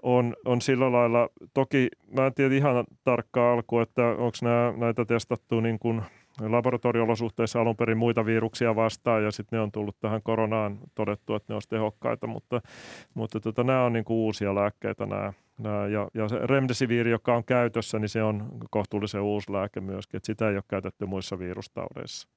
on, 0.03 0.37
on 0.45 0.61
sillä 0.61 0.93
lailla, 0.93 1.29
toki 1.55 1.89
mä 2.17 2.27
en 2.27 2.35
tiedä 2.35 2.55
ihan 2.55 2.85
tarkkaa 3.05 3.53
alkuun, 3.53 3.83
että 3.83 4.07
onko 4.07 4.37
nämä, 4.43 4.75
näitä 4.77 5.05
testattu 5.05 5.61
niin 5.61 5.79
kuin– 5.79 6.03
laboratoriolosuhteissa 6.49 7.61
alun 7.61 7.77
perin 7.77 7.99
muita 7.99 8.27
viruksia 8.27 8.77
vastaan 8.77 9.25
ja 9.25 9.31
sitten 9.31 9.57
ne 9.57 9.63
on 9.63 9.73
tullut 9.73 10.01
tähän 10.01 10.23
koronaan 10.23 10.79
todettu, 10.95 11.35
että 11.35 11.53
ne 11.53 11.55
olisi 11.55 11.69
tehokkaita, 11.69 12.27
mutta, 12.27 12.61
mutta 13.15 13.41
tota, 13.41 13.65
nämä 13.65 13.85
on 13.85 13.93
niin 13.93 14.05
kuin 14.05 14.17
uusia 14.17 14.55
lääkkeitä 14.55 15.07
nämä 15.07 15.33
ja, 15.93 16.09
ja 16.15 16.29
se 16.29 16.39
remdesivir, 16.39 17.09
joka 17.09 17.37
on 17.37 17.45
käytössä, 17.45 17.99
niin 17.99 18.09
se 18.09 18.23
on 18.23 18.49
kohtuullisen 18.71 19.21
uusi 19.21 19.53
lääke 19.53 19.81
myöskin, 19.81 20.17
että 20.17 20.27
sitä 20.27 20.49
ei 20.49 20.55
ole 20.55 20.65
käytetty 20.69 21.07
muissa 21.07 21.39
virustaudeissa. 21.39 22.29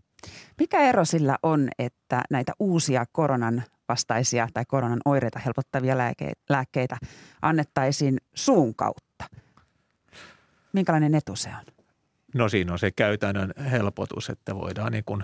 Mikä 0.59 0.79
ero 0.79 1.05
sillä 1.05 1.37
on, 1.43 1.69
että 1.79 2.21
näitä 2.29 2.51
uusia 2.59 3.05
koronan 3.11 3.63
vastaisia 3.89 4.47
tai 4.53 4.63
koronan 4.67 4.99
oireita 5.05 5.39
helpottavia 5.39 5.95
lääkkeitä 6.49 6.97
annettaisiin 7.41 8.17
suun 8.33 8.75
kautta? 8.75 9.25
Minkälainen 10.73 11.15
etu 11.15 11.35
se 11.35 11.49
on? 11.49 11.73
No 12.35 12.49
siinä 12.49 12.73
on 12.73 12.79
se 12.79 12.91
käytännön 12.91 13.53
helpotus, 13.71 14.29
että 14.29 14.55
voidaan 14.55 14.91
niin 14.91 15.03
kuin 15.05 15.23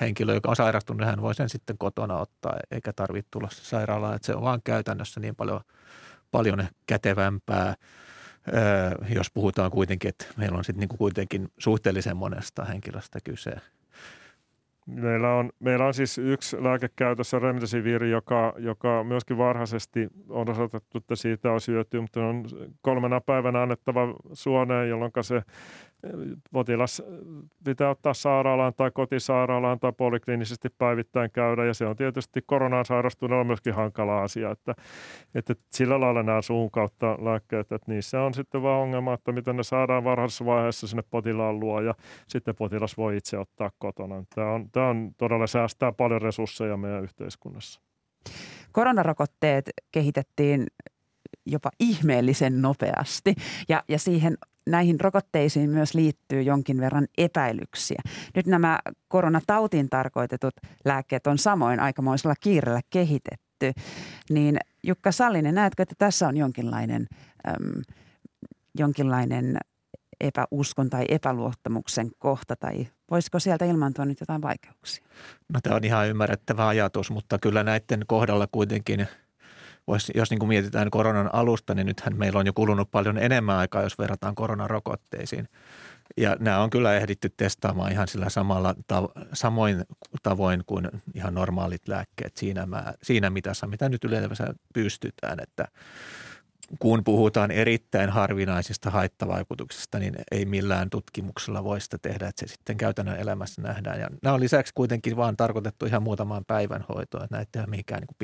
henkilö, 0.00 0.34
joka 0.34 0.50
on 0.50 0.56
sairastunut, 0.56 1.06
hän 1.06 1.22
voi 1.22 1.34
sen 1.34 1.48
sitten 1.48 1.78
kotona 1.78 2.16
ottaa, 2.16 2.56
eikä 2.70 2.92
tarvitse 2.92 3.28
tulla 3.30 3.48
sairaalaan. 3.50 4.16
Että 4.16 4.26
se 4.26 4.34
on 4.34 4.42
vaan 4.42 4.62
käytännössä 4.64 5.20
niin 5.20 5.36
paljon, 5.36 5.60
paljon 6.34 6.66
kätevämpää, 6.86 7.74
jos 9.14 9.30
puhutaan 9.30 9.70
kuitenkin, 9.70 10.08
että 10.08 10.26
meillä 10.36 10.58
on 10.58 10.64
sitten 10.64 10.88
niin 10.88 10.98
kuitenkin 10.98 11.48
suhteellisen 11.58 12.16
monesta 12.16 12.64
henkilöstä 12.64 13.18
kyse– 13.24 13.52
Meillä 14.86 15.34
on, 15.34 15.50
meillä 15.60 15.86
on 15.86 15.94
siis 15.94 16.18
yksi 16.18 16.64
lääke 16.64 16.88
käytössä, 16.96 17.38
remdesivir, 17.38 18.04
joka, 18.04 18.54
joka 18.58 19.04
myöskin 19.04 19.38
varhaisesti 19.38 20.08
on 20.28 20.50
osoitettu, 20.50 20.98
että 20.98 21.16
siitä 21.16 21.52
on 21.52 21.60
syöty, 21.60 22.00
mutta 22.00 22.26
on 22.26 22.44
kolmena 22.82 23.20
päivänä 23.20 23.62
annettava 23.62 24.14
suoneen, 24.32 24.88
jolloin 24.88 25.12
se 25.20 25.42
potilas 26.52 27.02
pitää 27.64 27.90
ottaa 27.90 28.14
sairaalaan 28.14 28.74
tai 28.76 28.90
kotisairaalaan 28.90 29.80
tai 29.80 29.92
polikliinisesti 29.92 30.68
päivittäin 30.78 31.30
käydä 31.30 31.64
ja 31.64 31.74
se 31.74 31.86
on 31.86 31.96
tietysti 31.96 32.42
koronaan 32.46 32.84
sairastuneella 32.84 33.44
myöskin 33.44 33.74
hankala 33.74 34.22
asia, 34.22 34.50
että, 34.50 34.74
että 35.34 35.54
sillä 35.70 36.00
lailla 36.00 36.22
nämä 36.22 36.42
suun 36.42 36.70
kautta 36.70 37.18
lääkkeet, 37.20 37.72
että 37.72 37.92
niissä 37.92 38.22
on 38.22 38.34
sitten 38.34 38.62
vaan 38.62 38.80
ongelma, 38.80 39.14
että 39.14 39.32
miten 39.32 39.56
ne 39.56 39.62
saadaan 39.62 40.04
varhaisessa 40.04 40.44
vaiheessa 40.44 40.86
sinne 40.86 41.02
potilaan 41.10 41.60
luo 41.60 41.80
ja 41.80 41.94
sitten 42.28 42.54
potilas 42.54 42.96
voi 42.96 43.16
itse 43.16 43.38
ottaa 43.38 43.70
kotona. 43.78 44.24
Tämä 44.34 44.50
on, 44.50 44.70
tämä 44.70 44.88
on 44.88 45.10
todella 45.16 45.46
säästää 45.46 45.92
paljon 45.92 46.22
resursseja 46.22 46.76
meidän 46.76 47.02
yhteiskunnassa. 47.02 47.80
Koronarokotteet 48.72 49.70
kehitettiin 49.92 50.66
jopa 51.46 51.70
ihmeellisen 51.80 52.62
nopeasti 52.62 53.34
ja, 53.68 53.84
ja 53.88 53.98
siihen 53.98 54.36
näihin 54.66 55.00
rokotteisiin 55.00 55.70
myös 55.70 55.94
liittyy 55.94 56.42
jonkin 56.42 56.80
verran 56.80 57.06
epäilyksiä. 57.18 58.02
Nyt 58.34 58.46
nämä 58.46 58.78
koronatautiin 59.08 59.90
tarkoitetut 59.90 60.54
lääkkeet 60.84 61.26
on 61.26 61.38
samoin 61.38 61.80
aikamoisella 61.80 62.34
kiireellä 62.40 62.80
kehitetty. 62.90 63.72
Niin 64.30 64.58
Jukka 64.82 65.12
Sallinen, 65.12 65.54
näetkö, 65.54 65.82
että 65.82 65.94
tässä 65.98 66.28
on 66.28 66.36
jonkinlainen 66.36 67.06
äm, 67.48 67.82
jonkinlainen 68.78 69.56
epäuskon 70.20 70.90
tai 70.90 71.04
epäluottamuksen 71.08 72.10
kohta 72.18 72.56
tai 72.56 72.86
voisiko 73.10 73.38
sieltä 73.38 73.64
ilmaantua 73.64 74.04
nyt 74.04 74.20
jotain 74.20 74.42
vaikeuksia? 74.42 75.06
No 75.52 75.60
tämä 75.62 75.76
on 75.76 75.84
ihan 75.84 76.08
ymmärrettävä 76.08 76.68
ajatus, 76.68 77.10
mutta 77.10 77.38
kyllä 77.38 77.62
näiden 77.62 78.02
kohdalla 78.06 78.46
kuitenkin, 78.52 79.06
jos 80.14 80.30
niin 80.30 80.38
kuin 80.38 80.48
mietitään 80.48 80.90
koronan 80.90 81.30
alusta, 81.32 81.74
niin 81.74 81.86
nythän 81.86 82.16
meillä 82.16 82.38
on 82.38 82.46
jo 82.46 82.52
kulunut 82.52 82.90
paljon 82.90 83.18
enemmän 83.18 83.56
aikaa, 83.56 83.82
jos 83.82 83.98
verrataan 83.98 84.34
koronarokotteisiin. 84.34 85.48
Ja 86.16 86.36
nämä 86.40 86.60
on 86.60 86.70
kyllä 86.70 86.94
ehditty 86.94 87.32
testaamaan 87.36 87.92
ihan 87.92 88.08
sillä 88.08 88.28
samalla 88.28 88.74
tav- 88.92 89.26
samoin 89.32 89.84
tavoin 90.22 90.62
kuin 90.66 90.88
ihan 91.14 91.34
normaalit 91.34 91.88
lääkkeet 91.88 92.36
siinä, 92.36 92.66
mä, 92.66 92.94
siinä 93.02 93.30
mitassa, 93.30 93.66
mitä 93.66 93.88
nyt 93.88 94.04
yleensä 94.04 94.54
pystytään, 94.74 95.40
että 95.40 95.68
kun 96.78 97.04
puhutaan 97.04 97.50
erittäin 97.50 98.10
harvinaisista 98.10 98.90
haittavaikutuksista, 98.90 99.98
niin 99.98 100.14
ei 100.30 100.44
millään 100.44 100.90
tutkimuksella 100.90 101.64
voi 101.64 101.80
sitä 101.80 101.98
tehdä, 101.98 102.28
että 102.28 102.46
se 102.46 102.52
sitten 102.52 102.76
käytännön 102.76 103.20
elämässä 103.20 103.62
nähdään. 103.62 104.00
Ja 104.00 104.08
nämä 104.22 104.34
on 104.34 104.40
lisäksi 104.40 104.72
kuitenkin 104.74 105.16
vaan 105.16 105.36
tarkoitettu 105.36 105.86
ihan 105.86 106.02
muutamaan 106.02 106.44
päivän 106.44 106.84
hoitoon, 106.88 107.24
että 107.24 107.36
näitä 107.36 107.58
ei 107.58 107.60
ole 107.60 107.70
mihinkään 107.70 108.00
niin 108.00 108.16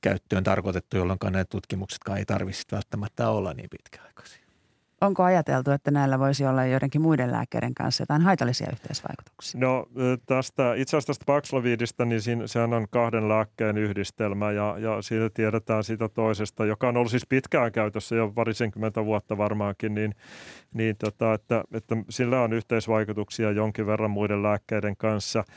pitkäaikaiskäyttöön 0.00 0.44
tarkoitettu, 0.44 0.96
jolloin 0.96 1.18
näitä 1.30 1.48
tutkimuksetkaan 1.50 2.18
ei 2.18 2.24
tarvitse 2.24 2.62
välttämättä 2.72 3.30
olla 3.30 3.54
niin 3.54 3.70
pitkäaikaisia. 3.70 4.40
Onko 5.00 5.22
ajateltu, 5.22 5.70
että 5.70 5.90
näillä 5.90 6.18
voisi 6.18 6.46
olla 6.46 6.64
joidenkin 6.66 7.00
muiden 7.00 7.32
lääkkeiden 7.32 7.74
kanssa 7.74 8.02
jotain 8.02 8.22
haitallisia 8.22 8.68
yhteisvaikutuksia? 8.72 9.60
No 9.60 9.86
tästä, 10.26 10.74
itse 10.74 10.96
asiassa 10.96 11.06
tästä 11.06 11.24
Paxlovidista, 11.26 12.04
niin 12.04 12.22
siinä, 12.22 12.46
sehän 12.46 12.72
on 12.72 12.86
kahden 12.90 13.28
lääkkeen 13.28 13.78
yhdistelmä 13.78 14.52
ja, 14.52 14.76
ja 14.78 15.02
siitä 15.02 15.30
tiedetään 15.34 15.84
siitä 15.84 16.08
toisesta, 16.08 16.64
joka 16.64 16.88
on 16.88 16.96
ollut 16.96 17.10
siis 17.10 17.26
pitkään 17.28 17.72
käytössä 17.72 18.16
jo 18.16 18.32
parisenkymmentä 18.34 19.04
vuotta 19.04 19.38
varmaankin, 19.38 19.94
niin, 19.94 20.14
niin 20.74 20.96
tota, 20.96 21.34
että, 21.34 21.64
että 21.72 21.96
sillä 22.10 22.42
on 22.42 22.52
yhteisvaikutuksia 22.52 23.50
jonkin 23.50 23.86
verran 23.86 24.10
muiden 24.10 24.42
lääkkeiden 24.42 24.96
kanssa– 24.96 25.44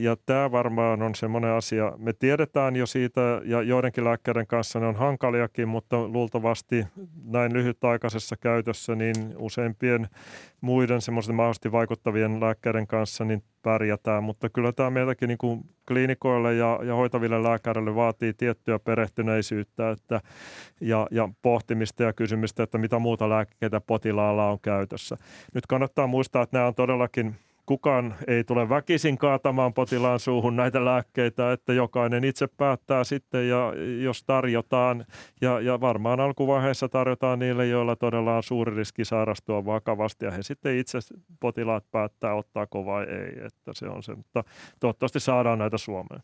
ja 0.00 0.16
tämä 0.26 0.50
varmaan 0.50 1.02
on 1.02 1.14
semmoinen 1.14 1.50
asia, 1.50 1.92
me 1.96 2.12
tiedetään 2.12 2.76
jo 2.76 2.86
siitä 2.86 3.20
ja 3.44 3.62
joidenkin 3.62 4.04
lääkkeiden 4.04 4.46
kanssa 4.46 4.80
ne 4.80 4.86
on 4.86 4.96
hankaliakin, 4.96 5.68
mutta 5.68 6.08
luultavasti 6.08 6.86
näin 7.24 7.52
lyhytaikaisessa 7.52 8.36
käytössä 8.36 8.94
niin 8.94 9.34
useimpien 9.36 10.08
muiden 10.60 11.00
semmoisten 11.00 11.36
mahdollisesti 11.36 11.72
vaikuttavien 11.72 12.40
lääkkeiden 12.40 12.86
kanssa 12.86 13.24
niin 13.24 13.42
pärjätään. 13.62 14.24
Mutta 14.24 14.48
kyllä 14.48 14.72
tämä 14.72 14.90
meiltäkin 14.90 15.28
niin 15.28 15.38
kuin 15.38 15.60
kliinikoille 15.88 16.54
ja, 16.54 16.80
ja 16.82 16.94
hoitaville 16.94 17.42
lääkäreille 17.42 17.94
vaatii 17.94 18.34
tiettyä 18.34 18.78
perehtyneisyyttä 18.78 19.90
että, 19.90 20.20
ja, 20.80 21.06
ja 21.10 21.28
pohtimista 21.42 22.02
ja 22.02 22.12
kysymistä, 22.12 22.62
että 22.62 22.78
mitä 22.78 22.98
muuta 22.98 23.28
lääkkeitä 23.28 23.80
potilaalla 23.80 24.50
on 24.50 24.58
käytössä. 24.62 25.16
Nyt 25.54 25.66
kannattaa 25.66 26.06
muistaa, 26.06 26.42
että 26.42 26.56
nämä 26.56 26.66
on 26.66 26.74
todellakin– 26.74 27.34
kukaan 27.70 28.14
ei 28.26 28.44
tule 28.44 28.68
väkisin 28.68 29.18
kaatamaan 29.18 29.74
potilaan 29.74 30.20
suuhun 30.20 30.56
näitä 30.56 30.84
lääkkeitä, 30.84 31.52
että 31.52 31.72
jokainen 31.72 32.24
itse 32.24 32.46
päättää 32.46 33.04
sitten 33.04 33.48
ja 33.48 33.72
jos 34.02 34.24
tarjotaan. 34.24 35.04
Ja, 35.40 35.60
ja 35.60 35.80
varmaan 35.80 36.20
alkuvaiheessa 36.20 36.88
tarjotaan 36.88 37.38
niille, 37.38 37.66
joilla 37.66 37.96
todella 37.96 38.36
on 38.36 38.42
suuri 38.42 38.76
riski 38.76 39.04
sairastua 39.04 39.64
vakavasti 39.64 40.24
ja 40.24 40.30
he 40.30 40.42
sitten 40.42 40.78
itse 40.78 40.98
potilaat 41.40 41.90
päättää 41.90 42.34
ottaako 42.34 42.86
vai 42.86 43.04
ei, 43.04 43.46
että 43.46 43.72
se 43.74 43.86
on 43.86 44.02
se, 44.02 44.14
mutta 44.14 44.44
toivottavasti 44.80 45.20
saadaan 45.20 45.58
näitä 45.58 45.78
Suomeen. 45.78 46.22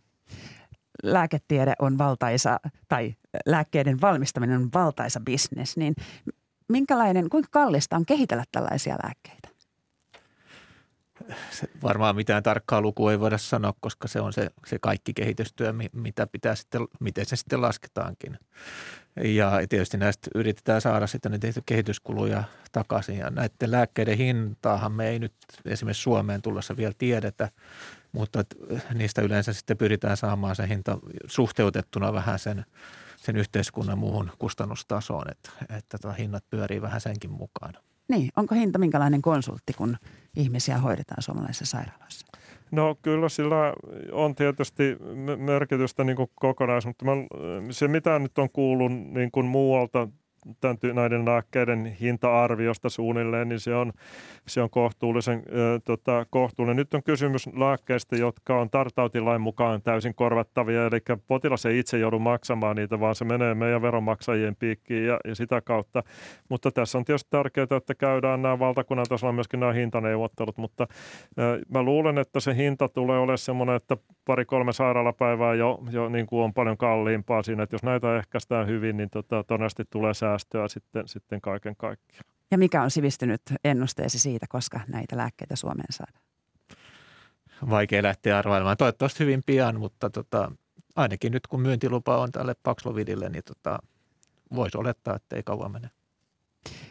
Lääketiede 1.03 1.73
on 1.79 1.99
valtaisa, 1.99 2.61
tai 2.89 3.15
lääkkeiden 3.47 4.01
valmistaminen 4.01 4.57
on 4.57 4.69
valtaisa 4.75 5.21
bisnes, 5.21 5.77
niin 5.77 5.95
minkälainen, 6.69 7.31
kuinka 7.31 7.49
kallista 7.53 7.97
on 7.97 8.07
kehitellä 8.07 8.45
tällaisia 8.53 8.97
lääkkeitä? 9.03 9.56
Varmaan 11.83 12.17
mitään 12.17 12.43
tarkkaa 12.43 12.81
lukua 12.81 13.13
ei 13.13 13.21
voida 13.21 13.39
sanoa, 13.39 13.73
koska 13.81 14.09
se 14.09 14.21
on 14.21 14.33
se, 14.33 14.51
se 14.67 14.79
kaikki 14.81 15.15
kehitystyö, 15.15 15.75
mitä 15.93 16.27
pitää 16.27 16.55
sitten, 16.55 16.81
miten 17.01 17.27
se 17.27 17.37
sitten 17.37 17.63
lasketaankin. 17.63 18.39
Ja 19.25 19.53
tietysti 19.69 19.97
näistä 19.97 20.31
yritetään 20.35 20.81
saada 20.81 21.07
sitten 21.07 21.33
ne 21.33 21.39
kehityskuluja 21.67 22.45
takaisin. 22.73 23.19
Ja 23.19 23.31
näiden 23.31 23.71
lääkkeiden 23.71 24.19
hintaahan 24.19 24.93
me 24.93 25.09
ei 25.09 25.19
nyt 25.19 25.35
esimerkiksi 25.65 26.03
Suomeen 26.03 26.43
tullessa 26.43 26.77
vielä 26.77 26.93
tiedetä, 26.99 27.49
mutta 28.13 28.45
niistä 28.95 29.23
yleensä 29.23 29.53
sitten 29.53 29.77
pyritään 29.77 30.17
saamaan 30.17 30.57
se 30.57 30.69
hinta 30.69 30.99
suhteutettuna 31.27 32.13
vähän 32.13 32.39
sen, 32.39 32.65
sen 33.17 33.37
yhteiskunnan 33.37 33.99
muuhun 33.99 34.33
kustannustasoon, 34.39 35.31
että, 35.31 35.51
että 35.77 36.13
hinnat 36.13 36.45
pyörii 36.51 36.83
vähän 36.83 37.01
senkin 37.01 37.31
mukaan. 37.31 37.75
Niin, 38.09 38.31
onko 38.37 38.55
hinta 38.55 38.79
minkälainen 38.79 39.23
konsultti, 39.23 39.73
kun 39.73 39.97
ihmisiä 40.37 40.79
hoidetaan 40.79 41.23
suomalaisessa 41.23 41.67
sairaaloissa? 41.67 42.27
No 42.71 42.97
kyllä 43.03 43.29
sillä 43.29 43.75
on 44.13 44.35
tietysti 44.35 44.97
merkitystä 45.37 46.05
niin 46.05 46.17
kuin 46.17 46.31
kokonais, 46.35 46.87
mutta 46.87 47.05
mä, 47.05 47.13
se 47.71 47.89
mitä 47.89 48.19
nyt 48.19 48.39
on 48.39 48.51
kuullut 48.51 48.93
niin 48.93 49.31
kuin 49.31 49.47
muualta 49.47 50.09
tämän, 50.61 50.77
näiden 50.95 51.25
lääkkeiden 51.25 51.85
hinta-arviosta 52.01 52.89
suunnilleen, 52.89 53.49
niin 53.49 53.61
se 53.61 53.75
on, 53.75 53.93
se 54.47 54.63
on 54.63 54.71
kohtuullisen 54.71 55.39
äh, 55.39 55.83
tota, 55.85 56.27
kohtuullinen. 56.31 56.77
Nyt 56.77 56.95
on 56.95 57.03
kysymys 57.03 57.47
lääkkeistä, 57.47 58.17
jotka 58.17 58.61
on 58.61 58.71
tartautilain 58.71 59.41
mukaan 59.41 59.83
täysin 59.83 60.15
korvattavia, 60.15 60.87
eli 60.87 61.01
potilas 61.27 61.67
ei 61.67 61.79
itse 61.79 61.99
joudu 61.99 62.19
maksamaan 62.19 62.77
niitä, 62.77 63.01
vaan 63.01 63.15
se 63.15 63.25
menee 63.25 63.55
meidän 63.55 63.83
veronmaksajien 63.83 64.57
piikkiin 64.57 65.07
ja, 65.07 65.21
ja 65.25 65.35
sitä 65.35 65.61
kautta. 65.61 66.03
Mutta 66.49 66.71
tässä 66.71 66.99
on 66.99 67.05
tietysti 67.05 67.31
tärkeää, 67.31 67.67
että 67.77 67.95
käydään 67.95 68.43
nämä 68.43 68.59
valtakunnan 68.59 69.07
tasolla 69.09 69.33
myöskin 69.33 69.61
nämä 69.61 69.73
hintaneuvottelut, 69.73 70.59
mutta 70.59 70.87
äh, 71.39 71.59
mä 71.69 71.83
luulen, 71.83 72.19
että 72.19 72.41
se 72.41 72.57
hinta 72.57 72.89
tulee 72.89 73.19
olemaan 73.19 73.39
semmoinen, 73.39 73.77
että 73.77 73.97
pari-kolme 74.25 74.73
sairaalapäivää 74.73 75.55
jo, 75.55 75.79
jo 75.91 76.09
niin 76.09 76.27
kuin 76.27 76.45
on 76.45 76.55
paljon 76.55 76.77
kalliimpaa 76.77 77.43
siinä, 77.43 77.63
että 77.63 77.75
jos 77.75 77.83
näitä 77.83 78.17
ehkäistään 78.17 78.67
hyvin, 78.67 78.97
niin 78.97 79.11
tota, 79.11 79.45
todennäköisesti 79.45 79.85
tulee 79.91 80.15
säästöä 80.39 80.69
sitten, 80.69 81.09
sitten 81.09 81.41
kaiken 81.41 81.77
kaikkiaan. 81.77 82.25
Ja 82.51 82.59
mikä 82.59 82.83
on 82.83 82.91
sivistynyt 82.91 83.43
ennusteesi 83.65 84.19
siitä, 84.19 84.47
koska 84.49 84.81
näitä 84.89 85.17
lääkkeitä 85.17 85.57
Suomeen 85.57 85.93
saadaan? 85.93 86.25
Vaikea 87.71 88.03
lähteä 88.03 88.39
arvailemaan. 88.39 88.77
Toivottavasti 88.77 89.25
hyvin 89.25 89.43
pian, 89.47 89.81
mutta 89.81 90.11
tota, 90.11 90.53
ainakin 90.97 91.33
nyt 91.33 91.47
kun 91.47 91.61
myyntilupa 91.61 92.17
on 92.17 92.33
tälle 92.33 92.55
Paxlovidille, 92.63 93.29
niin 93.29 93.45
tota, 93.45 93.79
voisi 94.55 94.79
olettaa, 94.79 95.17
että 95.17 95.37
ei 95.37 95.43
kauan 95.43 95.73
mene. 95.73 95.91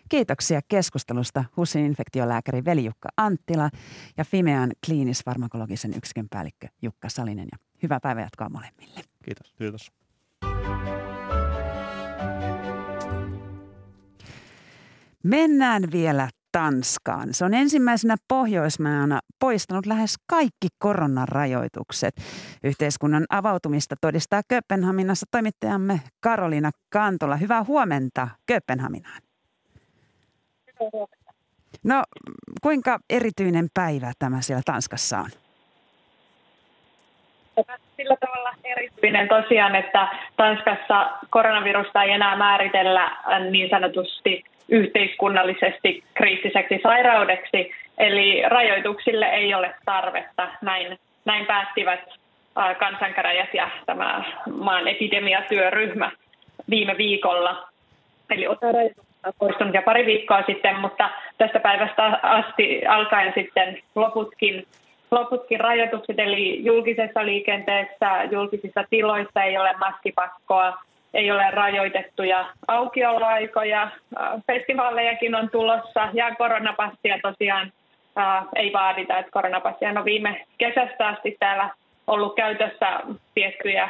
Kiitoksia 0.09 0.61
keskustelusta 0.67 1.43
HUSin 1.57 1.85
infektiolääkäri 1.85 2.65
Veli-Jukka 2.65 3.09
Anttila 3.17 3.69
ja 4.17 4.25
Fimean 4.25 4.71
kliinis-farmakologisen 4.85 5.97
yksikön 5.97 6.27
päällikkö 6.29 6.67
Jukka 6.81 7.09
Salinen. 7.09 7.47
Ja 7.51 7.57
hyvää 7.83 7.99
päivänjatkoa 7.99 8.49
molemmille. 8.49 9.01
Kiitos. 9.23 9.53
Kiitos. 9.57 9.91
Mennään 15.25 15.83
vielä 15.91 16.27
Tanskaan. 16.51 17.33
Se 17.33 17.45
on 17.45 17.53
ensimmäisenä 17.53 18.15
Pohjoismaana 18.27 19.19
poistanut 19.39 19.85
lähes 19.85 20.15
kaikki 20.29 20.67
koronarajoitukset. 20.79 22.15
Yhteiskunnan 22.63 23.25
avautumista 23.29 23.95
todistaa 24.01 24.41
Kööpenhaminassa 24.49 25.25
toimittajamme 25.31 25.99
Karolina 26.23 26.71
Kantola. 26.93 27.35
Hyvää 27.35 27.63
huomenta 27.63 28.27
Kööpenhaminaan. 28.47 29.21
No, 31.83 32.03
kuinka 32.61 32.99
erityinen 33.09 33.67
päivä 33.73 34.11
tämä 34.19 34.41
siellä 34.41 34.61
Tanskassa 34.65 35.19
on? 35.19 35.29
Sillä 37.97 38.17
tavalla 38.19 38.53
erityinen 38.63 39.27
tosiaan, 39.27 39.75
että 39.75 40.07
Tanskassa 40.37 41.11
koronavirusta 41.29 42.03
ei 42.03 42.11
enää 42.11 42.37
määritellä 42.37 43.17
niin 43.51 43.69
sanotusti 43.69 44.43
yhteiskunnallisesti 44.69 46.03
kriittiseksi 46.13 46.79
sairaudeksi, 46.83 47.71
eli 47.97 48.43
rajoituksille 48.47 49.25
ei 49.25 49.53
ole 49.53 49.75
tarvetta. 49.85 50.47
Näin, 50.61 50.99
näin 51.25 51.45
päättivät 51.45 51.99
kansankäräjät 52.79 53.53
ja 53.53 53.69
tämä 53.85 54.23
maan 54.51 54.87
epidemiatyöryhmä 54.87 56.11
viime 56.69 56.97
viikolla. 56.97 57.67
Eli 58.29 58.47
osa 58.47 58.71
rajoituksia 58.71 59.33
poistunut 59.39 59.75
jo 59.75 59.81
pari 59.81 60.05
viikkoa 60.05 60.43
sitten, 60.45 60.79
mutta 60.79 61.09
tästä 61.37 61.59
päivästä 61.59 62.19
asti 62.23 62.85
alkaen 62.85 63.33
sitten 63.35 63.77
loputkin, 63.95 64.65
loputkin 65.11 65.59
rajoitukset, 65.59 66.19
eli 66.19 66.65
julkisessa 66.65 67.25
liikenteessä, 67.25 68.23
julkisissa 68.31 68.83
tiloissa 68.89 69.43
ei 69.43 69.57
ole 69.57 69.73
maskipakkoa, 69.77 70.77
ei 71.15 71.31
ole 71.31 71.51
rajoitettuja 71.51 72.45
aukioloaikoja, 72.67 73.89
festivaalejakin 74.47 75.35
on 75.35 75.49
tulossa 75.49 76.09
ja 76.13 76.35
koronapassia 76.35 77.19
tosiaan 77.21 77.71
ei 78.55 78.73
vaadita, 78.73 79.17
että 79.17 79.31
koronapassia 79.31 79.89
on 79.89 80.05
viime 80.05 80.45
kesästä 80.57 81.07
asti 81.07 81.37
täällä 81.39 81.69
ollut 82.07 82.35
käytössä 82.35 82.99
tiettyjä 83.35 83.89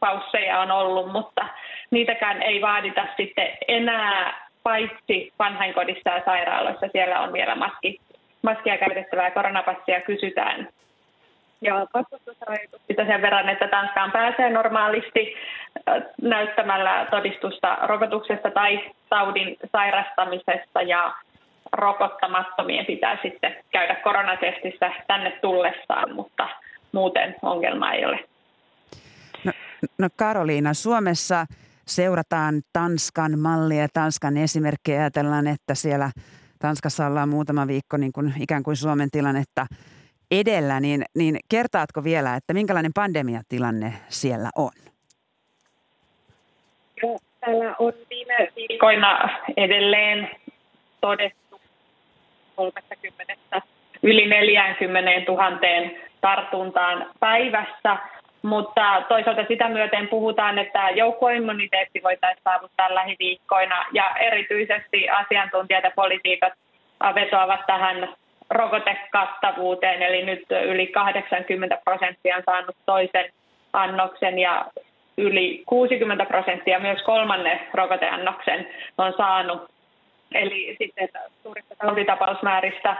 pausseja 0.00 0.60
on 0.60 0.70
ollut, 0.70 1.12
mutta 1.12 1.48
niitäkään 1.90 2.42
ei 2.42 2.60
vaadita 2.62 3.06
sitten 3.16 3.48
enää 3.68 4.44
paitsi 4.62 5.32
vanhainkodissa 5.38 6.10
ja 6.10 6.22
sairaaloissa. 6.24 6.88
Siellä 6.92 7.20
on 7.20 7.32
vielä 7.32 7.54
maski, 7.54 8.00
maskia 8.42 8.78
käytettävää 8.78 9.30
koronapassia 9.30 10.00
kysytään. 10.00 10.68
Ja 11.64 11.86
vastustusrajoituksia 11.94 13.06
sen 13.06 13.22
verran, 13.22 13.48
että 13.48 13.68
Tanskaan 13.68 14.12
pääsee 14.12 14.50
normaalisti 14.50 15.34
näyttämällä 16.22 17.06
todistusta 17.10 17.78
rokotuksesta 17.82 18.50
tai 18.50 18.80
taudin 19.08 19.56
sairastamisesta 19.72 20.82
ja 20.82 21.14
rokottamattomien 21.72 22.86
pitää 22.86 23.18
sitten 23.22 23.56
käydä 23.70 23.94
koronatestissä 23.94 24.90
tänne 25.06 25.30
tullessaan, 25.30 26.14
mutta 26.14 26.48
muuten 26.92 27.36
ongelma 27.42 27.92
ei 27.92 28.04
ole. 28.04 28.24
No, 29.44 29.52
no 29.98 30.08
Karoliina, 30.16 30.74
Suomessa 30.74 31.46
seurataan 31.86 32.54
Tanskan 32.72 33.38
mallia 33.38 33.86
Tanskan 33.92 34.36
esimerkkejä. 34.36 35.00
Ajatellaan, 35.00 35.46
että 35.46 35.74
siellä 35.74 36.10
Tanskassa 36.58 37.06
ollaan 37.06 37.28
muutama 37.28 37.66
viikko 37.66 37.96
niin 37.96 38.12
kuin 38.12 38.34
ikään 38.40 38.62
kuin 38.62 38.76
Suomen 38.76 39.10
tilannetta 39.10 39.66
edellä, 40.40 40.80
niin, 40.80 41.04
niin 41.14 41.36
kertaatko 41.50 42.04
vielä, 42.04 42.36
että 42.36 42.54
minkälainen 42.54 42.92
pandemiatilanne 42.94 43.92
siellä 44.08 44.50
on? 44.56 44.70
täällä 47.40 47.74
on 47.78 47.92
viime 48.10 48.48
viikkoina 48.56 49.28
edelleen 49.56 50.30
todettu 51.00 51.60
30 52.56 53.34
yli 54.02 54.26
40 54.26 55.32
000 55.32 55.58
tartuntaan 56.20 57.10
päivässä, 57.20 57.96
mutta 58.42 59.02
toisaalta 59.08 59.44
sitä 59.48 59.68
myöten 59.68 60.08
puhutaan, 60.08 60.58
että 60.58 60.90
joukkoimmuniteetti 60.90 62.02
voitaisiin 62.02 62.44
saavuttaa 62.44 62.94
lähiviikkoina 62.94 63.84
ja 63.92 64.16
erityisesti 64.20 65.08
asiantuntijat 65.08 65.84
ja 65.84 65.90
politiikat 65.96 66.52
vetoavat 67.14 67.66
tähän 67.66 68.14
rokotekattavuuteen, 68.54 70.02
eli 70.02 70.24
nyt 70.24 70.44
yli 70.64 70.86
80 70.86 71.78
prosenttia 71.84 72.36
on 72.36 72.42
saanut 72.46 72.76
toisen 72.86 73.32
annoksen 73.72 74.38
ja 74.38 74.66
yli 75.18 75.62
60 75.66 76.24
prosenttia 76.24 76.78
myös 76.78 77.02
kolmannen 77.02 77.60
rokoteannoksen 77.74 78.68
on 78.98 79.14
saanut. 79.16 79.70
Eli 80.32 80.76
sitten 80.78 81.08
suurista 81.42 81.74
tautitapausmääristä 81.76 82.96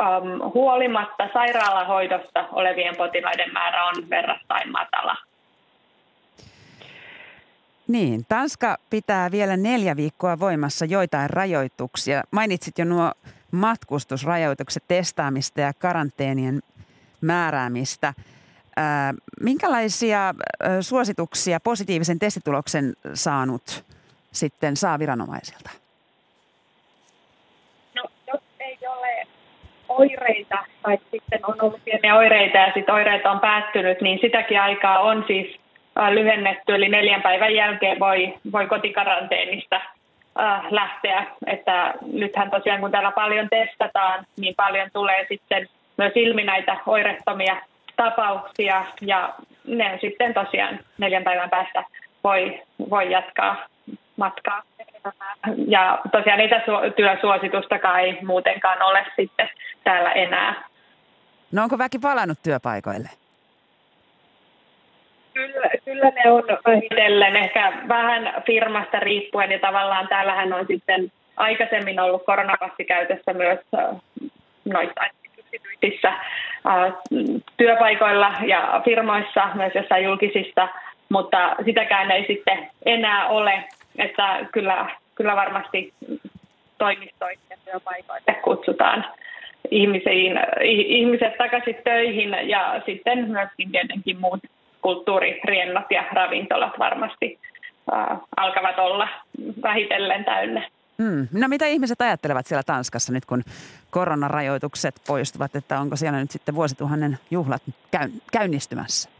um, 0.00 0.52
huolimatta 0.54 1.28
sairaalahoidosta 1.32 2.44
olevien 2.52 2.96
potilaiden 2.96 3.52
määrä 3.52 3.84
on 3.84 4.10
verrattain 4.10 4.72
matala. 4.72 5.16
Niin, 7.88 8.24
Tanska 8.28 8.76
pitää 8.90 9.30
vielä 9.30 9.56
neljä 9.56 9.96
viikkoa 9.96 10.38
voimassa 10.38 10.84
joitain 10.84 11.30
rajoituksia. 11.30 12.22
Mainitsit 12.30 12.78
jo 12.78 12.84
nuo 12.84 13.12
matkustusrajoitukset, 13.52 14.82
testaamista 14.88 15.60
ja 15.60 15.72
karanteenien 15.78 16.60
määräämistä. 17.20 18.14
Ää, 18.76 19.14
minkälaisia 19.40 20.34
suosituksia 20.80 21.60
positiivisen 21.60 22.18
testituloksen 22.18 22.92
saanut 23.14 23.84
sitten 24.32 24.76
saa 24.76 24.98
viranomaisilta? 24.98 25.70
No, 27.94 28.04
jos 28.26 28.40
ei 28.60 28.78
ole 28.86 29.26
oireita 29.88 30.58
tai 30.82 30.98
sitten 31.10 31.40
on 31.46 31.54
ollut 31.62 31.84
pieniä 31.84 32.14
oireita 32.14 32.58
ja 32.58 32.72
sitten 32.74 32.94
oireet 32.94 33.26
on 33.26 33.40
päättynyt, 33.40 34.00
niin 34.00 34.18
sitäkin 34.22 34.60
aikaa 34.60 34.98
on 34.98 35.24
siis 35.26 35.60
lyhennetty, 36.10 36.74
eli 36.74 36.88
neljän 36.88 37.22
päivän 37.22 37.54
jälkeen 37.54 38.00
voi, 38.00 38.34
voi 38.52 38.66
kotikaranteenista 38.66 39.80
äh, 40.40 40.62
lähteä. 40.70 41.26
Että 41.46 41.94
nythän 42.12 42.50
tosiaan 42.50 42.80
kun 42.80 42.90
täällä 42.90 43.12
paljon 43.12 43.48
testataan, 43.50 44.26
niin 44.36 44.54
paljon 44.54 44.88
tulee 44.92 45.26
sitten 45.28 45.68
myös 45.98 46.12
ilmi 46.14 46.44
näitä 46.44 46.76
oirettomia 46.86 47.56
tapauksia 47.96 48.84
ja 49.00 49.34
ne 49.66 49.98
sitten 50.00 50.34
tosiaan 50.34 50.78
neljän 50.98 51.24
päivän 51.24 51.50
päästä 51.50 51.84
voi, 52.24 52.62
voi 52.90 53.10
jatkaa 53.10 53.56
matkaa. 54.16 54.62
Ja 55.68 55.98
tosiaan 56.12 56.38
niitä 56.38 56.62
työsuositustakaan 56.96 58.00
ei 58.00 58.18
muutenkaan 58.22 58.82
ole 58.82 59.06
sitten 59.16 59.48
täällä 59.84 60.12
enää. 60.12 60.64
No 61.52 61.62
onko 61.62 61.78
väki 61.78 61.98
palannut 61.98 62.38
työpaikoille? 62.42 63.21
Kyllä, 66.02 66.22
ne 66.24 66.30
on 66.30 66.42
vähitellen, 66.66 67.36
ehkä 67.36 67.72
vähän 67.88 68.42
firmasta 68.46 69.00
riippuen 69.00 69.52
ja 69.52 69.58
tavallaan 69.58 70.08
täällähän 70.08 70.52
on 70.52 70.66
sitten 70.66 71.12
aikaisemmin 71.36 72.00
ollut 72.00 72.24
koronapassi 72.26 72.84
käytössä 72.84 73.32
myös 73.32 73.58
noissa 74.64 75.00
yksityisissä 75.38 76.12
työpaikoilla 77.56 78.34
ja 78.46 78.80
firmoissa, 78.84 79.48
myös 79.54 79.74
jossain 79.74 80.04
julkisissa, 80.04 80.68
mutta 81.08 81.56
sitäkään 81.64 82.10
ei 82.10 82.26
sitten 82.26 82.70
enää 82.86 83.28
ole, 83.28 83.64
että 83.98 84.38
kyllä, 84.52 84.86
kyllä 85.14 85.36
varmasti 85.36 85.94
toimistoihin 86.78 87.38
ja 87.50 87.56
työpaikoille 87.64 88.34
kutsutaan 88.42 89.04
ihmisiin, 89.70 90.32
ihmiset 90.86 91.38
takaisin 91.38 91.76
töihin 91.84 92.36
ja 92.42 92.82
sitten 92.86 93.28
myöskin 93.28 93.72
tietenkin 93.72 94.20
muut 94.20 94.40
kulttuuririennot 94.82 95.90
ja 95.90 96.04
ravintolat 96.12 96.78
varmasti 96.78 97.38
äh, 97.92 98.18
alkavat 98.36 98.78
olla 98.78 99.08
vähitellen 99.62 100.24
täynnä. 100.24 100.68
Hmm. 101.02 101.28
No 101.32 101.48
mitä 101.48 101.66
ihmiset 101.66 102.00
ajattelevat 102.00 102.46
siellä 102.46 102.62
Tanskassa 102.62 103.12
nyt, 103.12 103.24
kun 103.24 103.42
koronarajoitukset 103.90 104.94
poistuvat, 105.06 105.56
että 105.56 105.80
onko 105.80 105.96
siellä 105.96 106.20
nyt 106.20 106.30
sitten 106.30 106.54
vuosituhannen 106.54 107.18
juhlat 107.30 107.62
käynnistymässä? 108.32 109.10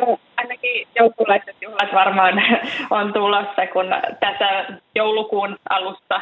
No, 0.00 0.18
ainakin 0.36 0.88
joululaiset 0.94 1.56
juhlat 1.60 1.92
varmaan 1.94 2.42
on 2.98 3.12
tulossa, 3.12 3.66
kun 3.72 3.86
tässä 4.20 4.78
joulukuun 4.94 5.58
alussa 5.70 6.20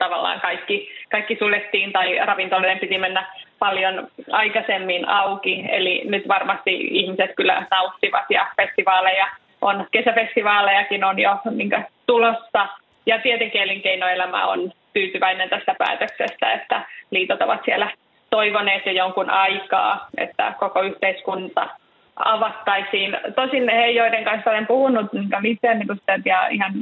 tavallaan 0.00 0.40
kaikki, 0.40 0.88
kaikki 1.10 1.36
suljettiin 1.38 1.92
tai 1.92 2.18
ravintoloiden 2.24 2.78
piti 2.78 2.98
mennä 2.98 3.26
paljon 3.58 4.08
aikaisemmin 4.30 5.08
auki. 5.08 5.64
Eli 5.68 6.02
nyt 6.04 6.28
varmasti 6.28 6.74
ihmiset 6.90 7.30
kyllä 7.36 7.66
nauttivat 7.70 8.24
ja 8.30 8.46
festivaaleja 8.56 9.26
on, 9.60 9.86
kesäfestivaalejakin 9.90 11.04
on 11.04 11.18
jo 11.18 11.38
niin 11.50 11.70
tulossa. 12.06 12.68
Ja 13.06 13.18
tietenkin 13.18 13.62
elinkeinoelämä 13.62 14.46
on 14.46 14.72
tyytyväinen 14.92 15.50
tästä 15.50 15.74
päätöksestä, 15.78 16.52
että 16.52 16.82
liitot 17.10 17.42
ovat 17.42 17.60
siellä 17.64 17.90
toivoneet 18.30 18.86
jo 18.86 18.92
jonkun 18.92 19.30
aikaa, 19.30 20.08
että 20.18 20.54
koko 20.58 20.82
yhteiskunta 20.82 21.68
avattaisiin. 22.16 23.16
Tosin 23.34 23.68
he, 23.68 23.90
joiden 23.90 24.24
kanssa 24.24 24.50
olen 24.50 24.66
puhunut, 24.66 25.12
niin 25.12 25.28
liittyen 25.40 25.86
ja 26.24 26.48
ihan 26.48 26.72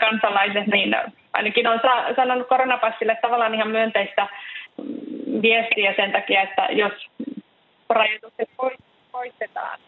kansalaiset, 0.00 0.66
niin 0.66 0.96
ainakin 1.32 1.66
on 1.66 1.80
sanonut 2.16 2.48
koronapassille 2.48 3.18
tavallaan 3.22 3.54
ihan 3.54 3.68
myönteistä 3.68 4.28
viestiä 5.42 5.94
sen 5.96 6.12
takia, 6.12 6.42
että 6.42 6.68
jos 6.70 6.92
rajoitukset 7.88 8.50
poistetaan 9.12 9.78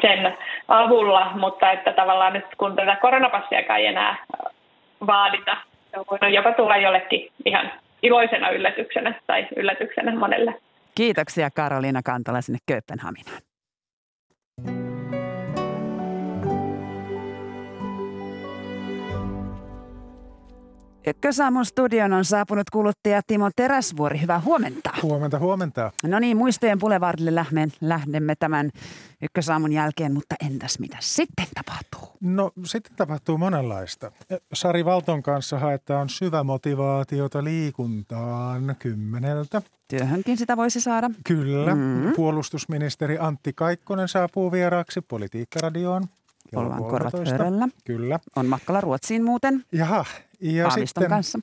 sen 0.00 0.36
avulla, 0.68 1.32
mutta 1.34 1.70
että 1.70 1.92
tavallaan 1.92 2.32
nyt 2.32 2.44
kun 2.58 2.76
tätä 2.76 2.96
koronapassiakaan 2.96 3.80
ei 3.80 3.86
enää 3.86 4.16
vaadita, 5.06 5.56
se 5.90 5.98
on 5.98 6.04
voinut 6.10 6.34
jopa 6.34 6.52
tulla 6.52 6.76
jollekin 6.76 7.32
ihan 7.44 7.72
iloisena 8.02 8.50
yllätyksenä 8.50 9.14
tai 9.26 9.46
yllätyksenä 9.56 10.14
monelle. 10.16 10.54
Kiitoksia 10.94 11.48
Karoliina 11.50 12.00
Kantola 12.04 12.40
sinne 12.40 12.58
Kööpenhaminaan. 12.66 13.47
Ykkösaamun 21.08 21.64
studion 21.64 22.12
on 22.12 22.24
saapunut 22.24 22.70
kuluttaja 22.70 23.20
Timo 23.26 23.50
Teräsvuori. 23.56 24.20
Hyvää 24.20 24.40
huomenta. 24.40 24.90
Huomenta, 25.02 25.38
huomenta. 25.38 25.92
No 26.04 26.18
niin, 26.18 26.36
muistojen 26.36 26.78
Boulevardille 26.78 27.46
lähdemme 27.80 28.34
tämän 28.34 28.70
Ykkösaamun 29.22 29.72
jälkeen, 29.72 30.14
mutta 30.14 30.34
entäs 30.46 30.78
mitä 30.78 30.96
sitten 31.00 31.46
tapahtuu? 31.54 32.16
No 32.20 32.50
sitten 32.64 32.96
tapahtuu 32.96 33.38
monenlaista. 33.38 34.12
Sari 34.52 34.84
Valton 34.84 35.22
kanssa 35.22 35.58
haetaan 35.58 36.08
syvä 36.08 36.44
motivaatiota 36.44 37.44
liikuntaan 37.44 38.76
kymmeneltä. 38.78 39.62
Työhönkin 39.88 40.36
sitä 40.36 40.56
voisi 40.56 40.80
saada. 40.80 41.10
Kyllä. 41.24 41.74
Mm-hmm. 41.74 42.12
Puolustusministeri 42.16 43.18
Antti 43.18 43.52
Kaikkonen 43.52 44.08
saapuu 44.08 44.52
vieraaksi 44.52 45.00
Politiikkaradioon. 45.00 46.04
Ollaan 46.56 46.84
korvat 46.84 47.12
pöydällä. 47.12 47.68
Kyllä. 47.84 48.18
On 48.36 48.46
matkalla 48.46 48.80
Ruotsiin 48.80 49.24
muuten. 49.24 49.64
Jaha, 49.72 50.04
ja 50.40 50.70
sitten 50.70 51.08
kanssa. 51.08 51.38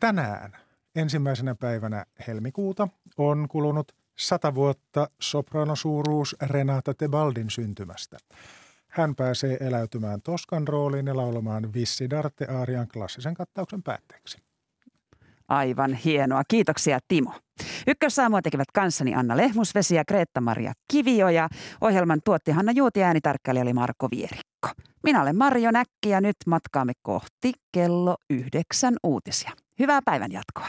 tänään 0.00 0.52
ensimmäisenä 0.96 1.54
päivänä 1.54 2.04
helmikuuta 2.26 2.88
on 3.18 3.46
kulunut 3.48 3.92
sata 4.18 4.54
vuotta 4.54 5.10
sopranosuuruus 5.20 6.36
Renata 6.42 6.94
Tebaldin 6.94 7.50
syntymästä. 7.50 8.16
hän 8.88 9.14
pääsee 9.14 9.56
eläytymään 9.60 10.22
Toskan 10.22 10.68
rooliin 10.68 11.06
ja 11.06 11.16
laulamaan 11.16 11.74
Vissidarte 11.74 12.46
Aarian 12.50 12.88
klassisen 12.88 13.34
kattauksen 13.34 13.82
päätteeksi. 13.82 14.38
Aivan 15.48 15.94
hienoa. 15.94 16.42
Kiitoksia 16.48 16.98
Timo. 17.08 17.32
Ykkössaamua 17.86 18.42
tekevät 18.42 18.72
kanssani 18.74 19.14
Anna 19.14 19.36
Lehmusvesi 19.36 19.94
ja 19.94 20.04
Kreetta-Maria 20.04 20.72
Kivio 20.92 21.28
ja 21.28 21.48
ohjelman 21.80 22.20
tuotti 22.24 22.50
Hanna 22.50 22.72
Juuti 22.72 23.00
ja 23.00 23.06
äänitarkkailija 23.06 23.62
oli 23.62 23.72
Marko 23.72 24.08
Vierikko. 24.10 24.68
Minä 25.02 25.22
olen 25.22 25.36
Marjo 25.36 25.70
Näkki 25.70 26.08
ja 26.08 26.20
nyt 26.20 26.36
matkaamme 26.46 26.92
kohti 27.02 27.52
kello 27.72 28.16
yhdeksän 28.30 28.94
uutisia. 29.02 29.50
Hyvää 29.78 30.00
päivän 30.04 30.32
jatkoa. 30.32 30.68